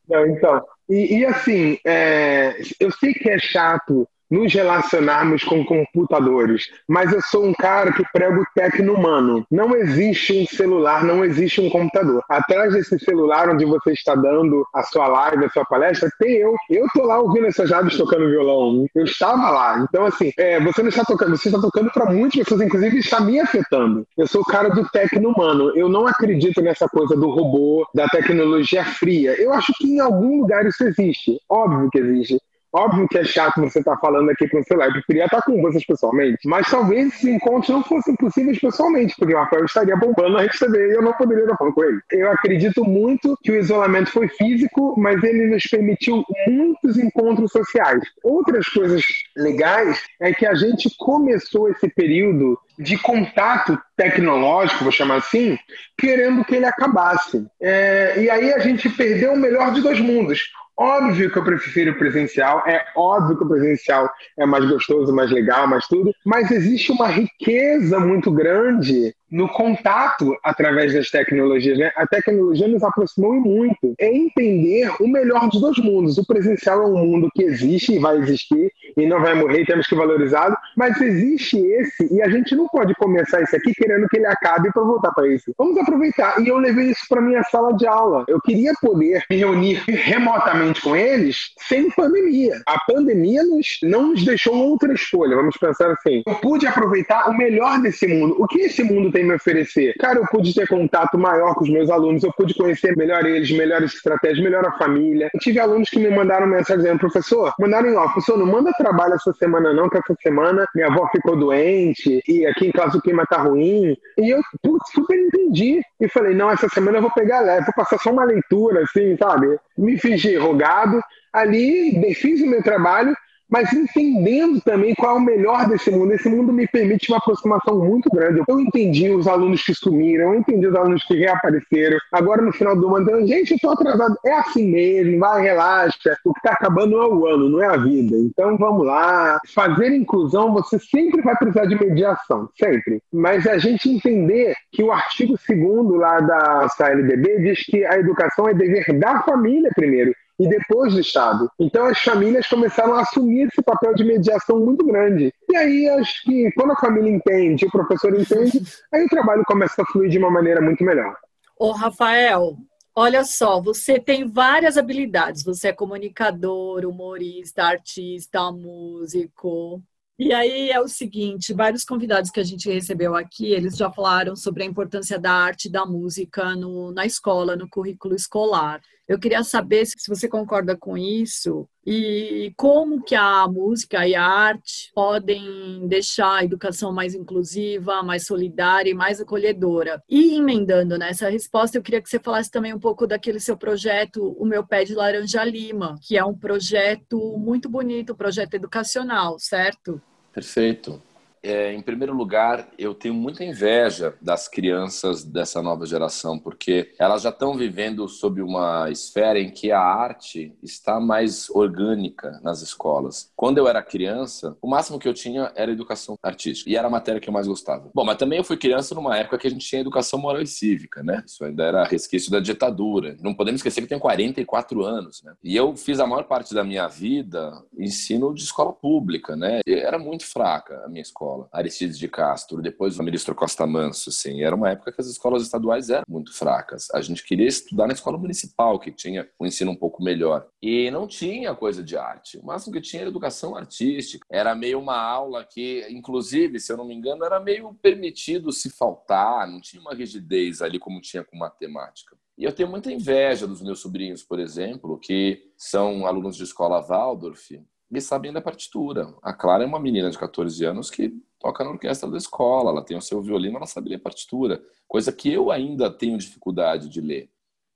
Não, 0.10 0.26
então, 0.28 0.62
e, 0.90 1.20
e 1.20 1.26
assim, 1.26 1.78
é, 1.86 2.56
eu 2.78 2.92
sei 2.92 3.14
que 3.14 3.30
é 3.30 3.40
chato 3.40 4.08
nos 4.34 4.52
relacionarmos 4.52 5.44
com 5.44 5.64
computadores. 5.64 6.66
Mas 6.88 7.14
eu 7.14 7.22
sou 7.22 7.46
um 7.46 7.54
cara 7.54 7.94
que 7.94 8.04
prego 8.12 8.44
tecno 8.56 8.96
humano. 8.96 9.46
Não 9.52 9.76
existe 9.76 10.34
um 10.42 10.48
celular, 10.48 11.04
não 11.04 11.24
existe 11.24 11.62
um 11.62 11.70
computador. 11.70 12.24
Atrás 12.28 12.74
desse 12.74 12.98
celular 13.00 13.50
onde 13.50 13.64
você 13.64 13.92
está 13.92 14.16
dando 14.16 14.66
a 14.74 14.82
sua 14.82 15.08
live, 15.08 15.46
a 15.46 15.50
sua 15.50 15.64
palestra, 15.66 16.10
tem 16.20 16.38
eu. 16.38 16.56
Eu 16.70 16.88
tô 16.94 17.04
lá 17.04 17.20
ouvindo 17.20 17.46
essas 17.46 17.70
rádios 17.70 17.96
tocando 17.96 18.30
violão. 18.30 18.88
Eu 18.96 19.04
estava 19.04 19.52
lá. 19.52 19.86
Então, 19.88 20.06
assim, 20.06 20.32
é, 20.38 20.60
você 20.60 20.82
não 20.82 20.90
está 20.90 21.04
tocando, 21.04 21.38
você 21.38 21.50
está 21.50 21.62
tocando 21.62 21.92
para 21.92 22.12
muitas 22.12 22.42
pessoas, 22.44 22.62
inclusive 22.62 22.98
está 22.98 23.22
me 23.22 23.40
afetando. 23.40 24.08
Eu 24.18 24.26
sou 24.26 24.42
o 24.42 24.46
cara 24.46 24.70
do 24.70 24.90
tecno 24.90 25.30
humano. 25.30 25.72
Eu 25.76 25.88
não 25.88 26.08
acredito 26.08 26.60
nessa 26.60 26.88
coisa 26.90 27.16
do 27.16 27.30
robô, 27.30 27.88
da 27.94 28.08
tecnologia 28.08 28.84
fria. 28.84 29.40
Eu 29.40 29.54
acho 29.54 29.72
que 29.78 29.88
em 29.88 30.00
algum 30.00 30.42
lugar 30.42 30.66
isso 30.66 30.84
existe. 30.84 31.40
Óbvio 31.48 31.90
que 31.92 32.00
existe. 32.00 32.40
Óbvio 32.74 33.08
que 33.08 33.20
é 33.20 33.24
chato 33.24 33.62
você 33.62 33.80
estar 33.80 33.96
tá 33.96 34.02
falando 34.02 34.32
aqui 34.32 34.50
com 34.50 34.60
o 34.60 34.64
celular. 34.64 34.88
Eu 34.88 35.04
queria 35.04 35.26
estar 35.26 35.42
com 35.44 35.62
vocês 35.62 35.86
pessoalmente. 35.86 36.40
Mas 36.46 36.68
talvez 36.70 37.14
esses 37.14 37.26
encontros 37.26 37.70
não 37.70 37.84
fossem 37.84 38.16
possíveis 38.16 38.60
pessoalmente, 38.60 39.14
porque 39.18 39.36
o 39.36 39.38
Rafael 39.38 39.66
estaria 39.66 39.96
bombando 39.96 40.38
a 40.38 40.42
rede 40.42 40.58
TV 40.58 40.90
e 40.90 40.96
eu 40.96 41.02
não 41.04 41.14
poderia 41.14 41.44
estar 41.44 41.56
falando 41.56 41.74
com 41.76 41.84
ele. 41.84 42.00
Eu 42.12 42.32
acredito 42.32 42.84
muito 42.84 43.38
que 43.44 43.52
o 43.52 43.60
isolamento 43.60 44.10
foi 44.10 44.28
físico, 44.28 44.96
mas 44.98 45.24
ele 45.24 45.48
nos 45.48 45.64
permitiu 45.64 46.24
muitos 46.48 46.98
encontros 46.98 47.52
sociais. 47.52 48.02
Outras 48.24 48.68
coisas 48.68 49.04
legais 49.38 50.02
é 50.20 50.34
que 50.34 50.46
a 50.46 50.56
gente 50.56 50.90
começou 50.98 51.70
esse 51.70 51.88
período 51.90 52.58
de 52.80 52.98
contato 52.98 53.80
tecnológico, 53.96 54.84
vou 54.84 54.92
chamar 54.92 55.18
assim, 55.18 55.58
querendo 55.96 56.44
que 56.44 56.56
ele 56.56 56.66
acabasse. 56.66 57.46
É, 57.62 58.16
e 58.18 58.30
aí 58.32 58.52
a 58.52 58.60
gente 58.60 58.90
perdeu 58.90 59.34
o 59.34 59.38
melhor 59.38 59.72
de 59.72 59.82
dois 59.82 60.00
mundos. 60.00 60.42
Óbvio 60.78 61.32
que 61.32 61.38
eu 61.38 61.44
prefiro 61.44 61.98
presencial, 61.98 62.64
é 62.66 62.84
óbvio 62.96 63.38
que 63.38 63.44
o 63.44 63.48
presencial 63.48 64.10
é 64.38 64.46
mais 64.46 64.66
gostoso, 64.66 65.14
mais 65.14 65.30
legal, 65.30 65.68
mais 65.68 65.86
tudo, 65.88 66.12
mas 66.26 66.50
existe 66.50 66.92
uma 66.92 67.08
riqueza 67.08 68.00
muito 68.00 68.32
grande 68.32 69.16
no 69.34 69.50
contato 69.50 70.38
através 70.44 70.94
das 70.94 71.10
tecnologias. 71.10 71.78
Né? 71.80 71.92
A 71.96 72.06
tecnologia 72.06 72.68
nos 72.68 72.84
aproximou 72.84 73.34
muito. 73.34 73.96
É 74.00 74.08
entender 74.08 74.92
o 75.00 75.08
melhor 75.08 75.50
dos 75.50 75.60
dois 75.60 75.78
mundos. 75.80 76.20
O 76.20 76.26
presencial 76.26 76.84
é 76.84 76.86
um 76.86 77.06
mundo 77.06 77.30
que 77.34 77.44
existe 77.44 77.94
e 77.94 78.00
vai 78.00 78.18
existir 78.18 78.72
e 78.96 79.08
não 79.08 79.20
vai 79.20 79.34
morrer, 79.34 79.66
temos 79.66 79.88
que 79.88 79.96
valorizá-lo, 79.96 80.56
mas 80.78 81.02
existe 81.02 81.58
esse 81.58 82.14
e 82.14 82.22
a 82.22 82.30
gente 82.30 82.56
não 82.56 82.68
pode 82.68 82.94
começar 82.96 83.42
isso 83.42 83.56
aqui 83.56 83.74
querendo 83.74 84.08
que 84.08 84.18
ele 84.18 84.28
acabe 84.28 84.72
para 84.72 84.84
voltar 84.84 85.12
para 85.12 85.28
isso. 85.28 85.54
Vamos 85.58 85.78
aproveitar. 85.80 86.40
E 86.40 86.48
eu 86.48 86.58
levei 86.58 86.92
isso 86.92 87.02
para 87.10 87.22
minha 87.22 87.44
sala 87.46 87.74
de 87.74 87.88
aula. 87.88 88.26
Eu 88.28 88.40
queria 88.40 88.74
poder 88.80 89.24
me 89.30 89.38
reunir 89.38 89.84
remotamente 89.88 90.82
com 90.82 90.96
eles 90.96 91.54
sem 91.58 91.90
pandemia. 91.90 92.62
A 92.68 92.80
pandemia 92.86 93.44
nos, 93.44 93.80
não 93.82 94.10
nos 94.10 94.24
deixou 94.24 94.56
outra 94.56 94.94
escolha. 94.94 95.36
Vamos 95.36 95.58
pensar 95.58 95.92
assim. 95.92 96.22
Eu 96.28 96.36
pude 96.36 96.68
aproveitar 96.68 97.30
o 97.30 97.34
melhor 97.38 97.82
desse 97.82 98.06
mundo. 98.06 98.36
O 98.38 98.48
que 98.48 98.60
esse 98.60 98.84
mundo 98.84 99.12
tem 99.12 99.23
me 99.24 99.34
oferecer? 99.34 99.96
Cara, 100.00 100.20
eu 100.20 100.26
pude 100.28 100.54
ter 100.54 100.68
contato 100.68 101.18
maior 101.18 101.56
com 101.56 101.64
os 101.64 101.70
meus 101.70 101.90
alunos, 101.90 102.24
eu 102.24 102.32
pude 102.34 102.54
conhecer 102.54 102.96
melhor 102.96 103.26
eles, 103.26 103.52
melhores 103.52 103.94
estratégias, 103.94 104.44
melhor 104.44 104.66
a 104.66 104.72
família. 104.74 105.30
Eu 105.34 105.40
tive 105.40 105.60
alunos 105.60 105.90
que 105.90 106.00
me 106.00 106.10
mandaram 106.10 106.48
mensagem 106.48 106.84
dizendo, 106.84 107.00
professor, 107.00 107.54
mandaram 107.60 107.90
em 107.90 107.96
off, 107.96 108.14
professor, 108.14 108.38
não 108.38 108.46
manda 108.46 108.72
trabalho 108.78 109.14
essa 109.14 109.34
semana 109.34 109.74
não, 109.74 109.90
que 109.90 109.98
essa 109.98 110.16
semana 110.22 110.66
minha 110.76 110.88
avó 110.88 111.08
ficou 111.12 111.36
doente 111.36 112.22
e 112.28 112.46
aqui 112.46 112.68
em 112.68 112.72
casa 112.72 112.98
o 112.98 113.02
clima 113.02 113.26
tá 113.26 113.38
ruim. 113.38 113.96
E 114.18 114.30
eu 114.30 114.42
putz, 114.62 114.92
super 114.92 115.18
entendi. 115.18 115.82
E 116.00 116.08
falei, 116.10 116.36
não, 116.36 116.50
essa 116.52 116.68
semana 116.70 116.98
eu 116.98 117.02
vou 117.02 117.12
pegar 117.12 117.42
leve, 117.42 117.66
vou 117.66 117.74
passar 117.76 117.98
só 118.00 118.12
uma 118.12 118.24
leitura, 118.24 118.84
assim, 118.84 119.16
sabe? 119.18 119.58
Me 119.78 119.98
fingi 119.98 120.36
rogado. 120.36 121.02
Ali, 121.32 122.14
fiz 122.14 122.42
o 122.42 122.46
meu 122.46 122.62
trabalho 122.62 123.16
mas 123.54 123.72
entendendo 123.72 124.60
também 124.62 124.96
qual 124.96 125.16
é 125.16 125.20
o 125.20 125.22
melhor 125.22 125.70
desse 125.70 125.92
mundo. 125.92 126.12
Esse 126.12 126.28
mundo 126.28 126.52
me 126.52 126.68
permite 126.68 127.12
uma 127.12 127.20
aproximação 127.20 127.78
muito 127.78 128.10
grande. 128.10 128.42
Eu 128.48 128.60
entendi 128.60 129.12
os 129.12 129.28
alunos 129.28 129.62
que 129.62 129.76
sumiram, 129.76 130.34
eu 130.34 130.40
entendi 130.40 130.66
os 130.66 130.76
alunos 130.76 131.04
que 131.04 131.14
reapareceram. 131.20 132.00
Agora, 132.12 132.42
no 132.42 132.52
final 132.52 132.76
do 132.76 132.96
ano, 132.96 133.04
então, 133.08 133.28
gente, 133.28 133.52
eu 133.52 133.56
estou 133.58 133.74
atrasado. 133.74 134.18
É 134.26 134.34
assim 134.34 134.68
mesmo, 134.72 135.20
vai, 135.20 135.44
relaxa. 135.44 136.18
O 136.26 136.34
que 136.34 136.40
está 136.40 136.54
acabando 136.54 137.00
é 137.00 137.08
o 137.08 137.28
ano, 137.28 137.48
não 137.48 137.62
é 137.62 137.68
a 137.68 137.78
vida. 137.78 138.18
Então, 138.18 138.58
vamos 138.58 138.88
lá. 138.88 139.38
Fazer 139.54 139.94
inclusão, 139.94 140.52
você 140.52 140.80
sempre 140.80 141.22
vai 141.22 141.36
precisar 141.36 141.68
de 141.68 141.76
mediação, 141.76 142.50
sempre. 142.58 143.04
Mas 143.14 143.46
a 143.46 143.60
gente 143.60 143.88
entender 143.88 144.56
que 144.72 144.82
o 144.82 144.92
artigo 144.92 145.36
2 145.48 146.00
lá 146.00 146.20
da 146.22 146.68
CLDB 146.70 147.40
diz 147.44 147.64
que 147.68 147.86
a 147.86 148.00
educação 148.00 148.50
é 148.50 148.54
dever 148.56 148.98
da 148.98 149.22
família 149.22 149.70
primeiro 149.76 150.12
e 150.40 150.48
depois 150.48 150.94
do 150.94 151.00
Estado. 151.00 151.50
Então 151.60 151.86
as 151.86 152.00
famílias 152.00 152.48
começaram 152.48 152.94
a 152.96 153.02
assumir 153.02 153.48
esse 153.48 153.62
papel 153.62 153.94
de 153.94 154.04
mediação 154.04 154.60
muito 154.60 154.86
grande. 154.86 155.34
E 155.50 155.56
aí 155.56 155.90
acho 155.90 156.24
que 156.24 156.52
quando 156.54 156.72
a 156.72 156.78
família 156.78 157.12
entende, 157.12 157.66
o 157.66 157.72
professor 157.72 158.20
entende, 158.20 158.62
aí 158.94 159.06
o 159.06 159.10
trabalho 159.10 159.44
começa 159.46 159.82
a 159.82 159.86
fluir 159.86 160.10
de 160.10 160.18
uma 160.18 160.32
maneira 160.32 160.62
muito 160.62 160.84
melhor. 160.84 161.16
Ô 161.58 161.72
Rafael, 161.72 162.58
olha 162.96 163.24
só, 163.24 163.62
você 163.62 164.00
tem 164.00 164.28
várias 164.28 164.78
habilidades. 164.78 165.44
Você 165.44 165.70
é 165.70 165.74
comunicador, 165.74 166.86
humorista, 166.86 167.64
artista, 167.64 168.52
músico. 168.52 169.82
E 170.18 170.32
aí 170.32 170.70
é 170.70 170.80
o 170.80 170.88
seguinte, 170.88 171.54
vários 171.54 171.84
convidados 171.84 172.30
que 172.30 172.40
a 172.40 172.44
gente 172.44 172.72
recebeu 172.72 173.16
aqui, 173.16 173.52
eles 173.52 173.76
já 173.76 173.92
falaram 173.92 174.36
sobre 174.36 174.62
a 174.62 174.66
importância 174.66 175.18
da 175.18 175.32
arte 175.32 175.68
e 175.68 175.72
da 175.72 175.88
música 175.88 176.56
no, 176.56 176.92
na 176.92 177.04
escola, 177.04 177.56
no 177.56 177.68
currículo 177.68 178.16
escolar. 178.16 178.80
Eu 179.08 179.20
queria 179.20 179.44
saber 179.44 179.86
se 179.86 179.96
você 180.08 180.30
concorda 180.30 180.78
com 180.78 180.98
isso 180.98 181.68
e 181.86 182.54
como 182.56 183.04
que 183.04 183.16
a 183.16 183.46
música 183.48 184.08
e 184.08 184.16
a 184.16 184.24
arte 184.24 184.92
podem 184.96 185.86
deixar 185.88 186.38
a 186.38 186.44
educação 186.46 186.94
mais 186.94 187.14
inclusiva, 187.14 188.02
mais 188.02 188.26
solidária 188.26 188.90
e 188.90 188.94
mais 188.94 189.20
acolhedora. 189.20 190.02
E 190.10 190.38
emendando 190.38 190.98
nessa 190.98 191.30
resposta, 191.30 191.78
eu 191.78 191.84
queria 191.84 192.02
que 192.02 192.10
você 192.10 192.20
falasse 192.20 192.50
também 192.50 192.74
um 192.74 192.80
pouco 192.80 193.06
daquele 193.06 193.42
seu 193.42 193.58
projeto, 193.58 194.36
O 194.40 194.46
Meu 194.46 194.66
Pé 194.66 194.86
de 194.86 194.96
Laranja 194.96 195.44
Lima, 195.44 195.96
que 196.02 196.18
é 196.18 196.24
um 196.24 196.38
projeto 196.38 197.38
muito 197.38 197.68
bonito, 197.68 198.14
um 198.14 198.18
projeto 198.18 198.54
educacional, 198.54 199.38
certo? 199.38 200.02
Perfeito. 200.32 201.02
É, 201.44 201.74
em 201.74 201.82
primeiro 201.82 202.14
lugar, 202.14 202.70
eu 202.80 202.96
tenho 202.96 203.14
muita 203.14 203.44
inveja 203.44 204.16
das 204.22 204.48
crianças 204.48 205.26
dessa 205.26 205.62
nova 205.62 205.86
geração, 205.86 206.40
porque 206.40 206.94
elas 206.98 207.24
já 207.24 207.30
estão 207.30 207.54
vivendo 207.54 208.08
sob 208.08 208.42
uma 208.42 208.90
esfera 208.90 209.38
em 209.38 209.52
que 209.52 209.70
a 209.70 209.82
arte 209.82 210.56
está 210.64 211.02
mais 211.02 211.50
orgânica 211.50 212.40
nas 212.42 212.62
escolas. 212.62 213.30
Quando 213.36 213.58
eu 213.58 213.68
era 213.68 213.84
criança, 213.84 214.56
o 214.62 214.70
máximo 214.70 214.98
que 214.98 215.08
eu 215.08 215.14
tinha 215.14 215.52
era 215.54 215.70
educação 215.70 216.18
artística, 216.24 216.70
e 216.70 216.78
era 216.78 216.88
a 216.88 216.92
matéria 216.92 217.20
que 217.20 217.28
eu 217.28 217.34
mais 217.34 217.46
gostava. 217.46 217.92
Bom, 217.94 218.06
mas 218.06 218.16
também 218.16 218.38
eu 218.38 218.44
fui 218.46 218.56
criança 218.56 218.96
numa 218.96 219.18
época 219.18 219.38
que 219.38 219.48
a 219.48 219.50
gente 219.50 219.68
tinha 219.68 219.82
educação 219.82 220.18
moral 220.18 220.42
e 220.42 220.48
cívica, 220.48 221.04
né? 221.04 221.24
Isso 221.26 221.44
ainda 221.44 221.64
era 221.64 221.84
resquício 221.84 222.32
da 222.32 222.40
ditadura. 222.40 223.18
Não 223.22 223.34
podemos 223.34 223.60
esquecer 223.60 223.82
que 223.82 223.86
eu 223.86 223.90
tenho 223.90 224.00
44 224.00 224.86
anos, 224.86 225.22
né? 225.22 225.34
E 225.44 225.58
eu 225.58 225.76
fiz 225.76 226.00
a 226.00 226.08
maior 226.08 226.24
parte 226.24 226.54
da 226.54 226.64
minha 226.64 226.88
vida 226.88 227.52
ensino 227.78 228.34
de 228.34 228.44
escola 228.44 228.72
pública, 228.72 229.36
né? 229.36 229.60
Era 229.68 230.00
muito 230.00 230.26
fraca 230.26 230.82
a 230.86 230.88
minha 230.88 231.02
escola 231.02 231.33
escola, 231.34 231.50
Aristides 231.52 231.98
de 231.98 232.08
Castro, 232.08 232.62
depois 232.62 232.98
o 232.98 233.04
ministro 233.04 233.34
Costa 233.36 233.66
Manso, 233.66 234.10
assim, 234.10 234.44
era 234.44 234.56
uma 234.56 234.70
época 234.70 234.92
que 234.92 235.02
as 235.02 235.08
escolas 235.08 235.42
estaduais 235.42 235.90
eram 235.90 236.04
muito 236.08 236.34
fracas. 236.34 236.88
A 236.94 237.02
gente 237.02 237.24
queria 237.24 237.48
estudar 237.48 237.88
na 237.88 237.94
escola 237.94 238.18
municipal, 238.18 238.80
que 238.80 238.92
tinha 238.92 239.28
um 239.40 239.46
ensino 239.46 239.72
um 239.72 239.76
pouco 239.76 240.04
melhor. 240.04 240.48
E 240.62 240.90
não 240.92 241.08
tinha 241.08 241.56
coisa 241.56 241.84
de 241.84 241.98
arte. 241.98 242.38
O 242.38 242.46
máximo 242.46 242.74
que 242.74 242.82
tinha 242.82 243.02
era 243.02 243.10
educação 243.10 243.56
artística. 243.56 244.26
Era 244.32 244.56
meio 244.56 244.80
uma 244.80 244.98
aula 244.98 245.46
que, 245.46 245.86
inclusive, 245.90 246.60
se 246.60 246.72
eu 246.72 246.78
não 246.78 246.86
me 246.86 246.94
engano, 246.94 247.26
era 247.26 247.40
meio 247.40 247.74
permitido 247.82 248.52
se 248.52 248.70
faltar, 248.70 249.48
não 249.48 249.60
tinha 249.60 249.82
uma 249.82 249.94
rigidez 249.94 250.62
ali 250.62 250.80
como 250.80 251.02
tinha 251.02 251.24
com 251.24 251.38
matemática. 251.38 252.16
E 252.38 252.44
eu 252.44 252.52
tenho 252.52 252.70
muita 252.70 252.92
inveja 252.92 253.46
dos 253.46 253.62
meus 253.62 253.80
sobrinhos, 253.80 254.24
por 254.24 254.40
exemplo, 254.40 255.00
que 255.00 255.52
são 255.56 256.08
alunos 256.08 256.36
de 256.36 256.44
escola 256.44 256.82
Waldorf 256.82 257.62
e 257.98 258.02
sabem 258.02 258.32
da 258.32 258.42
partitura. 258.42 259.14
A 259.22 259.34
Clara 259.34 259.64
é 259.64 259.68
uma 259.68 259.80
menina 259.80 260.10
de 260.10 260.18
14 260.18 260.64
anos 260.66 260.90
que 260.90 261.14
toca 261.40 261.64
na 261.64 261.72
orquestra 261.72 262.10
da 262.10 262.18
escola, 262.18 262.72
ela 262.72 262.84
tem 262.84 262.98
o 262.98 263.02
seu 263.02 263.22
violino, 263.22 263.58
ela 263.58 263.66
sabe 263.66 263.90
ler 263.90 264.00
partitura, 264.00 264.64
coisa 264.88 265.12
que 265.12 265.32
eu 265.32 265.52
ainda 265.52 265.92
tenho 265.92 266.18
dificuldade 266.18 266.90
de 266.90 267.02
ler. 267.02 267.30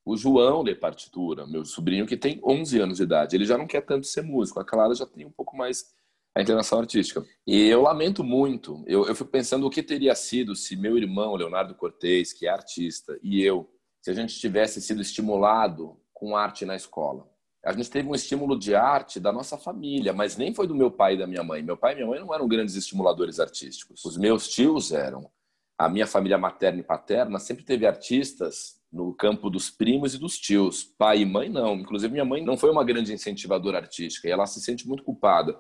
O 0.06 0.16
João 0.16 0.62
lê 0.62 0.74
partitura, 0.74 1.46
meu 1.46 1.66
sobrinho 1.66 2.08
que 2.08 2.16
tem 2.16 2.40
11 2.44 2.80
anos 2.80 2.98
de 2.98 3.04
idade, 3.04 3.36
ele 3.36 3.46
já 3.46 3.58
não 3.58 3.68
quer 3.68 3.82
tanto 3.82 4.08
ser 4.08 4.22
músico, 4.22 4.60
a 4.60 4.66
Clara 4.66 4.96
já 4.96 5.06
tem 5.06 5.26
um 5.26 5.32
pouco 5.32 5.56
mais 5.58 5.86
a 6.34 6.42
inclinação 6.42 6.80
artística. 6.80 7.26
E 7.46 7.68
eu 7.68 7.82
lamento 7.82 8.24
muito, 8.24 8.84
eu, 8.88 9.06
eu 9.06 9.16
fico 9.16 9.30
pensando 9.30 9.68
o 9.68 9.70
que 9.70 9.84
teria 9.84 10.16
sido 10.16 10.56
se 10.56 10.76
meu 10.78 10.98
irmão, 10.98 11.36
Leonardo 11.36 11.76
Cortez, 11.76 12.32
que 12.32 12.48
é 12.48 12.50
artista, 12.50 13.20
e 13.22 13.44
eu, 13.44 13.70
se 14.02 14.10
a 14.10 14.14
gente 14.14 14.40
tivesse 14.40 14.82
sido 14.82 15.02
estimulado 15.02 16.00
com 16.14 16.38
arte 16.38 16.66
na 16.66 16.76
escola 16.76 17.28
a 17.68 17.74
gente 17.74 17.92
teve 17.92 18.08
um 18.08 18.16
estímulo 18.16 18.58
de 18.58 18.74
arte 18.74 19.20
da 19.20 19.30
nossa 19.30 19.58
família, 19.58 20.14
mas 20.14 20.38
nem 20.38 20.54
foi 20.54 20.66
do 20.66 20.74
meu 20.74 20.90
pai 20.90 21.16
e 21.16 21.18
da 21.18 21.28
minha 21.28 21.44
mãe. 21.44 21.62
Meu 21.62 21.76
pai 21.76 21.92
e 21.92 21.96
minha 21.96 22.08
mãe 22.08 22.18
não 22.18 22.34
eram 22.34 22.48
grandes 22.48 22.76
estimuladores 22.76 23.42
artísticos. 23.42 24.06
Os 24.06 24.16
meus 24.16 24.48
tios 24.48 24.94
eram. 24.94 25.30
A 25.78 25.90
minha 25.90 26.08
família 26.08 26.38
materna 26.38 26.80
e 26.80 26.84
paterna 26.84 27.40
sempre 27.40 27.66
teve 27.66 27.86
artistas 27.86 28.82
no 28.90 29.14
campo 29.14 29.50
dos 29.50 29.70
primos 29.70 30.16
e 30.16 30.18
dos 30.18 30.40
tios. 30.40 30.82
Pai 30.82 31.20
e 31.20 31.26
mãe 31.26 31.50
não. 31.50 31.76
Inclusive 31.76 32.14
minha 32.14 32.24
mãe 32.24 32.42
não 32.42 32.56
foi 32.56 32.72
uma 32.72 32.86
grande 32.86 33.12
incentivadora 33.12 33.80
artística 33.80 34.30
e 34.30 34.32
ela 34.32 34.46
se 34.46 34.62
sente 34.62 34.88
muito 34.88 35.04
culpada 35.04 35.60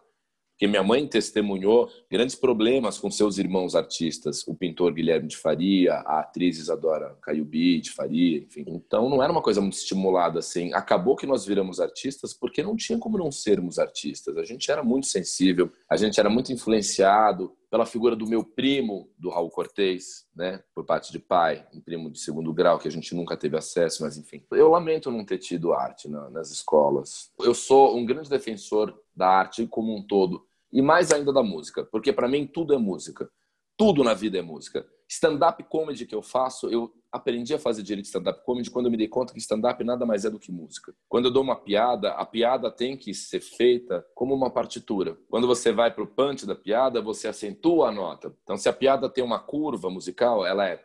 porque 0.57 0.65
minha 0.65 0.81
mãe 0.81 1.07
testemunhou 1.07 1.87
grandes 2.09 2.33
problemas 2.33 2.97
com 2.97 3.11
seus 3.11 3.37
irmãos 3.37 3.75
artistas, 3.75 4.43
o 4.47 4.55
pintor 4.55 4.91
Guilherme 4.91 5.27
de 5.27 5.37
Faria, 5.37 5.93
a 5.97 6.21
atriz 6.21 6.57
Isadora 6.57 7.15
Caiubi 7.21 7.79
de 7.79 7.91
Faria, 7.91 8.39
enfim. 8.39 8.65
Então 8.67 9.07
não 9.07 9.21
era 9.21 9.31
uma 9.31 9.43
coisa 9.43 9.61
muito 9.61 9.77
estimulada 9.77 10.39
assim. 10.39 10.73
Acabou 10.73 11.15
que 11.15 11.27
nós 11.27 11.45
viramos 11.45 11.79
artistas 11.79 12.33
porque 12.33 12.63
não 12.63 12.75
tinha 12.75 12.97
como 12.97 13.19
não 13.19 13.31
sermos 13.31 13.77
artistas. 13.77 14.35
A 14.35 14.43
gente 14.43 14.71
era 14.71 14.83
muito 14.83 15.05
sensível, 15.05 15.71
a 15.87 15.95
gente 15.95 16.19
era 16.19 16.27
muito 16.27 16.51
influenciado 16.51 17.55
pela 17.69 17.85
figura 17.85 18.15
do 18.15 18.25
meu 18.25 18.43
primo, 18.43 19.11
do 19.17 19.29
Raul 19.29 19.51
Cortez, 19.51 20.25
né, 20.35 20.63
por 20.73 20.85
parte 20.85 21.11
de 21.11 21.19
pai, 21.19 21.67
um 21.73 21.81
primo 21.81 22.09
de 22.09 22.17
segundo 22.19 22.53
grau 22.53 22.79
que 22.79 22.87
a 22.87 22.91
gente 22.91 23.13
nunca 23.13 23.35
teve 23.35 23.57
acesso, 23.57 24.03
mas 24.03 24.17
enfim. 24.17 24.41
Eu 24.51 24.69
lamento 24.69 25.11
não 25.11 25.25
ter 25.25 25.37
tido 25.37 25.73
arte 25.73 26.09
nas 26.09 26.49
escolas. 26.49 27.29
Eu 27.39 27.53
sou 27.53 27.95
um 27.95 28.05
grande 28.05 28.29
defensor 28.29 28.97
da 29.17 29.27
arte 29.27 29.65
como 29.67 29.95
um 29.95 30.05
todo, 30.05 30.45
e 30.71 30.81
mais 30.81 31.11
ainda 31.11 31.33
da 31.33 31.41
música, 31.41 31.83
porque 31.91 32.13
para 32.13 32.27
mim 32.27 32.45
tudo 32.45 32.73
é 32.73 32.77
música. 32.77 33.29
Tudo 33.77 34.03
na 34.03 34.15
vida 34.15 34.39
é 34.39 34.41
música. 34.41 34.87
Stand-up 35.07 35.63
comedy 35.65 36.05
que 36.05 36.15
eu 36.15 36.21
faço, 36.23 36.67
eu 36.69 36.91
aprendi 37.11 37.53
a 37.53 37.59
fazer 37.59 37.83
direito 37.83 38.05
de 38.05 38.09
stand-up 38.09 38.43
comedy 38.43 38.71
quando 38.71 38.87
eu 38.87 38.91
me 38.91 38.97
dei 38.97 39.07
conta 39.07 39.33
que 39.33 39.39
stand-up 39.39 39.81
nada 39.83 40.05
mais 40.05 40.25
é 40.25 40.29
do 40.29 40.39
que 40.39 40.51
música. 40.51 40.93
Quando 41.07 41.25
eu 41.25 41.31
dou 41.31 41.43
uma 41.43 41.55
piada, 41.55 42.11
a 42.13 42.25
piada 42.25 42.71
tem 42.71 42.97
que 42.97 43.13
ser 43.13 43.39
feita 43.39 44.05
como 44.15 44.33
uma 44.33 44.49
partitura. 44.49 45.15
Quando 45.29 45.45
você 45.47 45.71
vai 45.71 45.93
para 45.93 46.03
o 46.03 46.07
punch 46.07 46.45
da 46.45 46.55
piada, 46.55 47.01
você 47.01 47.27
acentua 47.27 47.89
a 47.89 47.91
nota. 47.91 48.35
Então, 48.43 48.57
se 48.57 48.67
a 48.67 48.73
piada 48.73 49.07
tem 49.07 49.23
uma 49.23 49.39
curva 49.39 49.89
musical, 49.89 50.45
ela 50.45 50.67
é 50.67 50.83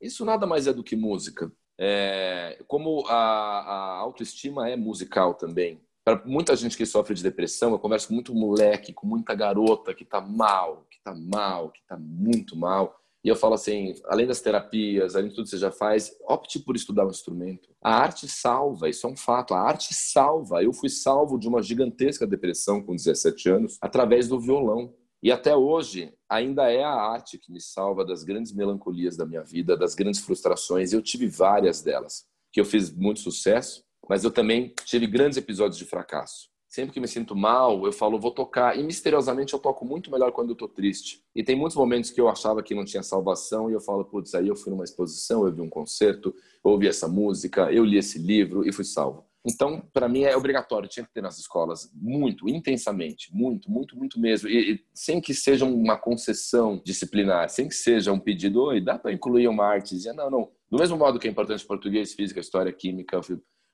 isso 0.00 0.24
nada 0.24 0.46
mais 0.46 0.66
é 0.66 0.72
do 0.72 0.84
que 0.84 0.96
música. 0.96 1.50
É, 1.78 2.58
como 2.66 3.04
a, 3.06 3.14
a 3.14 3.98
autoestima 3.98 4.68
é 4.68 4.76
musical 4.76 5.34
também. 5.34 5.80
Para 6.04 6.22
muita 6.24 6.56
gente 6.56 6.76
que 6.76 6.84
sofre 6.84 7.14
de 7.14 7.22
depressão, 7.22 7.70
eu 7.70 7.78
converso 7.78 8.08
com 8.08 8.14
muito 8.14 8.34
moleque, 8.34 8.92
com 8.92 9.06
muita 9.06 9.34
garota 9.34 9.94
que 9.94 10.02
está 10.02 10.20
mal, 10.20 10.86
que 10.90 10.96
está 10.96 11.14
mal, 11.14 11.70
que 11.70 11.80
está 11.80 11.96
muito 11.96 12.56
mal. 12.56 12.98
E 13.24 13.28
eu 13.28 13.36
falo 13.36 13.54
assim, 13.54 13.94
além 14.06 14.26
das 14.26 14.40
terapias, 14.40 15.14
além 15.14 15.28
de 15.28 15.36
tudo 15.36 15.44
que 15.44 15.50
você 15.50 15.58
já 15.58 15.70
faz, 15.70 16.12
opte 16.28 16.58
por 16.58 16.74
estudar 16.74 17.06
um 17.06 17.10
instrumento. 17.10 17.68
A 17.80 17.94
arte 17.94 18.26
salva, 18.26 18.88
isso 18.88 19.06
é 19.06 19.10
um 19.10 19.16
fato. 19.16 19.54
A 19.54 19.60
arte 19.60 19.94
salva. 19.94 20.62
Eu 20.62 20.72
fui 20.72 20.88
salvo 20.88 21.38
de 21.38 21.46
uma 21.46 21.62
gigantesca 21.62 22.26
depressão 22.26 22.82
com 22.82 22.96
17 22.96 23.48
anos 23.48 23.78
através 23.80 24.26
do 24.26 24.40
violão. 24.40 24.92
E 25.22 25.30
até 25.30 25.54
hoje, 25.54 26.12
ainda 26.28 26.70
é 26.70 26.82
a 26.82 26.92
arte 26.92 27.38
que 27.38 27.52
me 27.52 27.60
salva 27.60 28.04
das 28.04 28.24
grandes 28.24 28.52
melancolias 28.52 29.16
da 29.16 29.24
minha 29.24 29.42
vida, 29.42 29.76
das 29.76 29.94
grandes 29.94 30.20
frustrações. 30.20 30.92
Eu 30.92 31.00
tive 31.00 31.28
várias 31.28 31.80
delas, 31.80 32.24
que 32.52 32.60
eu 32.60 32.64
fiz 32.64 32.90
muito 32.90 33.20
sucesso, 33.20 33.84
mas 34.08 34.24
eu 34.24 34.32
também 34.32 34.74
tive 34.84 35.06
grandes 35.06 35.38
episódios 35.38 35.78
de 35.78 35.84
fracasso. 35.84 36.50
Sempre 36.68 36.92
que 36.94 37.00
me 37.00 37.06
sinto 37.06 37.36
mal, 37.36 37.84
eu 37.84 37.92
falo, 37.92 38.18
vou 38.18 38.30
tocar. 38.32 38.76
E 38.76 38.82
misteriosamente 38.82 39.52
eu 39.52 39.60
toco 39.60 39.84
muito 39.84 40.10
melhor 40.10 40.32
quando 40.32 40.50
eu 40.50 40.56
tô 40.56 40.66
triste. 40.66 41.22
E 41.36 41.44
tem 41.44 41.54
muitos 41.54 41.76
momentos 41.76 42.10
que 42.10 42.20
eu 42.20 42.28
achava 42.28 42.62
que 42.62 42.74
não 42.74 42.84
tinha 42.84 43.02
salvação 43.02 43.70
e 43.70 43.74
eu 43.74 43.80
falo, 43.80 44.04
putz, 44.04 44.34
aí 44.34 44.48
eu 44.48 44.56
fui 44.56 44.72
numa 44.72 44.82
exposição, 44.82 45.46
eu 45.46 45.52
vi 45.52 45.60
um 45.60 45.68
concerto, 45.68 46.34
eu 46.64 46.70
ouvi 46.70 46.88
essa 46.88 47.06
música, 47.06 47.70
eu 47.70 47.84
li 47.84 47.98
esse 47.98 48.18
livro 48.18 48.66
e 48.66 48.72
fui 48.72 48.84
salvo. 48.84 49.24
Então, 49.44 49.82
para 49.92 50.08
mim 50.08 50.22
é 50.22 50.36
obrigatório, 50.36 50.88
tinha 50.88 51.04
que 51.04 51.12
ter 51.12 51.20
nas 51.20 51.38
escolas, 51.38 51.90
muito, 51.94 52.48
intensamente, 52.48 53.34
muito, 53.34 53.70
muito, 53.70 53.96
muito 53.96 54.20
mesmo. 54.20 54.48
E, 54.48 54.74
e 54.74 54.80
sem 54.94 55.20
que 55.20 55.34
seja 55.34 55.64
uma 55.64 55.96
concessão 55.96 56.80
disciplinar, 56.84 57.48
sem 57.48 57.68
que 57.68 57.74
seja 57.74 58.12
um 58.12 58.20
pedido, 58.20 58.62
oi, 58.62 58.80
dá 58.80 58.98
para 58.98 59.12
incluir 59.12 59.48
uma 59.48 59.66
artezinha? 59.66 60.14
Não, 60.14 60.30
não. 60.30 60.48
Do 60.70 60.78
mesmo 60.78 60.96
modo 60.96 61.18
que 61.18 61.26
é 61.26 61.30
importante 61.30 61.66
português, 61.66 62.14
física, 62.14 62.38
história, 62.38 62.72
química, 62.72 63.20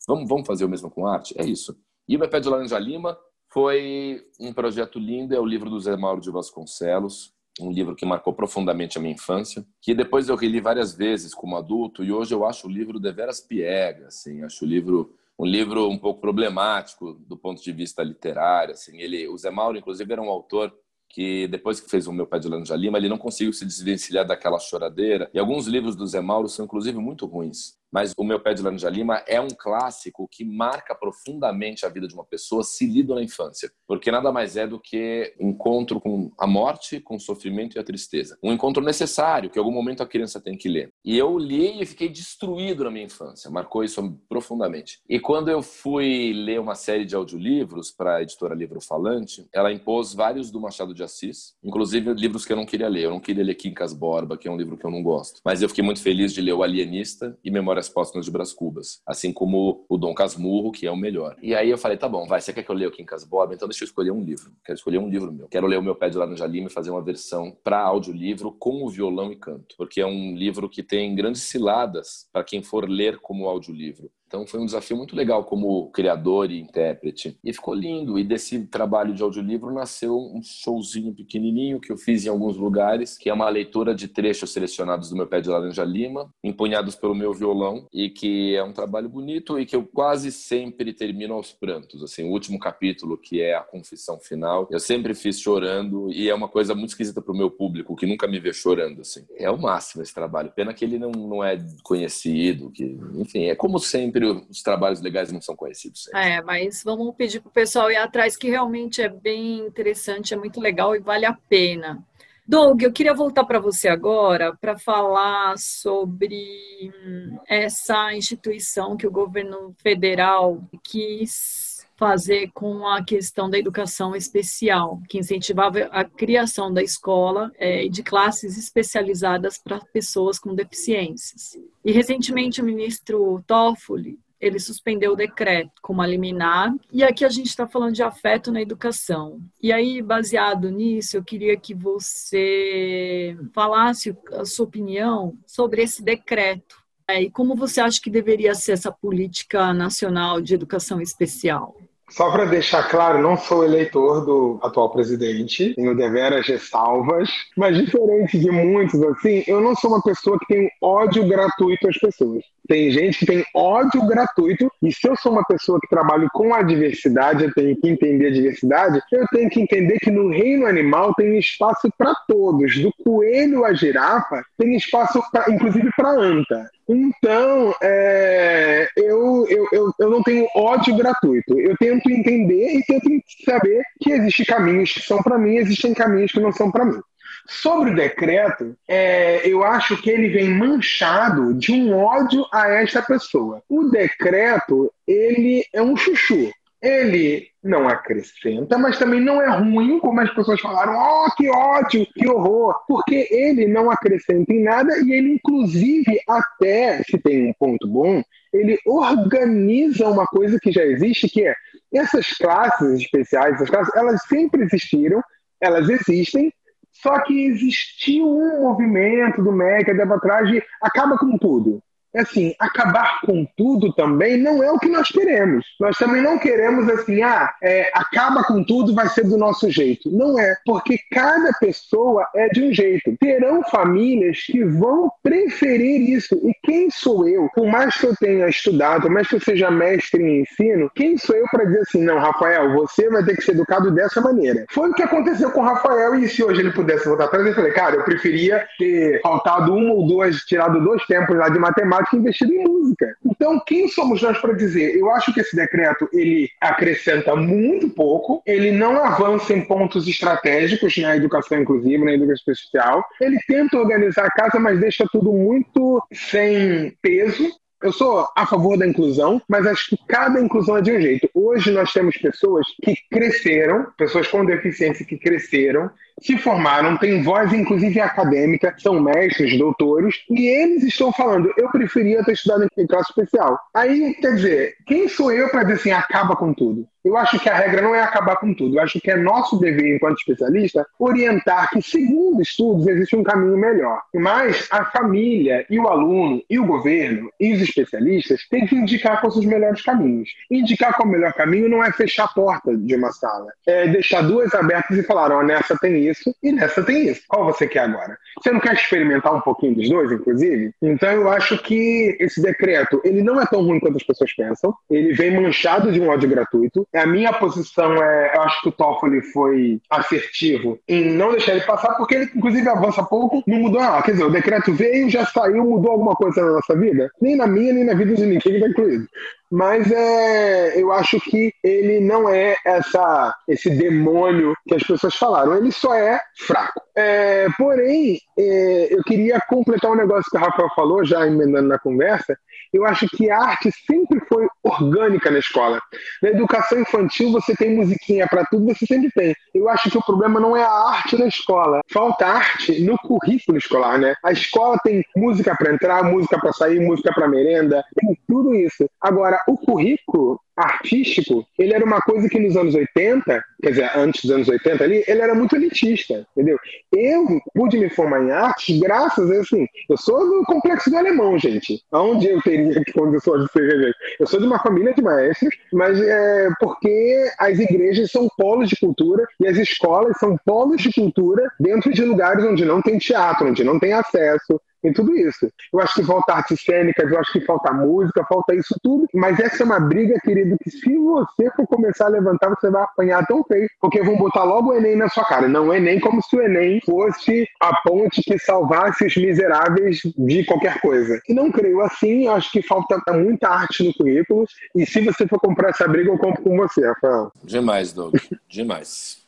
vamos, 0.06 0.28
vamos 0.28 0.46
fazer 0.46 0.64
o 0.64 0.68
mesmo 0.68 0.90
com 0.90 1.06
arte? 1.06 1.34
É 1.38 1.44
isso. 1.44 1.78
E 2.08 2.16
o 2.16 2.28
Pé 2.28 2.40
de 2.40 2.48
Laranja 2.48 2.78
Lima 2.78 3.18
foi 3.52 4.22
um 4.40 4.52
projeto 4.52 4.98
lindo, 4.98 5.34
é 5.34 5.40
o 5.40 5.44
livro 5.44 5.68
do 5.68 5.78
Zé 5.78 5.96
Mauro 5.96 6.20
de 6.20 6.30
Vasconcelos, 6.30 7.34
um 7.60 7.70
livro 7.70 7.94
que 7.94 8.06
marcou 8.06 8.32
profundamente 8.32 8.96
a 8.96 9.00
minha 9.00 9.14
infância, 9.14 9.66
que 9.82 9.94
depois 9.94 10.28
eu 10.28 10.36
reli 10.36 10.60
várias 10.60 10.94
vezes 10.94 11.34
como 11.34 11.56
adulto 11.56 12.04
e 12.04 12.12
hoje 12.12 12.32
eu 12.32 12.46
acho 12.46 12.66
o 12.66 12.70
livro 12.70 13.00
deveras 13.00 13.40
piega, 13.40 14.06
assim, 14.06 14.42
acho 14.42 14.64
o 14.64 14.68
livro 14.68 15.14
um 15.38 15.46
livro 15.46 15.88
um 15.88 15.98
pouco 15.98 16.20
problemático 16.20 17.14
do 17.26 17.36
ponto 17.36 17.62
de 17.62 17.72
vista 17.72 18.02
literário. 18.02 18.74
Assim, 18.74 18.98
ele, 18.98 19.28
o 19.28 19.36
Zé 19.38 19.50
Mauro, 19.50 19.78
inclusive, 19.78 20.12
era 20.12 20.20
um 20.20 20.28
autor 20.28 20.74
que 21.08 21.46
depois 21.48 21.80
que 21.80 21.88
fez 21.88 22.06
o 22.06 22.12
meu 22.12 22.26
pai 22.26 22.40
de 22.40 22.48
Lanja 22.48 22.74
Lima, 22.74 22.98
ele 22.98 23.08
não 23.08 23.16
conseguiu 23.16 23.52
se 23.52 23.64
desvencilhar 23.64 24.26
daquela 24.26 24.58
choradeira. 24.58 25.30
E 25.32 25.38
alguns 25.38 25.66
livros 25.66 25.94
do 25.94 26.06
Zé 26.06 26.20
Mauro 26.20 26.48
são 26.48 26.64
inclusive 26.64 26.98
muito 26.98 27.24
ruins. 27.24 27.77
Mas 27.92 28.12
o 28.16 28.24
meu 28.24 28.40
pé 28.40 28.54
de 28.54 28.62
laranja 28.62 28.88
lima 28.88 29.22
é 29.26 29.40
um 29.40 29.48
clássico 29.48 30.28
que 30.30 30.44
marca 30.44 30.94
profundamente 30.94 31.86
a 31.86 31.88
vida 31.88 32.06
de 32.06 32.14
uma 32.14 32.24
pessoa 32.24 32.62
se 32.62 32.86
lido 32.86 33.14
na 33.14 33.22
infância, 33.22 33.70
porque 33.86 34.10
nada 34.10 34.30
mais 34.32 34.56
é 34.56 34.66
do 34.66 34.80
que 34.80 35.34
encontro 35.40 36.00
com 36.00 36.30
a 36.38 36.46
morte, 36.46 37.00
com 37.00 37.16
o 37.16 37.20
sofrimento 37.20 37.76
e 37.76 37.80
a 37.80 37.84
tristeza. 37.84 38.38
Um 38.42 38.52
encontro 38.52 38.82
necessário 38.82 39.50
que 39.50 39.58
em 39.58 39.62
algum 39.62 39.72
momento 39.72 40.02
a 40.02 40.06
criança 40.06 40.40
tem 40.40 40.56
que 40.56 40.68
ler. 40.68 40.92
E 41.04 41.16
eu 41.16 41.38
li 41.38 41.80
e 41.80 41.86
fiquei 41.86 42.08
destruído 42.08 42.84
na 42.84 42.90
minha 42.90 43.06
infância, 43.06 43.50
marcou 43.50 43.84
isso 43.84 44.18
profundamente. 44.28 45.00
E 45.08 45.18
quando 45.18 45.48
eu 45.48 45.62
fui 45.62 46.32
ler 46.32 46.60
uma 46.60 46.74
série 46.74 47.04
de 47.04 47.14
audiolivros 47.14 47.90
para 47.90 48.16
a 48.16 48.22
editora 48.22 48.54
Livro 48.54 48.80
Falante, 48.80 49.46
ela 49.52 49.72
impôs 49.72 50.14
vários 50.14 50.50
do 50.50 50.60
Machado 50.60 50.94
de 50.94 51.02
Assis, 51.02 51.54
inclusive 51.62 52.12
livros 52.14 52.44
que 52.44 52.52
eu 52.52 52.56
não 52.56 52.66
queria 52.66 52.88
ler. 52.88 53.04
Eu 53.04 53.10
não 53.10 53.20
queria 53.20 53.44
ler 53.44 53.54
Quincas 53.54 53.92
Borba, 53.92 54.36
que 54.36 54.48
é 54.48 54.50
um 54.50 54.56
livro 54.56 54.76
que 54.76 54.84
eu 54.84 54.90
não 54.90 55.02
gosto. 55.02 55.40
Mas 55.44 55.62
eu 55.62 55.68
fiquei 55.68 55.84
muito 55.84 56.02
feliz 56.02 56.32
de 56.32 56.40
ler 56.40 56.52
O 56.52 56.62
Alienista 56.62 57.38
e 57.44 57.50
Memórias 57.78 57.88
Póstumas 57.88 58.24
de 58.24 58.32
Brás 58.32 58.52
Cubas, 58.52 59.00
assim 59.06 59.32
como 59.32 59.84
o 59.88 59.96
Dom 59.96 60.12
Casmurro, 60.12 60.72
que 60.72 60.86
é 60.86 60.90
o 60.90 60.96
melhor. 60.96 61.36
E 61.40 61.54
aí 61.54 61.70
eu 61.70 61.78
falei, 61.78 61.96
tá 61.96 62.08
bom, 62.08 62.26
vai, 62.26 62.40
você 62.40 62.52
quer 62.52 62.62
que 62.62 62.70
eu 62.70 62.74
leia 62.74 62.88
o 62.88 62.92
Quincas 62.92 63.24
Borba? 63.24 63.54
Então 63.54 63.68
deixa 63.68 63.84
eu 63.84 63.86
escolher 63.86 64.10
um 64.10 64.22
livro. 64.22 64.52
Quero 64.64 64.76
escolher 64.76 64.98
um 64.98 65.08
livro 65.08 65.32
meu. 65.32 65.48
Quero 65.48 65.66
ler 65.66 65.78
o 65.78 65.82
meu 65.82 65.94
pé 65.94 66.10
de 66.10 66.18
laranja 66.18 66.46
lima 66.46 66.66
e 66.68 66.72
fazer 66.72 66.90
uma 66.90 67.02
versão 67.02 67.56
para 67.62 67.80
audiolivro 67.80 68.52
com 68.52 68.84
o 68.84 68.88
violão 68.88 69.30
e 69.32 69.36
canto, 69.36 69.76
porque 69.76 70.00
é 70.00 70.06
um 70.06 70.34
livro 70.34 70.68
que 70.68 70.82
tem 70.82 71.14
grandes 71.14 71.42
ciladas 71.42 72.28
para 72.32 72.42
quem 72.42 72.62
for 72.62 72.88
ler 72.88 73.18
como 73.18 73.46
audiolivro. 73.46 74.10
Então 74.28 74.46
foi 74.46 74.60
um 74.60 74.66
desafio 74.66 74.96
muito 74.96 75.16
legal 75.16 75.42
como 75.42 75.90
criador 75.90 76.50
e 76.50 76.60
intérprete. 76.60 77.38
E 77.42 77.52
ficou 77.52 77.74
lindo. 77.74 78.18
E 78.18 78.24
desse 78.24 78.66
trabalho 78.66 79.14
de 79.14 79.22
audiolivro 79.22 79.72
nasceu 79.72 80.16
um 80.16 80.42
showzinho 80.42 81.14
pequenininho 81.14 81.80
que 81.80 81.90
eu 81.90 81.96
fiz 81.96 82.26
em 82.26 82.28
alguns 82.28 82.56
lugares, 82.56 83.16
que 83.16 83.30
é 83.30 83.32
uma 83.32 83.48
leitura 83.48 83.94
de 83.94 84.06
trechos 84.06 84.52
selecionados 84.52 85.08
do 85.08 85.16
meu 85.16 85.26
pé 85.26 85.40
de 85.40 85.48
laranja 85.48 85.82
lima, 85.82 86.30
empunhados 86.44 86.94
pelo 86.94 87.14
meu 87.14 87.32
violão, 87.32 87.86
e 87.92 88.10
que 88.10 88.54
é 88.54 88.62
um 88.62 88.72
trabalho 88.72 89.08
bonito 89.08 89.58
e 89.58 89.64
que 89.64 89.74
eu 89.74 89.84
quase 89.84 90.30
sempre 90.30 90.92
termino 90.92 91.32
aos 91.34 91.50
prantos. 91.52 92.02
Assim, 92.02 92.24
o 92.24 92.32
último 92.32 92.58
capítulo, 92.58 93.16
que 93.16 93.40
é 93.40 93.54
a 93.54 93.62
confissão 93.62 94.20
final, 94.20 94.68
eu 94.70 94.78
sempre 94.78 95.14
fiz 95.14 95.40
chorando 95.40 96.12
e 96.12 96.28
é 96.28 96.34
uma 96.34 96.48
coisa 96.48 96.74
muito 96.74 96.90
esquisita 96.90 97.22
para 97.22 97.32
o 97.32 97.36
meu 97.36 97.50
público, 97.50 97.96
que 97.96 98.06
nunca 98.06 98.28
me 98.28 98.38
vê 98.38 98.52
chorando. 98.52 99.00
Assim. 99.00 99.24
É 99.36 99.50
o 99.50 99.56
máximo 99.56 100.02
esse 100.02 100.12
trabalho. 100.12 100.52
Pena 100.54 100.74
que 100.74 100.84
ele 100.84 100.98
não, 100.98 101.10
não 101.12 101.42
é 101.42 101.58
conhecido, 101.82 102.70
que, 102.70 102.98
enfim, 103.14 103.44
é 103.44 103.54
como 103.54 103.78
sempre 103.78 104.17
sempre 104.18 104.46
os 104.50 104.62
trabalhos 104.62 105.00
legais 105.00 105.32
não 105.32 105.40
são 105.40 105.54
conhecidos. 105.54 106.04
Sempre. 106.04 106.20
É, 106.20 106.42
mas 106.42 106.82
vamos 106.82 107.14
pedir 107.14 107.40
para 107.40 107.48
o 107.48 107.52
pessoal 107.52 107.90
ir 107.90 107.96
atrás, 107.96 108.36
que 108.36 108.48
realmente 108.48 109.00
é 109.00 109.08
bem 109.08 109.60
interessante, 109.60 110.34
é 110.34 110.36
muito 110.36 110.60
legal 110.60 110.94
e 110.94 111.00
vale 111.00 111.24
a 111.24 111.32
pena. 111.48 112.04
Doug, 112.46 112.82
eu 112.82 112.92
queria 112.92 113.12
voltar 113.12 113.44
para 113.44 113.58
você 113.58 113.88
agora 113.88 114.56
para 114.56 114.78
falar 114.78 115.58
sobre 115.58 116.90
hum, 117.04 117.38
essa 117.46 118.14
instituição 118.14 118.96
que 118.96 119.06
o 119.06 119.10
governo 119.10 119.74
federal 119.82 120.62
quis 120.82 121.67
fazer 121.98 122.50
com 122.54 122.86
a 122.86 123.04
questão 123.04 123.50
da 123.50 123.58
educação 123.58 124.14
especial, 124.14 125.02
que 125.08 125.18
incentivava 125.18 125.80
a 125.90 126.04
criação 126.04 126.72
da 126.72 126.80
escola 126.80 127.50
é, 127.58 127.84
e 127.84 127.90
de 127.90 128.04
classes 128.04 128.56
especializadas 128.56 129.58
para 129.58 129.80
pessoas 129.92 130.38
com 130.38 130.54
deficiências. 130.54 131.58
E 131.84 131.90
recentemente 131.90 132.62
o 132.62 132.64
ministro 132.64 133.42
Toffoli 133.46 134.16
ele 134.40 134.60
suspendeu 134.60 135.14
o 135.14 135.16
decreto 135.16 135.72
como 135.82 136.04
liminar, 136.04 136.72
e 136.92 137.02
aqui 137.02 137.24
a 137.24 137.28
gente 137.28 137.48
está 137.48 137.66
falando 137.66 137.94
de 137.94 138.04
afeto 138.04 138.52
na 138.52 138.62
educação. 138.62 139.40
E 139.60 139.72
aí, 139.72 140.00
baseado 140.00 140.70
nisso, 140.70 141.16
eu 141.16 141.24
queria 141.24 141.56
que 141.56 141.74
você 141.74 143.36
falasse 143.52 144.16
a 144.34 144.44
sua 144.44 144.66
opinião 144.66 145.36
sobre 145.44 145.82
esse 145.82 146.04
decreto. 146.04 146.76
É, 147.08 147.22
e 147.22 147.30
como 147.30 147.56
você 147.56 147.80
acha 147.80 148.00
que 148.00 148.10
deveria 148.10 148.54
ser 148.54 148.72
essa 148.72 148.92
política 148.92 149.72
nacional 149.72 150.40
de 150.40 150.54
educação 150.54 151.00
especial? 151.00 151.74
Só 152.10 152.30
para 152.30 152.46
deixar 152.46 152.88
claro, 152.88 153.20
não 153.20 153.36
sou 153.36 153.64
eleitor 153.64 154.24
do 154.24 154.58
atual 154.62 154.90
presidente, 154.90 155.74
tenho 155.74 155.94
deveras 155.94 156.46
ressalvas, 156.46 157.28
mas 157.56 157.76
diferente 157.76 158.38
de 158.38 158.50
muitos, 158.50 159.02
assim, 159.02 159.44
eu 159.46 159.60
não 159.60 159.74
sou 159.74 159.90
uma 159.90 160.02
pessoa 160.02 160.38
que 160.38 160.46
tem 160.46 160.70
ódio 160.80 161.26
gratuito 161.28 161.88
às 161.88 161.98
pessoas. 161.98 162.42
Tem 162.66 162.90
gente 162.90 163.18
que 163.18 163.26
tem 163.26 163.44
ódio 163.54 164.06
gratuito, 164.06 164.70
e 164.82 164.92
se 164.92 165.08
eu 165.08 165.16
sou 165.16 165.32
uma 165.32 165.44
pessoa 165.44 165.78
que 165.80 165.88
trabalho 165.88 166.28
com 166.32 166.54
a 166.54 166.62
diversidade, 166.62 167.44
eu 167.44 167.54
tenho 167.54 167.76
que 167.76 167.88
entender 167.88 168.26
a 168.26 168.32
diversidade, 168.32 169.00
eu 169.12 169.26
tenho 169.28 169.50
que 169.50 169.60
entender 169.60 169.98
que 169.98 170.10
no 170.10 170.30
reino 170.30 170.66
animal 170.66 171.14
tem 171.14 171.38
espaço 171.38 171.90
para 171.96 172.14
todos, 172.26 172.78
do 172.78 172.92
coelho 173.04 173.64
à 173.64 173.72
girafa, 173.74 174.42
tem 174.56 174.74
espaço, 174.76 175.22
pra, 175.30 175.50
inclusive, 175.50 175.90
para 175.96 176.10
anta. 176.10 176.70
Então, 176.88 177.74
é, 177.82 178.88
eu, 178.96 179.46
eu, 179.48 179.68
eu, 179.72 179.92
eu 179.98 180.10
não 180.10 180.22
tenho 180.22 180.48
ódio 180.54 180.96
gratuito. 180.96 181.58
Eu 181.60 181.76
tento 181.76 182.10
entender 182.10 182.78
e 182.78 182.82
tento 182.84 183.10
saber 183.44 183.82
que 184.00 184.10
existem 184.10 184.46
caminhos 184.46 184.92
que 184.92 185.00
são 185.00 185.22
para 185.22 185.38
mim, 185.38 185.56
existem 185.56 185.92
caminhos 185.92 186.32
que 186.32 186.40
não 186.40 186.52
são 186.52 186.70
para 186.70 186.86
mim. 186.86 187.00
Sobre 187.46 187.90
o 187.90 187.94
decreto, 187.94 188.76
é, 188.86 189.46
eu 189.48 189.64
acho 189.64 190.00
que 190.00 190.10
ele 190.10 190.28
vem 190.28 190.50
manchado 190.50 191.54
de 191.54 191.72
um 191.72 191.94
ódio 191.94 192.44
a 192.52 192.68
esta 192.68 193.02
pessoa. 193.02 193.62
O 193.68 193.84
decreto, 193.84 194.92
ele 195.06 195.64
é 195.72 195.82
um 195.82 195.96
chuchu 195.96 196.50
ele 196.80 197.48
não 197.62 197.88
acrescenta, 197.88 198.78
mas 198.78 198.98
também 198.98 199.20
não 199.20 199.42
é 199.42 199.48
ruim, 199.58 199.98
como 199.98 200.20
as 200.20 200.32
pessoas 200.32 200.60
falaram, 200.60 200.94
oh, 200.96 201.30
que 201.36 201.48
ódio, 201.50 202.06
que 202.14 202.28
horror, 202.28 202.74
porque 202.86 203.26
ele 203.30 203.66
não 203.66 203.90
acrescenta 203.90 204.52
em 204.52 204.62
nada 204.62 204.96
e 205.00 205.12
ele, 205.12 205.34
inclusive, 205.34 206.20
até, 206.28 207.02
se 207.02 207.18
tem 207.18 207.48
um 207.48 207.52
ponto 207.58 207.86
bom, 207.88 208.22
ele 208.52 208.78
organiza 208.86 210.08
uma 210.08 210.26
coisa 210.26 210.58
que 210.60 210.70
já 210.70 210.84
existe, 210.84 211.28
que 211.28 211.46
é 211.46 211.54
essas 211.92 212.28
classes 212.28 213.00
especiais, 213.00 213.54
essas 213.54 213.70
classes, 213.70 213.94
elas 213.96 214.22
sempre 214.28 214.62
existiram, 214.62 215.20
elas 215.60 215.88
existem, 215.88 216.52
só 216.92 217.20
que 217.22 217.46
existiu 217.46 218.28
um 218.28 218.62
movimento 218.62 219.42
do 219.42 219.52
MEC, 219.52 219.96
tempo 219.96 220.14
atrás, 220.14 220.48
de 220.48 220.62
acaba 220.80 221.16
com 221.18 221.36
tudo. 221.38 221.82
É 222.14 222.20
assim, 222.20 222.54
acabar 222.58 223.20
com 223.20 223.46
tudo 223.56 223.92
também 223.92 224.38
não 224.38 224.62
é 224.62 224.72
o 224.72 224.78
que 224.78 224.88
nós 224.88 225.08
queremos. 225.08 225.64
Nós 225.78 225.96
também 225.98 226.22
não 226.22 226.38
queremos 226.38 226.88
assim, 226.88 227.22
ah, 227.22 227.52
é, 227.62 227.90
acaba 227.94 228.42
com 228.44 228.64
tudo, 228.64 228.94
vai 228.94 229.08
ser 229.08 229.24
do 229.24 229.36
nosso 229.36 229.70
jeito. 229.70 230.10
Não 230.10 230.38
é, 230.38 230.56
porque 230.64 230.98
cada 231.12 231.52
pessoa 231.60 232.26
é 232.34 232.48
de 232.48 232.64
um 232.64 232.72
jeito. 232.72 233.14
Terão 233.20 233.62
famílias 233.64 234.38
que 234.46 234.64
vão 234.64 235.10
preferir 235.22 236.10
isso. 236.10 236.34
E 236.42 236.52
quem 236.64 236.90
sou 236.90 237.28
eu? 237.28 237.48
Por 237.54 237.66
mais 237.66 237.94
que 237.94 238.06
eu 238.06 238.16
tenha 238.16 238.48
estudado, 238.48 239.02
por 239.02 239.10
mais 239.10 239.28
que 239.28 239.36
eu 239.36 239.40
seja 239.40 239.70
mestre 239.70 240.22
em 240.22 240.40
ensino, 240.42 240.90
quem 240.94 241.18
sou 241.18 241.36
eu 241.36 241.46
para 241.50 241.64
dizer 241.64 241.80
assim, 241.80 242.02
não, 242.02 242.18
Rafael, 242.18 242.72
você 242.72 243.08
vai 243.10 243.22
ter 243.24 243.36
que 243.36 243.42
ser 243.42 243.52
educado 243.52 243.90
dessa 243.90 244.20
maneira? 244.20 244.64
Foi 244.70 244.90
o 244.90 244.94
que 244.94 245.02
aconteceu 245.02 245.50
com 245.50 245.60
o 245.60 245.64
Rafael 245.64 246.14
e 246.14 246.28
se 246.28 246.42
hoje 246.42 246.60
ele 246.60 246.72
pudesse 246.72 247.06
voltar 247.06 247.24
atrás, 247.24 247.46
eu 247.46 247.54
falei, 247.54 247.72
cara, 247.72 247.96
eu 247.96 248.04
preferia 248.04 248.66
ter 248.78 249.20
faltado 249.20 249.74
uma 249.74 249.92
ou 249.92 250.06
duas, 250.06 250.36
tirado 250.44 250.82
dois 250.82 251.04
tempos 251.06 251.36
lá 251.36 251.48
de 251.48 251.58
matemática 251.58 251.97
matemática 251.98 252.16
investido 252.16 252.52
em 252.52 252.64
música. 252.64 253.16
Então, 253.24 253.60
quem 253.66 253.88
somos 253.88 254.22
nós 254.22 254.38
para 254.38 254.54
dizer? 254.54 254.96
Eu 254.96 255.10
acho 255.10 255.32
que 255.32 255.40
esse 255.40 255.54
decreto 255.54 256.08
ele 256.12 256.48
acrescenta 256.60 257.34
muito 257.34 257.88
pouco, 257.90 258.42
ele 258.46 258.70
não 258.70 259.04
avança 259.04 259.52
em 259.52 259.64
pontos 259.64 260.06
estratégicos 260.06 260.96
na 260.98 261.16
educação 261.16 261.60
inclusiva, 261.60 262.04
na 262.04 262.14
educação 262.14 262.52
especial. 262.52 263.04
Ele 263.20 263.38
tenta 263.46 263.78
organizar 263.78 264.26
a 264.26 264.30
casa, 264.30 264.58
mas 264.58 264.80
deixa 264.80 265.04
tudo 265.10 265.32
muito 265.32 266.02
sem 266.12 266.96
peso. 267.02 267.50
Eu 267.80 267.92
sou 267.92 268.28
a 268.36 268.44
favor 268.44 268.76
da 268.76 268.86
inclusão, 268.86 269.40
mas 269.48 269.64
acho 269.64 269.90
que 269.90 269.98
cada 270.08 270.40
inclusão 270.40 270.78
é 270.78 270.82
de 270.82 270.90
um 270.90 271.00
jeito. 271.00 271.30
Hoje 271.32 271.70
nós 271.70 271.92
temos 271.92 272.16
pessoas 272.16 272.66
que 272.82 272.96
cresceram, 273.08 273.86
pessoas 273.96 274.26
com 274.26 274.44
deficiência 274.44 275.06
que 275.06 275.16
cresceram, 275.16 275.88
se 276.20 276.36
formaram, 276.38 276.96
têm 276.96 277.22
voz 277.22 277.52
inclusive 277.52 278.00
acadêmica, 278.00 278.74
são 278.78 279.00
mestres, 279.00 279.58
doutores, 279.58 280.24
e 280.30 280.48
eles 280.48 280.84
estão 280.84 281.12
falando, 281.12 281.52
eu 281.56 281.68
preferia 281.70 282.24
ter 282.24 282.32
estudado 282.32 282.66
em 282.76 282.86
classe 282.86 283.10
especial. 283.10 283.58
Aí, 283.74 284.14
quer 284.14 284.34
dizer, 284.34 284.74
quem 284.86 285.08
sou 285.08 285.32
eu 285.32 285.48
para 285.48 285.62
dizer 285.62 285.74
assim, 285.74 285.90
acaba 285.92 286.36
com 286.36 286.52
tudo? 286.52 286.86
Eu 287.04 287.16
acho 287.16 287.38
que 287.38 287.48
a 287.48 287.54
regra 287.54 287.80
não 287.80 287.94
é 287.94 288.02
acabar 288.02 288.36
com 288.36 288.52
tudo. 288.52 288.76
Eu 288.76 288.82
acho 288.82 289.00
que 289.00 289.10
é 289.10 289.16
nosso 289.16 289.58
dever, 289.58 289.96
enquanto 289.96 290.18
especialista, 290.18 290.86
orientar 290.98 291.70
que, 291.70 291.80
segundo 291.80 292.42
estudos, 292.42 292.86
existe 292.86 293.16
um 293.16 293.22
caminho 293.22 293.56
melhor. 293.56 294.02
Mas 294.14 294.68
a 294.70 294.84
família 294.84 295.64
e 295.70 295.78
o 295.78 295.88
aluno 295.88 296.42
e 296.50 296.58
o 296.58 296.66
governo 296.66 297.30
e 297.40 297.54
os 297.54 297.62
especialistas 297.62 298.46
têm 298.50 298.66
que 298.66 298.76
indicar 298.76 299.20
quais 299.20 299.32
são 299.32 299.40
os 299.40 299.48
melhores 299.48 299.80
caminhos. 299.80 300.28
Indicar 300.50 300.94
qual 300.94 301.06
é 301.06 301.08
o 301.08 301.12
melhor 301.12 301.32
caminho 301.32 301.68
não 301.68 301.82
é 301.82 301.90
fechar 301.92 302.24
a 302.24 302.28
porta 302.28 302.76
de 302.76 302.94
uma 302.94 303.12
sala. 303.12 303.46
É 303.66 303.86
deixar 303.88 304.22
duas 304.22 304.52
abertas 304.54 304.98
e 304.98 305.02
falar, 305.02 305.32
ó, 305.32 305.38
oh, 305.38 305.42
nessa 305.42 305.78
tem 305.78 306.07
isso 306.08 306.34
e 306.42 306.52
nessa 306.52 306.82
tem 306.82 307.08
isso. 307.08 307.22
Qual 307.28 307.44
você 307.44 307.66
quer 307.66 307.80
agora? 307.80 308.16
Você 308.40 308.50
não 308.50 308.60
quer 308.60 308.74
experimentar 308.74 309.34
um 309.34 309.40
pouquinho 309.40 309.74
dos 309.74 309.88
dois, 309.88 310.12
inclusive? 310.12 310.72
Então 310.82 311.10
eu 311.10 311.28
acho 311.28 311.58
que 311.62 312.16
esse 312.20 312.40
decreto, 312.40 313.00
ele 313.04 313.22
não 313.22 313.40
é 313.40 313.46
tão 313.46 313.62
ruim 313.62 313.80
quanto 313.80 313.96
as 313.96 314.02
pessoas 314.02 314.32
pensam. 314.34 314.74
Ele 314.90 315.12
vem 315.12 315.40
manchado 315.40 315.92
de 315.92 316.00
um 316.00 316.08
ódio 316.08 316.28
gratuito. 316.28 316.86
A 316.94 317.06
minha 317.06 317.32
posição 317.32 318.02
é, 318.02 318.36
eu 318.36 318.42
acho 318.42 318.62
que 318.62 318.68
o 318.68 318.72
Toffoli 318.72 319.22
foi 319.32 319.80
assertivo 319.90 320.78
em 320.88 321.12
não 321.12 321.32
deixar 321.32 321.52
ele 321.52 321.64
passar, 321.64 321.94
porque 321.94 322.14
ele 322.14 322.30
inclusive 322.34 322.68
avança 322.68 323.02
pouco, 323.02 323.42
não 323.46 323.58
mudou 323.58 323.80
nada. 323.80 324.02
Quer 324.02 324.12
dizer, 324.12 324.24
o 324.24 324.30
decreto 324.30 324.72
veio, 324.72 325.10
já 325.10 325.24
saiu, 325.26 325.64
mudou 325.64 325.92
alguma 325.92 326.14
coisa 326.14 326.42
na 326.42 326.52
nossa 326.52 326.76
vida? 326.76 327.10
Nem 327.20 327.36
na 327.36 327.46
minha, 327.46 327.72
nem 327.72 327.84
na 327.84 327.94
vida 327.94 328.14
de 328.14 328.22
ninguém 328.22 328.40
que 328.40 328.48
está 328.50 328.68
incluído 328.68 329.08
mas 329.50 329.90
é, 329.90 330.80
eu 330.80 330.92
acho 330.92 331.18
que 331.20 331.52
ele 331.62 332.00
não 332.00 332.28
é 332.28 332.56
essa, 332.64 333.34
esse 333.48 333.70
demônio 333.70 334.54
que 334.66 334.74
as 334.74 334.82
pessoas 334.82 335.14
falaram, 335.14 335.56
ele 335.56 335.72
só 335.72 335.94
é 335.94 336.20
fraco. 336.36 336.82
É, 336.94 337.46
porém, 337.56 338.18
é, 338.36 338.88
eu 338.90 339.02
queria 339.04 339.40
completar 339.48 339.90
um 339.90 339.96
negócio 339.96 340.30
que 340.30 340.36
o 340.36 340.40
Rafael 340.40 340.68
falou, 340.74 341.04
já 341.04 341.26
emendando 341.26 341.68
na 341.68 341.78
conversa. 341.78 342.36
Eu 342.72 342.84
acho 342.84 343.06
que 343.08 343.30
a 343.30 343.38
arte 343.38 343.70
sempre 343.86 344.20
foi 344.28 344.46
orgânica 344.62 345.30
na 345.30 345.38
escola. 345.38 345.80
Na 346.22 346.30
educação 346.30 346.80
infantil, 346.80 347.32
você 347.32 347.54
tem 347.54 347.74
musiquinha 347.74 348.26
para 348.26 348.44
tudo, 348.46 348.66
você 348.66 348.84
sempre 348.84 349.10
tem. 349.12 349.34
Eu 349.54 349.68
acho 349.68 349.90
que 349.90 349.96
o 349.96 350.04
problema 350.04 350.38
não 350.40 350.56
é 350.56 350.62
a 350.62 350.70
arte 350.70 351.16
na 351.16 351.26
escola, 351.26 351.80
falta 351.88 352.26
arte 352.26 352.80
no 352.82 352.98
currículo 352.98 353.56
escolar, 353.56 353.98
né? 353.98 354.14
A 354.24 354.32
escola 354.32 354.76
tem 354.84 355.02
música 355.16 355.54
para 355.56 355.72
entrar, 355.72 356.02
música 356.02 356.38
para 356.38 356.52
sair, 356.52 356.80
música 356.80 357.12
para 357.14 357.28
merenda, 357.28 357.84
tem 357.94 358.18
tudo 358.26 358.54
isso. 358.54 358.88
Agora, 359.00 359.37
o 359.46 359.56
currículo 359.56 360.40
artístico, 360.58 361.46
ele 361.58 361.72
era 361.72 361.84
uma 361.84 362.00
coisa 362.00 362.28
que 362.28 362.38
nos 362.38 362.56
anos 362.56 362.74
80, 362.74 363.44
quer 363.62 363.70
dizer, 363.70 363.90
antes 363.96 364.22
dos 364.22 364.30
anos 364.30 364.48
80 364.48 364.84
ali, 364.84 365.04
ele 365.06 365.22
era 365.22 365.34
muito 365.34 365.54
elitista, 365.54 366.26
entendeu? 366.32 366.58
Eu 366.92 367.40
pude 367.54 367.78
me 367.78 367.88
formar 367.88 368.22
em 368.22 368.32
arte 368.32 368.78
graças 368.78 369.30
a, 369.30 369.40
assim, 369.40 369.66
eu 369.88 369.96
sou 369.96 370.18
do 370.18 370.44
complexo 370.44 370.90
do 370.90 370.96
alemão, 370.96 371.38
gente. 371.38 371.80
Onde 371.92 372.28
eu 372.28 372.42
teria 372.42 372.82
condições 372.92 373.44
de 373.44 373.52
ser 373.52 373.94
Eu 374.18 374.26
sou 374.26 374.40
de 374.40 374.46
uma 374.46 374.58
família 374.58 374.92
de 374.92 375.02
maestros, 375.02 375.54
mas 375.72 376.00
é 376.00 376.48
porque 376.60 377.30
as 377.38 377.58
igrejas 377.58 378.10
são 378.10 378.28
polos 378.36 378.68
de 378.68 378.76
cultura 378.76 379.26
e 379.40 379.46
as 379.46 379.56
escolas 379.56 380.18
são 380.18 380.36
polos 380.44 380.82
de 380.82 380.92
cultura 380.92 381.50
dentro 381.60 381.92
de 381.92 382.04
lugares 382.04 382.44
onde 382.44 382.64
não 382.64 382.82
tem 382.82 382.98
teatro, 382.98 383.48
onde 383.48 383.62
não 383.62 383.78
tem 383.78 383.92
acesso, 383.92 384.60
em 384.82 384.92
tudo 384.92 385.16
isso. 385.16 385.50
Eu 385.72 385.80
acho 385.80 385.94
que 385.94 386.04
falta 386.04 386.34
artes 386.34 386.60
cênicas, 386.62 387.10
eu 387.10 387.18
acho 387.18 387.32
que 387.32 387.40
falta 387.40 387.72
música, 387.72 388.24
falta 388.24 388.54
isso 388.54 388.74
tudo. 388.82 389.06
Mas 389.14 389.38
essa 389.40 389.62
é 389.62 389.66
uma 389.66 389.80
briga, 389.80 390.18
que 390.56 390.70
se 390.70 390.96
você 390.96 391.50
for 391.56 391.66
começar 391.66 392.06
a 392.06 392.10
levantar, 392.10 392.48
você 392.50 392.70
vai 392.70 392.82
apanhar 392.82 393.26
tão 393.26 393.42
feio, 393.44 393.68
porque 393.80 394.02
vão 394.02 394.16
botar 394.16 394.44
logo 394.44 394.70
o 394.70 394.74
Enem 394.74 394.96
na 394.96 395.08
sua 395.08 395.24
cara. 395.24 395.48
Não 395.48 395.68
o 395.68 395.74
Enem 395.74 396.00
como 396.00 396.22
se 396.22 396.36
o 396.36 396.42
Enem 396.42 396.80
fosse 396.84 397.46
a 397.60 397.74
ponte 397.82 398.22
que 398.22 398.38
salvasse 398.38 399.06
os 399.06 399.16
miseráveis 399.16 400.00
de 400.16 400.44
qualquer 400.44 400.80
coisa. 400.80 401.20
E 401.28 401.34
não 401.34 401.50
creio 401.50 401.80
assim, 401.80 402.28
acho 402.28 402.50
que 402.50 402.62
falta 402.62 403.02
muita 403.12 403.48
arte 403.48 403.84
no 403.84 403.94
currículo. 403.94 404.46
E 404.74 404.86
se 404.86 405.00
você 405.00 405.26
for 405.26 405.40
comprar 405.40 405.70
essa 405.70 405.88
briga, 405.88 406.10
eu 406.10 406.18
compro 406.18 406.42
com 406.42 406.56
você, 406.56 406.86
Rafael. 406.86 407.32
Demais, 407.44 407.92
Doug. 407.92 408.14
Demais. 408.48 409.27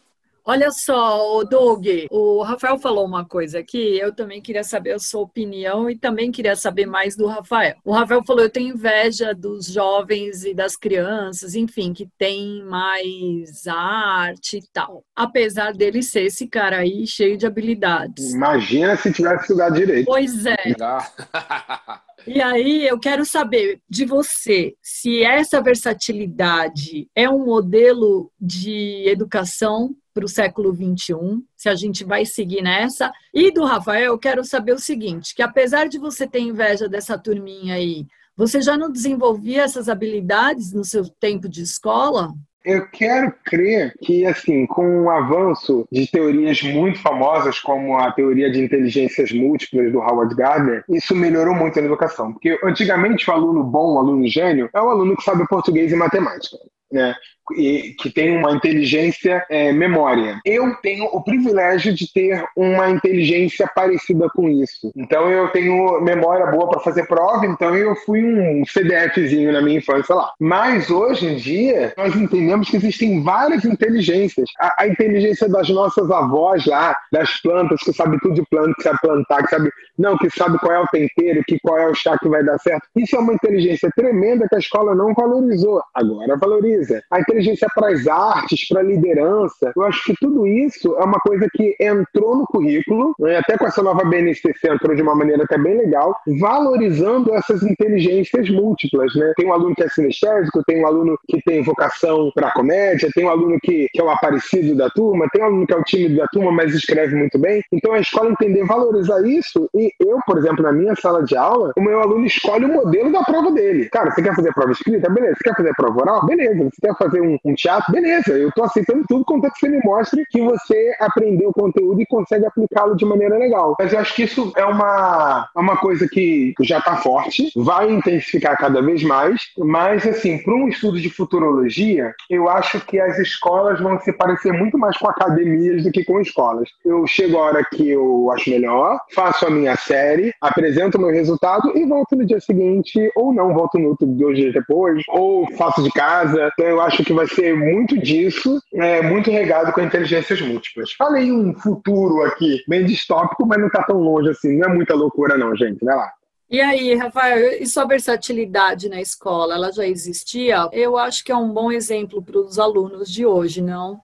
Olha 0.51 0.73
só, 0.73 1.45
Doug, 1.45 1.87
o 2.11 2.43
Rafael 2.43 2.77
falou 2.77 3.07
uma 3.07 3.25
coisa 3.25 3.61
aqui, 3.61 3.97
eu 4.01 4.13
também 4.13 4.43
queria 4.43 4.65
saber 4.65 4.91
a 4.91 4.99
sua 4.99 5.21
opinião 5.21 5.89
e 5.89 5.97
também 5.97 6.33
queria 6.33 6.57
saber 6.57 6.87
mais 6.87 7.15
do 7.17 7.29
Rafael. 7.29 7.77
O 7.85 7.93
Rafael 7.93 8.25
falou: 8.27 8.43
eu 8.43 8.51
tenho 8.51 8.75
inveja 8.75 9.33
dos 9.33 9.67
jovens 9.67 10.45
e 10.45 10.53
das 10.53 10.75
crianças, 10.75 11.55
enfim, 11.55 11.93
que 11.93 12.09
tem 12.19 12.65
mais 12.65 13.69
arte 13.69 14.57
e 14.57 14.65
tal. 14.73 15.05
Apesar 15.15 15.73
dele 15.73 16.03
ser 16.03 16.23
esse 16.23 16.49
cara 16.49 16.79
aí 16.79 17.07
cheio 17.07 17.39
de 17.39 17.47
habilidades. 17.47 18.33
Imagina 18.33 18.97
se 18.97 19.13
tivesse 19.13 19.43
estudado 19.43 19.77
direito. 19.77 20.07
Pois 20.07 20.47
é. 20.47 20.57
E 22.27 22.39
aí 22.43 22.87
eu 22.87 22.99
quero 22.99 23.25
saber 23.25 23.81
de 23.89 24.05
você 24.05 24.75
se 24.83 25.23
essa 25.23 25.63
versatilidade 25.63 27.09
é 27.15 27.31
um 27.31 27.47
modelo 27.47 28.31
de 28.39 29.09
educação 29.09 29.97
para 30.21 30.27
o 30.27 30.29
século 30.29 30.73
21, 30.73 31.43
se 31.57 31.69
a 31.71 31.75
gente 31.75 32.05
vai 32.05 32.27
seguir 32.27 32.61
nessa. 32.61 33.11
E 33.33 33.51
do 33.51 33.65
Rafael, 33.65 34.13
eu 34.13 34.19
quero 34.19 34.45
saber 34.45 34.73
o 34.73 34.79
seguinte: 34.79 35.35
que 35.35 35.43
apesar 35.43 35.89
de 35.89 35.99
você 35.99 36.27
ter 36.27 36.41
inveja 36.41 36.87
dessa 36.87 37.19
turminha 37.19 37.75
aí, 37.75 38.07
você 38.37 38.61
já 38.61 38.77
não 38.77 38.93
desenvolvia 38.93 39.63
essas 39.63 39.89
habilidades 39.89 40.75
no 40.75 40.85
seu 40.85 41.09
tempo 41.09 41.49
de 41.49 41.63
escola? 41.63 42.35
Eu 42.63 42.87
quero 42.91 43.33
crer 43.43 43.95
que, 44.03 44.27
assim, 44.27 44.67
com 44.67 45.05
o 45.05 45.11
avanço 45.11 45.89
de 45.91 46.07
teorias 46.07 46.61
muito 46.63 46.99
famosas, 46.99 47.59
como 47.59 47.97
a 47.97 48.13
teoria 48.13 48.51
de 48.51 48.63
inteligências 48.63 49.33
múltiplas 49.33 49.91
do 49.91 50.01
Howard 50.01 50.35
Gardner, 50.35 50.85
isso 50.91 51.17
melhorou 51.17 51.55
muito 51.55 51.81
a 51.81 51.83
educação. 51.83 52.35
Porque 52.35 52.61
antigamente 52.63 53.31
o 53.31 53.33
aluno 53.33 53.65
bom, 53.65 53.95
o 53.95 53.99
aluno 53.99 54.29
gênio, 54.29 54.69
é 54.75 54.81
o 54.83 54.91
aluno 54.91 55.17
que 55.17 55.25
sabe 55.25 55.49
português 55.49 55.91
e 55.91 55.97
matemática. 55.97 56.59
Né? 56.93 57.15
E 57.57 57.95
que 57.99 58.11
tem 58.11 58.37
uma 58.37 58.53
inteligência 58.53 59.45
é, 59.49 59.73
memória. 59.73 60.41
Eu 60.45 60.75
tenho 60.77 61.05
o 61.05 61.23
privilégio 61.23 61.95
de 61.95 62.13
ter 62.13 62.45
uma 62.57 62.91
inteligência 62.91 63.69
parecida 63.75 64.29
com 64.35 64.49
isso. 64.49 64.91
Então 64.97 65.31
eu 65.31 65.49
tenho 65.49 66.01
memória 66.01 66.47
boa 66.47 66.69
para 66.69 66.81
fazer 66.81 67.07
prova, 67.07 67.47
então 67.47 67.75
eu 67.75 67.95
fui 67.97 68.23
um 68.23 68.65
CDFzinho 68.65 69.53
na 69.53 69.61
minha 69.61 69.79
infância 69.79 70.15
lá. 70.15 70.33
Mas 70.39 70.91
hoje 70.91 71.27
em 71.27 71.37
dia 71.37 71.93
nós 71.97 72.15
entendemos 72.15 72.69
que 72.69 72.77
existem 72.77 73.23
várias 73.23 73.65
inteligências. 73.65 74.49
A, 74.59 74.83
a 74.83 74.89
inteligência 74.89 75.49
das 75.49 75.69
nossas 75.69 76.11
avós 76.11 76.65
lá, 76.67 76.97
das 77.13 77.41
plantas, 77.41 77.81
que 77.81 77.93
sabe 77.93 78.19
tudo 78.21 78.35
de 78.35 78.45
planta, 78.51 78.75
que 78.75 78.83
sabe 78.83 78.99
plantar, 79.01 79.43
que 79.43 79.51
sabe 79.51 79.71
não, 79.99 80.17
que 80.17 80.31
sabe 80.31 80.59
qual 80.59 80.73
é 80.73 80.81
o 80.81 80.87
tempero, 80.87 81.43
que 81.47 81.59
qual 81.61 81.79
é 81.79 81.87
o 81.87 81.95
chá 81.95 82.17
que 82.19 82.29
vai 82.29 82.43
dar 82.43 82.59
certo. 82.59 82.87
Isso 82.97 83.17
é 83.17 83.19
uma 83.19 83.35
inteligência 83.35 83.91
tremenda 83.95 84.49
que 84.49 84.55
a 84.55 84.59
escola 84.59 84.95
não 84.95 85.13
valorizou. 85.15 85.83
Agora 85.95 86.37
valoriza. 86.37 87.03
A 87.11 87.21
inteligência 87.21 87.40
inteligência 87.41 87.69
para 87.75 87.89
as 87.89 88.07
artes, 88.07 88.69
para 88.69 88.81
a 88.81 88.85
liderança. 88.85 89.73
Eu 89.75 89.83
acho 89.85 90.05
que 90.05 90.15
tudo 90.21 90.47
isso 90.47 90.95
é 90.99 91.05
uma 91.05 91.19
coisa 91.21 91.49
que 91.53 91.75
entrou 91.81 92.37
no 92.37 92.47
currículo, 92.47 93.15
né? 93.19 93.39
até 93.39 93.57
com 93.57 93.67
essa 93.67 93.83
nova 93.83 94.05
BNCC 94.05 94.53
entrou 94.71 94.95
de 94.95 95.03
uma 95.03 95.15
maneira 95.15 95.45
até 95.45 95.59
bem 95.59 95.77
legal, 95.77 96.17
valorizando 96.39 97.35
essas 97.35 97.63
inteligências 97.63 98.49
múltiplas. 98.51 99.15
Né? 99.15 99.33
Tem 99.37 99.47
um 99.47 99.53
aluno 99.53 99.75
que 99.75 99.83
é 99.83 99.89
sinestésico, 99.89 100.63
tem 100.65 100.83
um 100.83 100.87
aluno 100.87 101.19
que 101.29 101.43
tem 101.43 101.63
vocação 101.63 102.31
para 102.35 102.53
comédia, 102.53 103.11
tem 103.15 103.25
um 103.25 103.31
aluno 103.31 103.59
que, 103.63 103.89
que 103.93 104.01
é 104.01 104.05
o 104.05 104.11
aparecido 104.11 104.77
da 104.77 104.89
turma, 104.91 105.29
tem 105.33 105.43
um 105.43 105.47
aluno 105.47 105.67
que 105.67 105.73
é 105.73 105.77
o 105.77 105.83
tímido 105.83 106.17
da 106.17 106.27
turma, 106.27 106.53
mas 106.53 106.75
escreve 106.75 107.17
muito 107.17 107.39
bem. 107.39 107.63
Então 107.73 107.93
a 107.93 108.01
escola 108.01 108.31
entender 108.31 108.65
valorizar 108.65 109.21
isso 109.27 109.69
e 109.75 109.93
eu, 110.01 110.19
por 110.27 110.39
exemplo, 110.39 110.63
na 110.63 110.73
minha 110.73 110.95
sala 110.97 111.25
de 111.25 111.37
aula, 111.37 111.73
o 111.77 111.81
meu 111.81 112.01
aluno 112.01 112.27
escolhe 112.27 112.65
o 112.65 112.73
modelo 112.73 113.11
da 113.11 113.23
prova 113.23 113.51
dele. 113.51 113.89
Cara, 113.89 114.11
você 114.11 114.23
quer 114.23 114.35
fazer 114.35 114.53
prova 114.53 114.73
escrita? 114.73 115.09
Beleza. 115.09 115.37
Você 115.37 115.45
quer 115.45 115.57
fazer 115.57 115.73
prova 115.75 116.01
oral? 116.01 116.27
Beleza. 116.27 116.65
Você 116.65 116.81
quer 116.81 116.97
fazer 116.97 117.20
um 117.21 117.31
um, 117.31 117.39
um 117.45 117.55
teatro, 117.55 117.93
beleza, 117.93 118.33
eu 118.33 118.49
estou 118.49 118.65
aceitando 118.65 119.05
tudo 119.09 119.25
contanto 119.25 119.53
que 119.55 119.61
você 119.61 119.69
me 119.69 119.81
mostre 119.85 120.25
que 120.31 120.41
você 120.41 120.97
aprendeu 121.01 121.51
o 121.51 121.53
conteúdo 121.53 122.01
e 122.01 122.07
consegue 122.07 122.47
aplicá-lo 122.47 122.97
de 122.97 123.05
maneira 123.05 123.37
legal. 123.39 123.77
Mas 123.79 123.93
eu 123.93 123.99
acho 123.99 124.15
que 124.15 124.25
isso 124.25 124.53
é 124.57 124.65
uma, 124.65 125.49
é 125.57 125.61
uma 125.61 125.77
coisa 125.77 126.09
que 126.09 126.55
já 126.61 126.79
está 126.79 126.97
forte, 126.97 127.51
vai 127.57 127.91
intensificar 127.91 128.57
cada 128.57 128.83
vez 128.83 129.03
mais, 129.03 129.41
mas 129.59 130.07
assim, 130.07 130.39
para 130.39 130.55
um 130.55 130.69
estudo 130.69 131.01
de 131.01 131.11
futurologia, 131.11 132.15
eu 132.29 132.49
acho 132.49 132.81
que 132.87 132.99
as 132.99 133.19
escolas 133.19 133.81
vão 133.81 133.99
se 134.01 134.13
parecer 134.13 134.53
muito 134.53 134.79
mais 134.79 134.97
com 134.97 135.09
academias 135.09 135.83
do 135.83 135.91
que 135.91 136.05
com 136.05 136.21
escolas. 136.21 136.69
Eu 136.85 137.07
chego 137.07 137.39
a 137.39 137.43
hora 137.43 137.65
que 137.65 137.89
eu 137.91 138.31
acho 138.33 138.51
melhor, 138.51 138.99
faço 139.15 139.47
a 139.47 139.51
minha 139.51 139.77
série, 139.77 140.33
apresento 140.41 140.99
o 140.99 141.01
meu 141.01 141.11
resultado 141.11 141.77
e 141.77 141.85
volto 141.85 142.17
no 142.17 142.27
dia 142.27 142.41
seguinte, 142.41 143.11
ou 143.15 143.33
não, 143.33 143.55
volto 143.55 143.79
no 143.79 143.91
outro 143.91 144.07
dois 144.07 144.37
dias 144.37 144.53
depois, 144.53 145.03
ou 145.09 145.47
faço 145.57 145.83
de 145.83 145.91
casa. 145.91 146.51
Então 146.53 146.67
eu 146.67 146.81
acho 146.81 147.05
que 147.05 147.10
vai 147.13 147.27
ser 147.27 147.55
muito 147.57 147.99
disso, 147.99 148.61
é, 148.75 149.03
muito 149.03 149.31
regado 149.31 149.73
com 149.73 149.81
inteligências 149.81 150.41
múltiplas. 150.41 150.93
Falei 150.93 151.31
um 151.33 151.55
futuro 151.55 152.23
aqui, 152.23 152.63
bem 152.67 152.85
distópico, 152.85 153.47
mas 153.47 153.59
não 153.59 153.67
está 153.67 153.83
tão 153.83 153.99
longe 153.99 154.31
assim, 154.31 154.57
não 154.57 154.71
é 154.71 154.75
muita 154.75 154.95
loucura 154.95 155.37
não, 155.37 155.55
gente, 155.57 155.85
vai 155.85 155.97
lá. 155.97 156.13
E 156.51 156.61
aí, 156.61 156.95
Rafael, 156.97 157.63
e 157.63 157.67
sua 157.67 157.85
versatilidade 157.85 158.89
na 158.89 159.01
escola, 159.01 159.55
ela 159.55 159.71
já 159.71 159.87
existia? 159.87 160.69
Eu 160.73 160.99
acho 160.99 161.25
que 161.25 161.31
é 161.31 161.37
um 161.37 161.53
bom 161.53 161.71
exemplo 161.71 162.21
para 162.21 162.41
os 162.41 162.59
alunos 162.59 163.09
de 163.09 163.25
hoje, 163.25 163.63
não? 163.63 164.01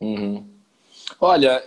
Uhum. 0.00 0.48
Olha, 1.20 1.62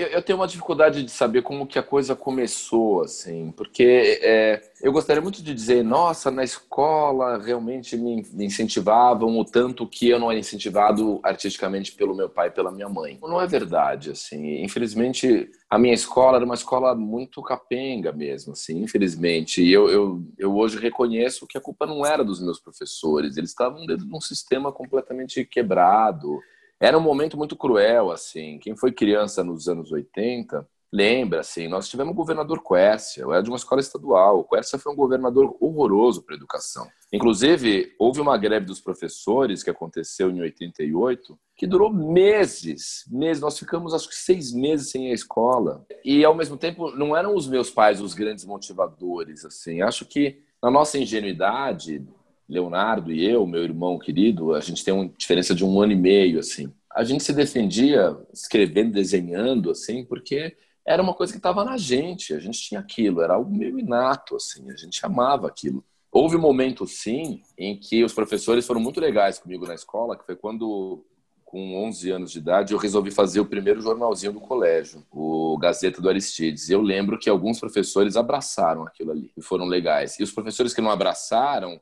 eu, 0.00 0.08
eu, 0.08 0.22
tenho 0.22 0.38
uma 0.38 0.46
dificuldade 0.46 1.02
de 1.02 1.10
saber 1.10 1.42
como 1.42 1.66
que 1.66 1.78
a 1.78 1.82
coisa 1.82 2.16
começou, 2.16 3.02
assim, 3.02 3.52
porque 3.56 4.18
é, 4.22 4.62
eu 4.82 4.92
gostaria 4.92 5.20
muito 5.20 5.42
de 5.42 5.52
dizer, 5.54 5.84
nossa, 5.84 6.30
na 6.30 6.42
escola 6.42 7.38
realmente 7.38 7.96
me, 7.96 8.24
incentivavam 8.38 9.38
o 9.38 9.44
tanto 9.44 9.86
que 9.86 10.08
eu 10.08 10.18
não 10.18 10.30
era 10.30 10.40
incentivado 10.40 11.20
artisticamente 11.22 11.92
pelo 11.92 12.14
meu 12.14 12.28
pai 12.28 12.48
e 12.48 12.50
pela 12.50 12.72
minha 12.72 12.88
mãe. 12.88 13.18
Não 13.20 13.40
é 13.40 13.46
verdade, 13.46 14.10
assim. 14.10 14.62
Infelizmente, 14.62 15.50
a 15.68 15.78
minha 15.78 15.94
escola 15.94 16.36
era 16.36 16.44
uma 16.44 16.54
escola 16.54 16.94
muito 16.94 17.42
capenga 17.42 18.12
mesmo, 18.12 18.52
assim, 18.52 18.82
infelizmente. 18.82 19.62
E 19.62 19.72
eu, 19.72 19.88
eu, 19.88 20.22
eu 20.38 20.56
hoje 20.56 20.78
reconheço 20.78 21.46
que 21.46 21.58
a 21.58 21.60
culpa 21.60 21.86
não 21.86 22.04
era 22.06 22.24
dos 22.24 22.40
meus 22.40 22.58
professores, 22.58 23.36
eles 23.36 23.50
estavam 23.50 23.84
dentro 23.86 24.06
de 24.06 24.14
um 24.14 24.20
sistema 24.20 24.72
completamente 24.72 25.44
quebrado 25.44 26.38
Era 26.80 26.96
um 26.96 27.02
momento 27.02 27.36
muito 27.36 27.56
cruel, 27.56 28.10
assim. 28.10 28.58
Quem 28.58 28.74
foi 28.74 28.90
criança 28.90 29.44
nos 29.44 29.68
anos 29.68 29.92
80 29.92 30.66
lembra, 30.92 31.40
assim, 31.40 31.68
nós 31.68 31.88
tivemos 31.88 32.12
o 32.12 32.16
governador 32.16 32.62
Quércia, 32.62 33.22
eu 33.22 33.32
era 33.32 33.42
de 33.42 33.48
uma 33.48 33.56
escola 33.56 33.80
estadual. 33.80 34.40
O 34.40 34.78
foi 34.78 34.92
um 34.92 34.96
governador 34.96 35.56
horroroso 35.60 36.22
para 36.22 36.34
a 36.34 36.38
educação. 36.38 36.88
Inclusive, 37.12 37.94
houve 37.98 38.20
uma 38.20 38.36
greve 38.36 38.66
dos 38.66 38.80
professores 38.80 39.62
que 39.62 39.70
aconteceu 39.70 40.30
em 40.30 40.40
88, 40.40 41.38
que 41.56 41.66
durou 41.66 41.92
meses, 41.92 43.04
meses. 43.08 43.40
Nós 43.40 43.58
ficamos, 43.58 43.94
acho 43.94 44.08
que, 44.08 44.14
seis 44.14 44.52
meses 44.52 44.90
sem 44.90 45.10
a 45.10 45.14
escola. 45.14 45.84
E, 46.04 46.24
ao 46.24 46.34
mesmo 46.34 46.56
tempo, 46.56 46.90
não 46.92 47.16
eram 47.16 47.34
os 47.34 47.46
meus 47.46 47.70
pais 47.70 48.00
os 48.00 48.14
grandes 48.14 48.44
motivadores, 48.44 49.44
assim. 49.44 49.82
Acho 49.82 50.04
que, 50.04 50.42
na 50.62 50.70
nossa 50.70 50.98
ingenuidade, 50.98 52.04
Leonardo 52.50 53.12
e 53.12 53.24
eu, 53.24 53.46
meu 53.46 53.62
irmão 53.62 53.98
querido, 53.98 54.54
a 54.54 54.60
gente 54.60 54.84
tem 54.84 54.92
uma 54.92 55.08
diferença 55.16 55.54
de 55.54 55.64
um 55.64 55.80
ano 55.80 55.92
e 55.92 55.96
meio, 55.96 56.40
assim. 56.40 56.72
A 56.92 57.04
gente 57.04 57.22
se 57.22 57.32
defendia 57.32 58.16
escrevendo, 58.32 58.92
desenhando, 58.92 59.70
assim, 59.70 60.04
porque 60.04 60.56
era 60.84 61.00
uma 61.00 61.14
coisa 61.14 61.32
que 61.32 61.38
estava 61.38 61.64
na 61.64 61.76
gente, 61.76 62.34
a 62.34 62.40
gente 62.40 62.60
tinha 62.60 62.80
aquilo, 62.80 63.22
era 63.22 63.34
algo 63.34 63.54
meio 63.54 63.78
inato, 63.78 64.34
assim, 64.34 64.68
a 64.70 64.76
gente 64.76 65.04
amava 65.06 65.46
aquilo. 65.46 65.84
Houve 66.10 66.36
um 66.36 66.40
momento, 66.40 66.84
sim, 66.88 67.40
em 67.56 67.78
que 67.78 68.02
os 68.02 68.12
professores 68.12 68.66
foram 68.66 68.80
muito 68.80 69.00
legais 69.00 69.38
comigo 69.38 69.64
na 69.64 69.74
escola, 69.74 70.18
que 70.18 70.26
foi 70.26 70.34
quando, 70.34 71.04
com 71.44 71.76
11 71.86 72.10
anos 72.10 72.32
de 72.32 72.38
idade, 72.38 72.72
eu 72.72 72.78
resolvi 72.78 73.12
fazer 73.12 73.38
o 73.38 73.46
primeiro 73.46 73.80
jornalzinho 73.80 74.32
do 74.32 74.40
colégio, 74.40 75.06
o 75.12 75.56
Gazeta 75.56 76.02
do 76.02 76.08
Aristides. 76.08 76.68
Eu 76.68 76.82
lembro 76.82 77.16
que 77.16 77.30
alguns 77.30 77.60
professores 77.60 78.16
abraçaram 78.16 78.82
aquilo 78.82 79.12
ali 79.12 79.30
e 79.36 79.40
foram 79.40 79.66
legais. 79.66 80.18
E 80.18 80.24
os 80.24 80.32
professores 80.32 80.74
que 80.74 80.80
não 80.80 80.90
abraçaram 80.90 81.80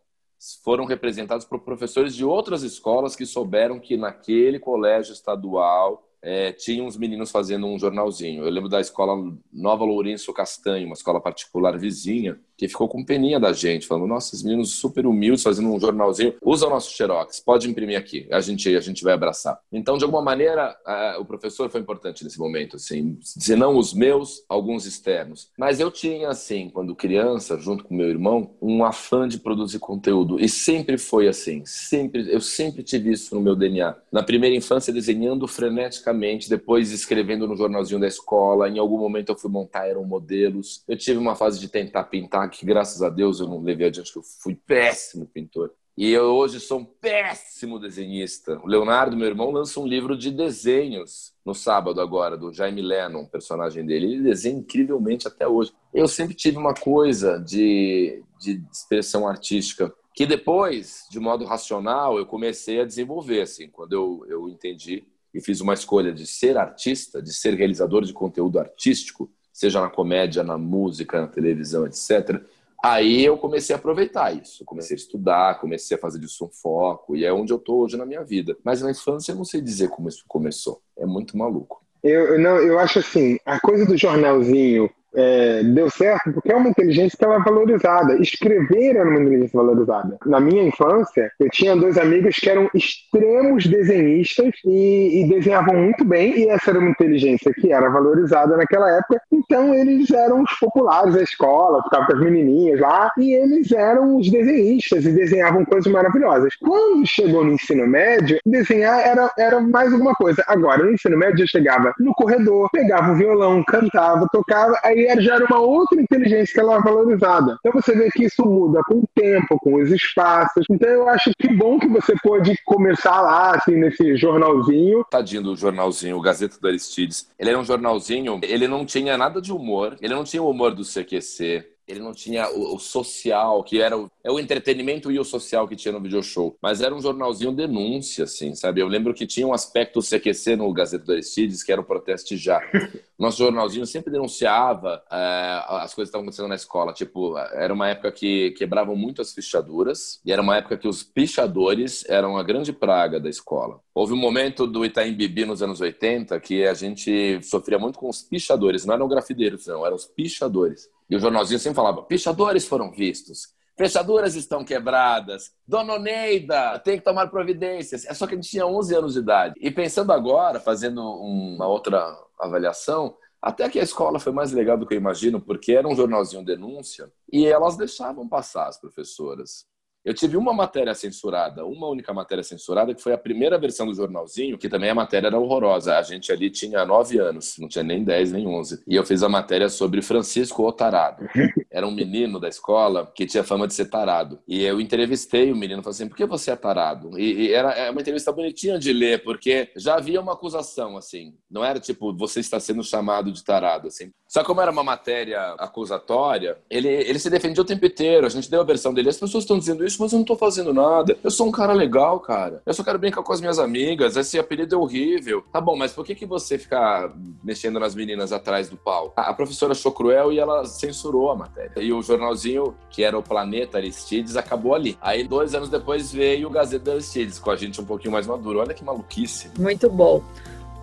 foram 0.63 0.85
representados 0.85 1.45
por 1.45 1.61
professores 1.61 2.15
de 2.15 2.25
outras 2.25 2.63
escolas 2.63 3.17
que 3.17 3.27
souberam 3.27 3.81
que 3.81 3.97
naquele 3.97 4.59
colégio 4.59 5.13
estadual 5.13 6.09
é, 6.23 6.53
tinha 6.53 6.83
uns 6.83 6.97
meninos 6.97 7.31
fazendo 7.31 7.67
um 7.67 7.79
jornalzinho. 7.79 8.45
Eu 8.45 8.51
lembro 8.51 8.69
da 8.69 8.81
escola 8.81 9.15
Nova 9.53 9.85
Lourenço 9.85 10.33
Castanho, 10.33 10.87
uma 10.87 10.95
escola 10.95 11.21
particular 11.21 11.79
vizinha, 11.79 12.41
que 12.59 12.69
ficou 12.69 12.89
com 12.89 13.05
peninha 13.05 13.39
da 13.39 13.53
gente, 13.53 13.87
falando: 13.87 14.09
nossa, 14.09 14.35
esses 14.35 14.43
meninos 14.43 14.75
super 14.75 15.07
humildes 15.07 15.45
fazendo 15.45 15.73
um 15.73 15.79
jornalzinho, 15.79 16.35
usa 16.45 16.67
o 16.67 16.71
nosso 16.71 16.91
xerox, 16.91 17.41
pode 17.41 17.71
imprimir 17.71 17.97
aqui, 17.97 18.27
a 18.31 18.41
gente, 18.41 18.77
a 18.77 18.81
gente 18.81 19.05
vai 19.05 19.15
abraçar. 19.15 19.59
Então, 19.73 19.97
de 19.97 20.05
alguma 20.05 20.21
maneira, 20.21 20.77
o 21.21 21.25
professor 21.25 21.71
foi 21.71 21.81
importante 21.81 22.25
nesse 22.25 22.39
momento, 22.39 22.77
assim, 22.77 23.17
se 23.23 23.55
não 23.55 23.79
os 23.79 23.95
meus, 23.95 24.43
alguns 24.49 24.85
externos. 24.85 25.51
Mas 25.57 25.79
eu 25.79 25.91
tinha, 25.91 26.29
assim, 26.29 26.69
quando 26.69 26.97
criança, 26.97 27.57
junto 27.59 27.85
com 27.85 27.95
meu 27.95 28.09
irmão, 28.09 28.57
um 28.61 28.85
afã 28.85 29.29
de 29.29 29.39
produzir 29.39 29.79
conteúdo, 29.79 30.41
e 30.41 30.49
sempre 30.49 30.99
foi 30.99 31.29
assim, 31.29 31.63
sempre, 31.65 32.29
eu 32.33 32.41
sempre 32.41 32.83
tive 32.83 33.13
isso 33.13 33.35
no 33.37 33.41
meu 33.41 33.55
DNA. 33.55 33.95
Na 34.11 34.25
primeira 34.25 34.57
infância, 34.57 34.93
desenhando 34.93 35.47
freneticamente, 35.47 36.51
depois 36.51 36.91
escrevendo 36.91 37.47
no 37.47 37.57
jornalzinho 37.57 38.01
da 38.01 38.09
escola, 38.09 38.69
em 38.69 38.79
algum 38.79 38.99
momento 38.99 39.29
eu 39.29 39.37
fui 39.37 39.51
montar 39.51 39.87
eram 39.87 40.05
modelos. 40.05 40.83
Eu 40.89 40.97
tive 40.97 41.19
uma 41.19 41.37
fase 41.37 41.61
de 41.61 41.69
tentar 41.69 42.05
pintar 42.05 42.48
que 42.49 42.67
graças 42.67 43.03
a 43.03 43.09
Deus 43.09 43.41
eu 43.41 43.47
não 43.47 43.63
levei 43.63 43.87
adiante, 43.89 44.15
eu 44.15 44.23
fui 44.23 44.55
péssimo 44.55 45.27
pintor. 45.27 45.73
E 45.97 46.13
eu 46.13 46.27
hoje 46.27 46.61
sou 46.61 46.79
um 46.79 46.85
péssimo 46.85 47.77
desenhista. 47.77 48.61
O 48.63 48.69
Leonardo, 48.69 49.17
meu 49.17 49.27
irmão, 49.27 49.51
lança 49.51 49.81
um 49.81 49.87
livro 49.87 50.17
de 50.17 50.31
desenhos 50.31 51.33
no 51.45 51.53
sábado 51.53 52.01
agora, 52.01 52.37
do 52.37 52.53
Jaime 52.53 52.81
Lennon, 52.81 53.27
personagem 53.27 53.85
dele. 53.85 54.07
Ele 54.07 54.23
desenha 54.23 54.61
incrivelmente 54.61 55.27
até 55.27 55.49
hoje. 55.49 55.73
Eu 55.93 56.07
sempre 56.07 56.37
tive 56.37 56.57
uma 56.57 56.73
coisa 56.73 57.39
de, 57.39 58.23
de 58.39 58.63
expressão 58.73 59.27
artística 59.27 59.93
que 60.15 60.25
depois, 60.25 61.05
de 61.11 61.19
modo 61.19 61.45
racional, 61.45 62.17
eu 62.17 62.27
comecei 62.27 62.81
a 62.81 62.85
desenvolver. 62.85 63.41
Assim, 63.41 63.69
quando 63.69 63.93
eu, 63.93 64.25
eu 64.29 64.49
entendi 64.49 65.05
e 65.35 65.41
fiz 65.41 65.61
uma 65.61 65.75
escolha 65.75 66.13
de 66.13 66.27
ser 66.29 66.57
artista, 66.57 67.21
de 67.21 67.35
ser 67.35 67.55
realizador 67.55 68.05
de 68.05 68.13
conteúdo 68.13 68.61
artístico, 68.61 69.29
seja 69.59 69.81
na 69.81 69.89
comédia, 69.89 70.45
na 70.45 70.57
música, 70.57 71.21
na 71.21 71.27
televisão, 71.27 71.85
etc. 71.85 72.41
Aí 72.83 73.25
eu 73.25 73.37
comecei 73.37 73.75
a 73.75 73.79
aproveitar 73.79 74.33
isso, 74.33 74.65
comecei 74.65 74.95
a 74.95 75.01
estudar, 75.01 75.59
comecei 75.59 75.97
a 75.97 76.01
fazer 76.01 76.21
disso 76.21 76.45
um 76.45 76.49
foco, 76.49 77.17
e 77.17 77.25
é 77.25 77.33
onde 77.33 77.53
eu 77.53 77.57
estou 77.57 77.81
hoje 77.81 77.97
na 77.97 78.07
minha 78.07 78.23
vida. 78.23 78.57
Mas 78.63 78.81
na 78.83 78.93
infância 78.93 79.33
eu 79.33 79.37
não 79.37 79.45
sei 79.45 79.61
dizer 79.61 79.89
como 79.89 80.09
isso 80.09 80.25
começou, 80.29 80.81
é 80.97 81.05
muito 81.05 81.37
maluco. 81.37 81.83
Eu, 82.05 82.39
não, 82.39 82.57
eu 82.59 82.79
acho 82.79 83.01
assim, 83.01 83.37
a 83.45 83.59
coisa 83.59 83.85
do 83.85 83.97
jornalzinho 83.97 84.89
é, 85.15 85.63
deu 85.63 85.91
certo 85.91 86.33
porque 86.33 86.53
é 86.53 86.57
uma 86.57 86.69
inteligência 86.69 87.17
que 87.17 87.25
ela 87.25 87.37
é 87.37 87.41
valorizada. 87.41 88.15
Escrever 88.21 88.97
era 88.97 89.09
uma 89.09 89.21
inteligência 89.21 89.59
valorizada. 89.59 90.17
Na 90.27 90.41
minha 90.41 90.63
infância, 90.63 91.31
eu 91.41 91.49
tinha 91.51 91.77
dois 91.77 91.97
amigos 91.99 92.37
que 92.37 92.49
eram 92.49 92.69
extremos 92.75 93.67
desenhistas 93.67 94.53
e, 94.65 95.23
e 95.23 95.29
desenhavam 95.29 95.77
muito 95.77 96.05
bem, 96.05 96.39
e 96.39 96.49
essa 96.49 96.71
era 96.71 96.79
uma 96.79 96.91
inteligência 96.91 97.53
que 97.53 97.73
era 97.73 97.89
valorizada 97.89 98.57
naquela 98.57 98.91
época. 98.97 99.21
Então, 99.33 99.75
eles 99.75 100.11
eram 100.11 100.43
os 100.43 100.53
populares 100.59 101.15
da 101.15 101.23
escola, 101.23 101.83
ficavam 101.85 102.07
com 102.07 102.13
as 102.15 102.21
menininhas 102.21 102.81
lá, 102.81 103.11
e 103.19 103.33
eles 103.33 103.73
eram 103.73 104.17
os 104.17 104.31
desenhistas 104.31 105.05
e 105.05 105.13
desenhavam 105.13 105.65
coisas 105.65 105.91
maravilhosas. 105.91 106.55
Quando 106.61 107.07
chegou 107.07 107.45
no 107.45 107.53
ensino 107.53 107.87
médio, 107.87 108.39
desenhar 108.45 109.01
era, 109.07 109.31
era 109.39 109.61
mais 109.61 109.93
alguma 109.93 110.15
coisa. 110.15 110.45
Agora, 110.47 110.85
no 110.85 110.93
ensino 110.93 111.17
médio, 111.17 111.43
eu 111.43 111.49
chegava 111.49 111.93
no 111.99 112.15
corredor, 112.15 112.69
pegava 112.71 113.13
o 113.13 113.17
violão, 113.17 113.65
cantava, 113.65 114.27
tocava, 114.33 114.79
aí 114.85 114.98
aí 115.07 115.21
já 115.21 115.39
uma 115.39 115.61
outra 115.61 116.01
inteligência 116.01 116.53
que 116.53 116.61
ela 116.61 116.77
é 116.77 116.81
valorizada. 116.81 117.57
Então 117.61 117.81
você 117.81 117.95
vê 117.95 118.09
que 118.11 118.25
isso 118.25 118.45
muda 118.45 118.81
com 118.87 118.97
o 118.97 119.09
tempo, 119.15 119.59
com 119.59 119.75
os 119.75 119.91
espaços. 119.91 120.65
Então 120.71 120.89
eu 120.89 121.09
acho 121.09 121.31
que 121.39 121.49
bom 121.55 121.79
que 121.79 121.89
você 121.89 122.15
pôde 122.23 122.57
começar 122.65 123.21
lá, 123.21 123.57
assim, 123.57 123.77
nesse 123.77 124.17
jornalzinho. 124.17 125.05
Tadinho 125.11 125.43
do 125.43 125.57
jornalzinho, 125.57 126.17
o 126.17 126.21
Gazeta 126.21 126.59
do 126.61 126.69
Aristides. 126.69 127.29
Ele 127.39 127.51
era 127.51 127.59
um 127.59 127.65
jornalzinho, 127.65 128.41
ele 128.43 128.67
não 128.67 128.85
tinha 128.85 129.17
nada 129.17 129.41
de 129.41 129.53
humor, 129.53 129.97
ele 130.01 130.15
não 130.15 130.25
tinha 130.25 130.43
o 130.43 130.51
humor 130.51 130.75
do 130.75 130.83
CQC, 130.83 131.65
ele 131.89 132.01
não 132.01 132.13
tinha 132.13 132.49
o, 132.51 132.77
o, 132.77 132.79
social, 132.79 133.65
que 133.65 133.81
era 133.81 133.97
o, 133.97 134.11
é 134.23 134.31
o 134.31 134.39
entretenimento 134.39 135.11
e 135.11 135.19
o 135.19 135.25
social 135.25 135.67
que 135.67 135.75
tinha 135.75 135.91
no 135.91 136.01
video 136.01 136.23
show. 136.23 136.57
Mas 136.61 136.83
era 136.83 136.95
um 136.95 137.01
jornalzinho 137.01 137.51
denúncia, 137.51 138.25
assim, 138.25 138.55
sabe? 138.55 138.81
Eu 138.81 138.87
lembro 138.87 139.15
que 139.15 139.27
tinha 139.27 139.47
um 139.47 139.55
aspecto 139.55 140.01
CQC 140.01 140.57
no 140.57 140.73
Gazeta 140.73 141.05
do 141.05 141.13
Aristides, 141.13 141.63
que 141.63 141.73
era 141.73 141.81
o 141.81 141.85
Proteste 141.85 142.37
Já. 142.37 142.61
Nosso 143.19 143.39
jornalzinho 143.39 143.87
sempre 143.87 144.13
denunciava 144.13 145.03
é, 145.11 145.63
as 145.67 145.95
coisas 145.95 145.95
que 145.95 146.03
estavam 146.03 146.23
acontecendo 146.23 146.49
na 146.49 146.55
escola. 146.55 146.93
Tipo, 146.93 147.37
era 147.39 147.73
uma 147.73 147.89
época 147.89 148.13
que 148.13 148.53
quebravam 148.53 148.95
muito 148.95 149.23
as 149.23 149.33
fichaduras, 149.33 150.21
e 150.25 150.31
era 150.31 150.43
uma 150.43 150.57
época 150.57 150.77
que 150.77 150.87
os 150.87 151.03
pichadores 151.03 152.05
eram 152.09 152.37
a 152.37 152.43
grande 152.43 152.73
praga 152.73 153.19
da 153.19 153.31
escola. 153.31 153.81
Houve 153.95 154.13
um 154.13 154.17
momento 154.17 154.67
do 154.67 154.85
Itaim 154.85 155.15
Bibi 155.15 155.45
nos 155.45 155.63
anos 155.63 155.81
80 155.81 156.39
que 156.39 156.65
a 156.65 156.75
gente 156.75 157.41
sofria 157.43 157.79
muito 157.79 157.99
com 157.99 158.09
os 158.09 158.23
pichadores, 158.23 158.85
não 158.85 158.95
eram 158.95 159.09
grafideiros, 159.09 159.67
não, 159.67 159.85
eram 159.85 159.97
os 159.97 160.07
pichadores. 160.07 160.89
E 161.09 161.17
o 161.17 161.21
jornalzinho 161.21 161.59
sempre 161.59 161.77
falava: 161.77 162.03
pichadores 162.03 162.67
foram 162.67 162.91
vistos, 162.91 163.55
fechaduras 163.77 164.35
estão 164.35 164.65
quebradas, 164.65 165.53
Dona 165.67 165.95
Oneida 165.95 166.79
tem 166.81 166.99
que 166.99 167.05
tomar 167.05 167.29
providências. 167.29 168.05
É 168.05 168.13
só 168.13 168.27
que 168.27 168.35
a 168.35 168.37
gente 168.37 168.51
tinha 168.51 168.67
11 168.67 168.95
anos 168.95 169.13
de 169.15 169.21
idade. 169.21 169.55
E 169.61 169.71
pensando 169.71 170.13
agora, 170.13 170.59
fazendo 170.59 171.01
uma 171.01 171.67
outra 171.67 172.17
avaliação, 172.39 173.17
até 173.41 173.69
que 173.69 173.79
a 173.79 173.85
escola 173.85 174.19
foi 174.19 174.33
mais 174.33 174.53
legal 174.53 174.77
do 174.77 174.85
que 174.87 174.95
eu 174.95 174.99
imagino, 174.99 175.41
porque 175.41 175.73
era 175.73 175.87
um 175.87 175.95
jornalzinho 175.95 176.45
denúncia 176.45 177.11
e 177.33 177.47
elas 177.47 177.77
deixavam 177.77 178.29
passar 178.29 178.67
as 178.67 178.81
professoras. 178.81 179.65
Eu 180.09 180.15
tive 180.15 180.39
uma 180.39 180.55
matéria 180.55 180.95
censurada, 180.95 181.67
uma 181.67 181.87
única 181.87 182.15
matéria 182.15 182.43
censurada, 182.43 182.95
que 182.95 183.03
foi 183.03 183.13
a 183.13 183.19
primeira 183.19 183.59
versão 183.59 183.87
do 183.87 183.93
jornalzinho, 183.93 184.57
que 184.57 184.67
também 184.67 184.89
a 184.89 184.95
matéria 184.95 185.27
era 185.27 185.39
horrorosa. 185.39 185.99
A 185.99 186.03
gente 186.03 186.33
ali 186.33 186.49
tinha 186.49 186.83
nove 186.87 187.19
anos, 187.19 187.57
não 187.59 187.69
tinha 187.69 187.85
nem 187.85 188.03
dez, 188.03 188.33
nem 188.33 188.47
onze. 188.47 188.83
E 188.89 188.97
eu 188.97 189.05
fiz 189.05 189.23
a 189.23 189.29
matéria 189.29 189.69
sobre 189.69 190.01
Francisco 190.01 190.67
Otarado. 190.67 191.29
Era 191.71 191.87
um 191.87 191.91
menino 191.91 192.41
da 192.41 192.49
escola 192.49 193.13
que 193.15 193.27
tinha 193.27 193.45
fama 193.45 193.67
de 193.67 193.75
ser 193.75 193.91
tarado. 193.91 194.41
E 194.49 194.65
eu 194.65 194.81
entrevistei 194.81 195.53
o 195.53 195.57
menino, 195.57 195.83
falei 195.83 195.95
assim, 195.95 196.09
por 196.09 196.17
que 196.17 196.25
você 196.25 196.53
é 196.53 196.57
tarado? 196.57 197.19
E, 197.19 197.49
e 197.49 197.53
era 197.53 197.73
é 197.73 197.91
uma 197.91 198.01
entrevista 198.01 198.33
bonitinha 198.33 198.79
de 198.79 198.91
ler, 198.91 199.23
porque 199.23 199.71
já 199.77 199.97
havia 199.97 200.19
uma 200.19 200.33
acusação, 200.33 200.97
assim. 200.97 201.35
Não 201.51 201.63
era 201.63 201.79
tipo, 201.79 202.17
você 202.17 202.41
está 202.41 202.59
sendo 202.59 202.83
chamado 202.83 203.31
de 203.31 203.45
tarado, 203.45 203.89
assim. 203.89 204.11
Só 204.27 204.43
como 204.43 204.61
era 204.61 204.71
uma 204.71 204.83
matéria 204.83 205.55
acusatória, 205.59 206.59
ele, 206.71 206.89
ele 206.89 207.19
se 207.19 207.29
defendia 207.31 207.63
o 207.63 207.67
tempo 207.67 207.85
inteiro. 207.85 208.27
A 208.27 208.31
gente 208.31 208.51
deu 208.51 208.61
a 208.61 208.65
versão 208.65 208.93
dele. 208.93 209.11
As 209.11 209.19
pessoas 209.19 209.45
estão 209.45 209.59
dizendo 209.59 209.85
isso, 209.85 209.98
mas 210.01 210.13
eu 210.13 210.19
não 210.19 210.25
tô 210.25 210.37
fazendo 210.37 210.73
nada. 210.73 211.17
Eu 211.23 211.31
sou 211.31 211.47
um 211.47 211.51
cara 211.51 211.73
legal, 211.73 212.21
cara. 212.21 212.63
Eu 212.65 212.75
só 212.75 212.83
quero 212.83 212.99
brincar 212.99 213.23
com 213.23 213.33
as 213.33 213.41
minhas 213.41 213.59
amigas. 213.59 214.17
Esse 214.17 214.39
apelido 214.39 214.75
é 214.75 214.79
horrível. 214.79 215.45
Tá 215.53 215.61
bom, 215.61 215.77
mas 215.77 215.93
por 215.93 216.05
que, 216.05 216.15
que 216.15 216.27
você 216.27 216.59
fica 216.59 217.13
mexendo 217.43 217.79
nas 217.79 217.95
meninas 217.95 218.33
atrás 218.33 218.69
do 218.69 218.77
pau? 218.77 219.13
A 219.17 219.33
professora 219.33 219.73
achou 219.73 219.93
cruel 219.93 220.33
e 220.33 220.39
ela 220.39 220.65
censurou 220.65 221.31
a 221.31 221.37
matéria. 221.37 221.81
E 221.81 221.93
o 221.93 222.03
jornalzinho, 222.03 222.75
que 222.91 223.03
era 223.03 223.19
o 223.19 223.23
Planeta 223.23 223.79
Aristides, 223.79 224.37
acabou 224.37 224.75
ali. 224.75 224.97
Aí, 225.01 225.25
dois 225.25 225.55
anos 225.55 225.69
depois, 225.69 226.13
veio 226.13 226.49
o 226.49 226.51
Gazeta 226.51 226.93
Aristides, 226.93 227.39
com 227.39 227.51
a 227.51 227.57
gente 227.57 227.81
um 227.81 227.85
pouquinho 227.85 228.13
mais 228.13 228.27
maduro. 228.27 228.61
Olha 228.61 228.75
que 228.75 228.85
maluquice. 228.85 229.51
Muito 229.59 229.91
bom. 229.91 230.23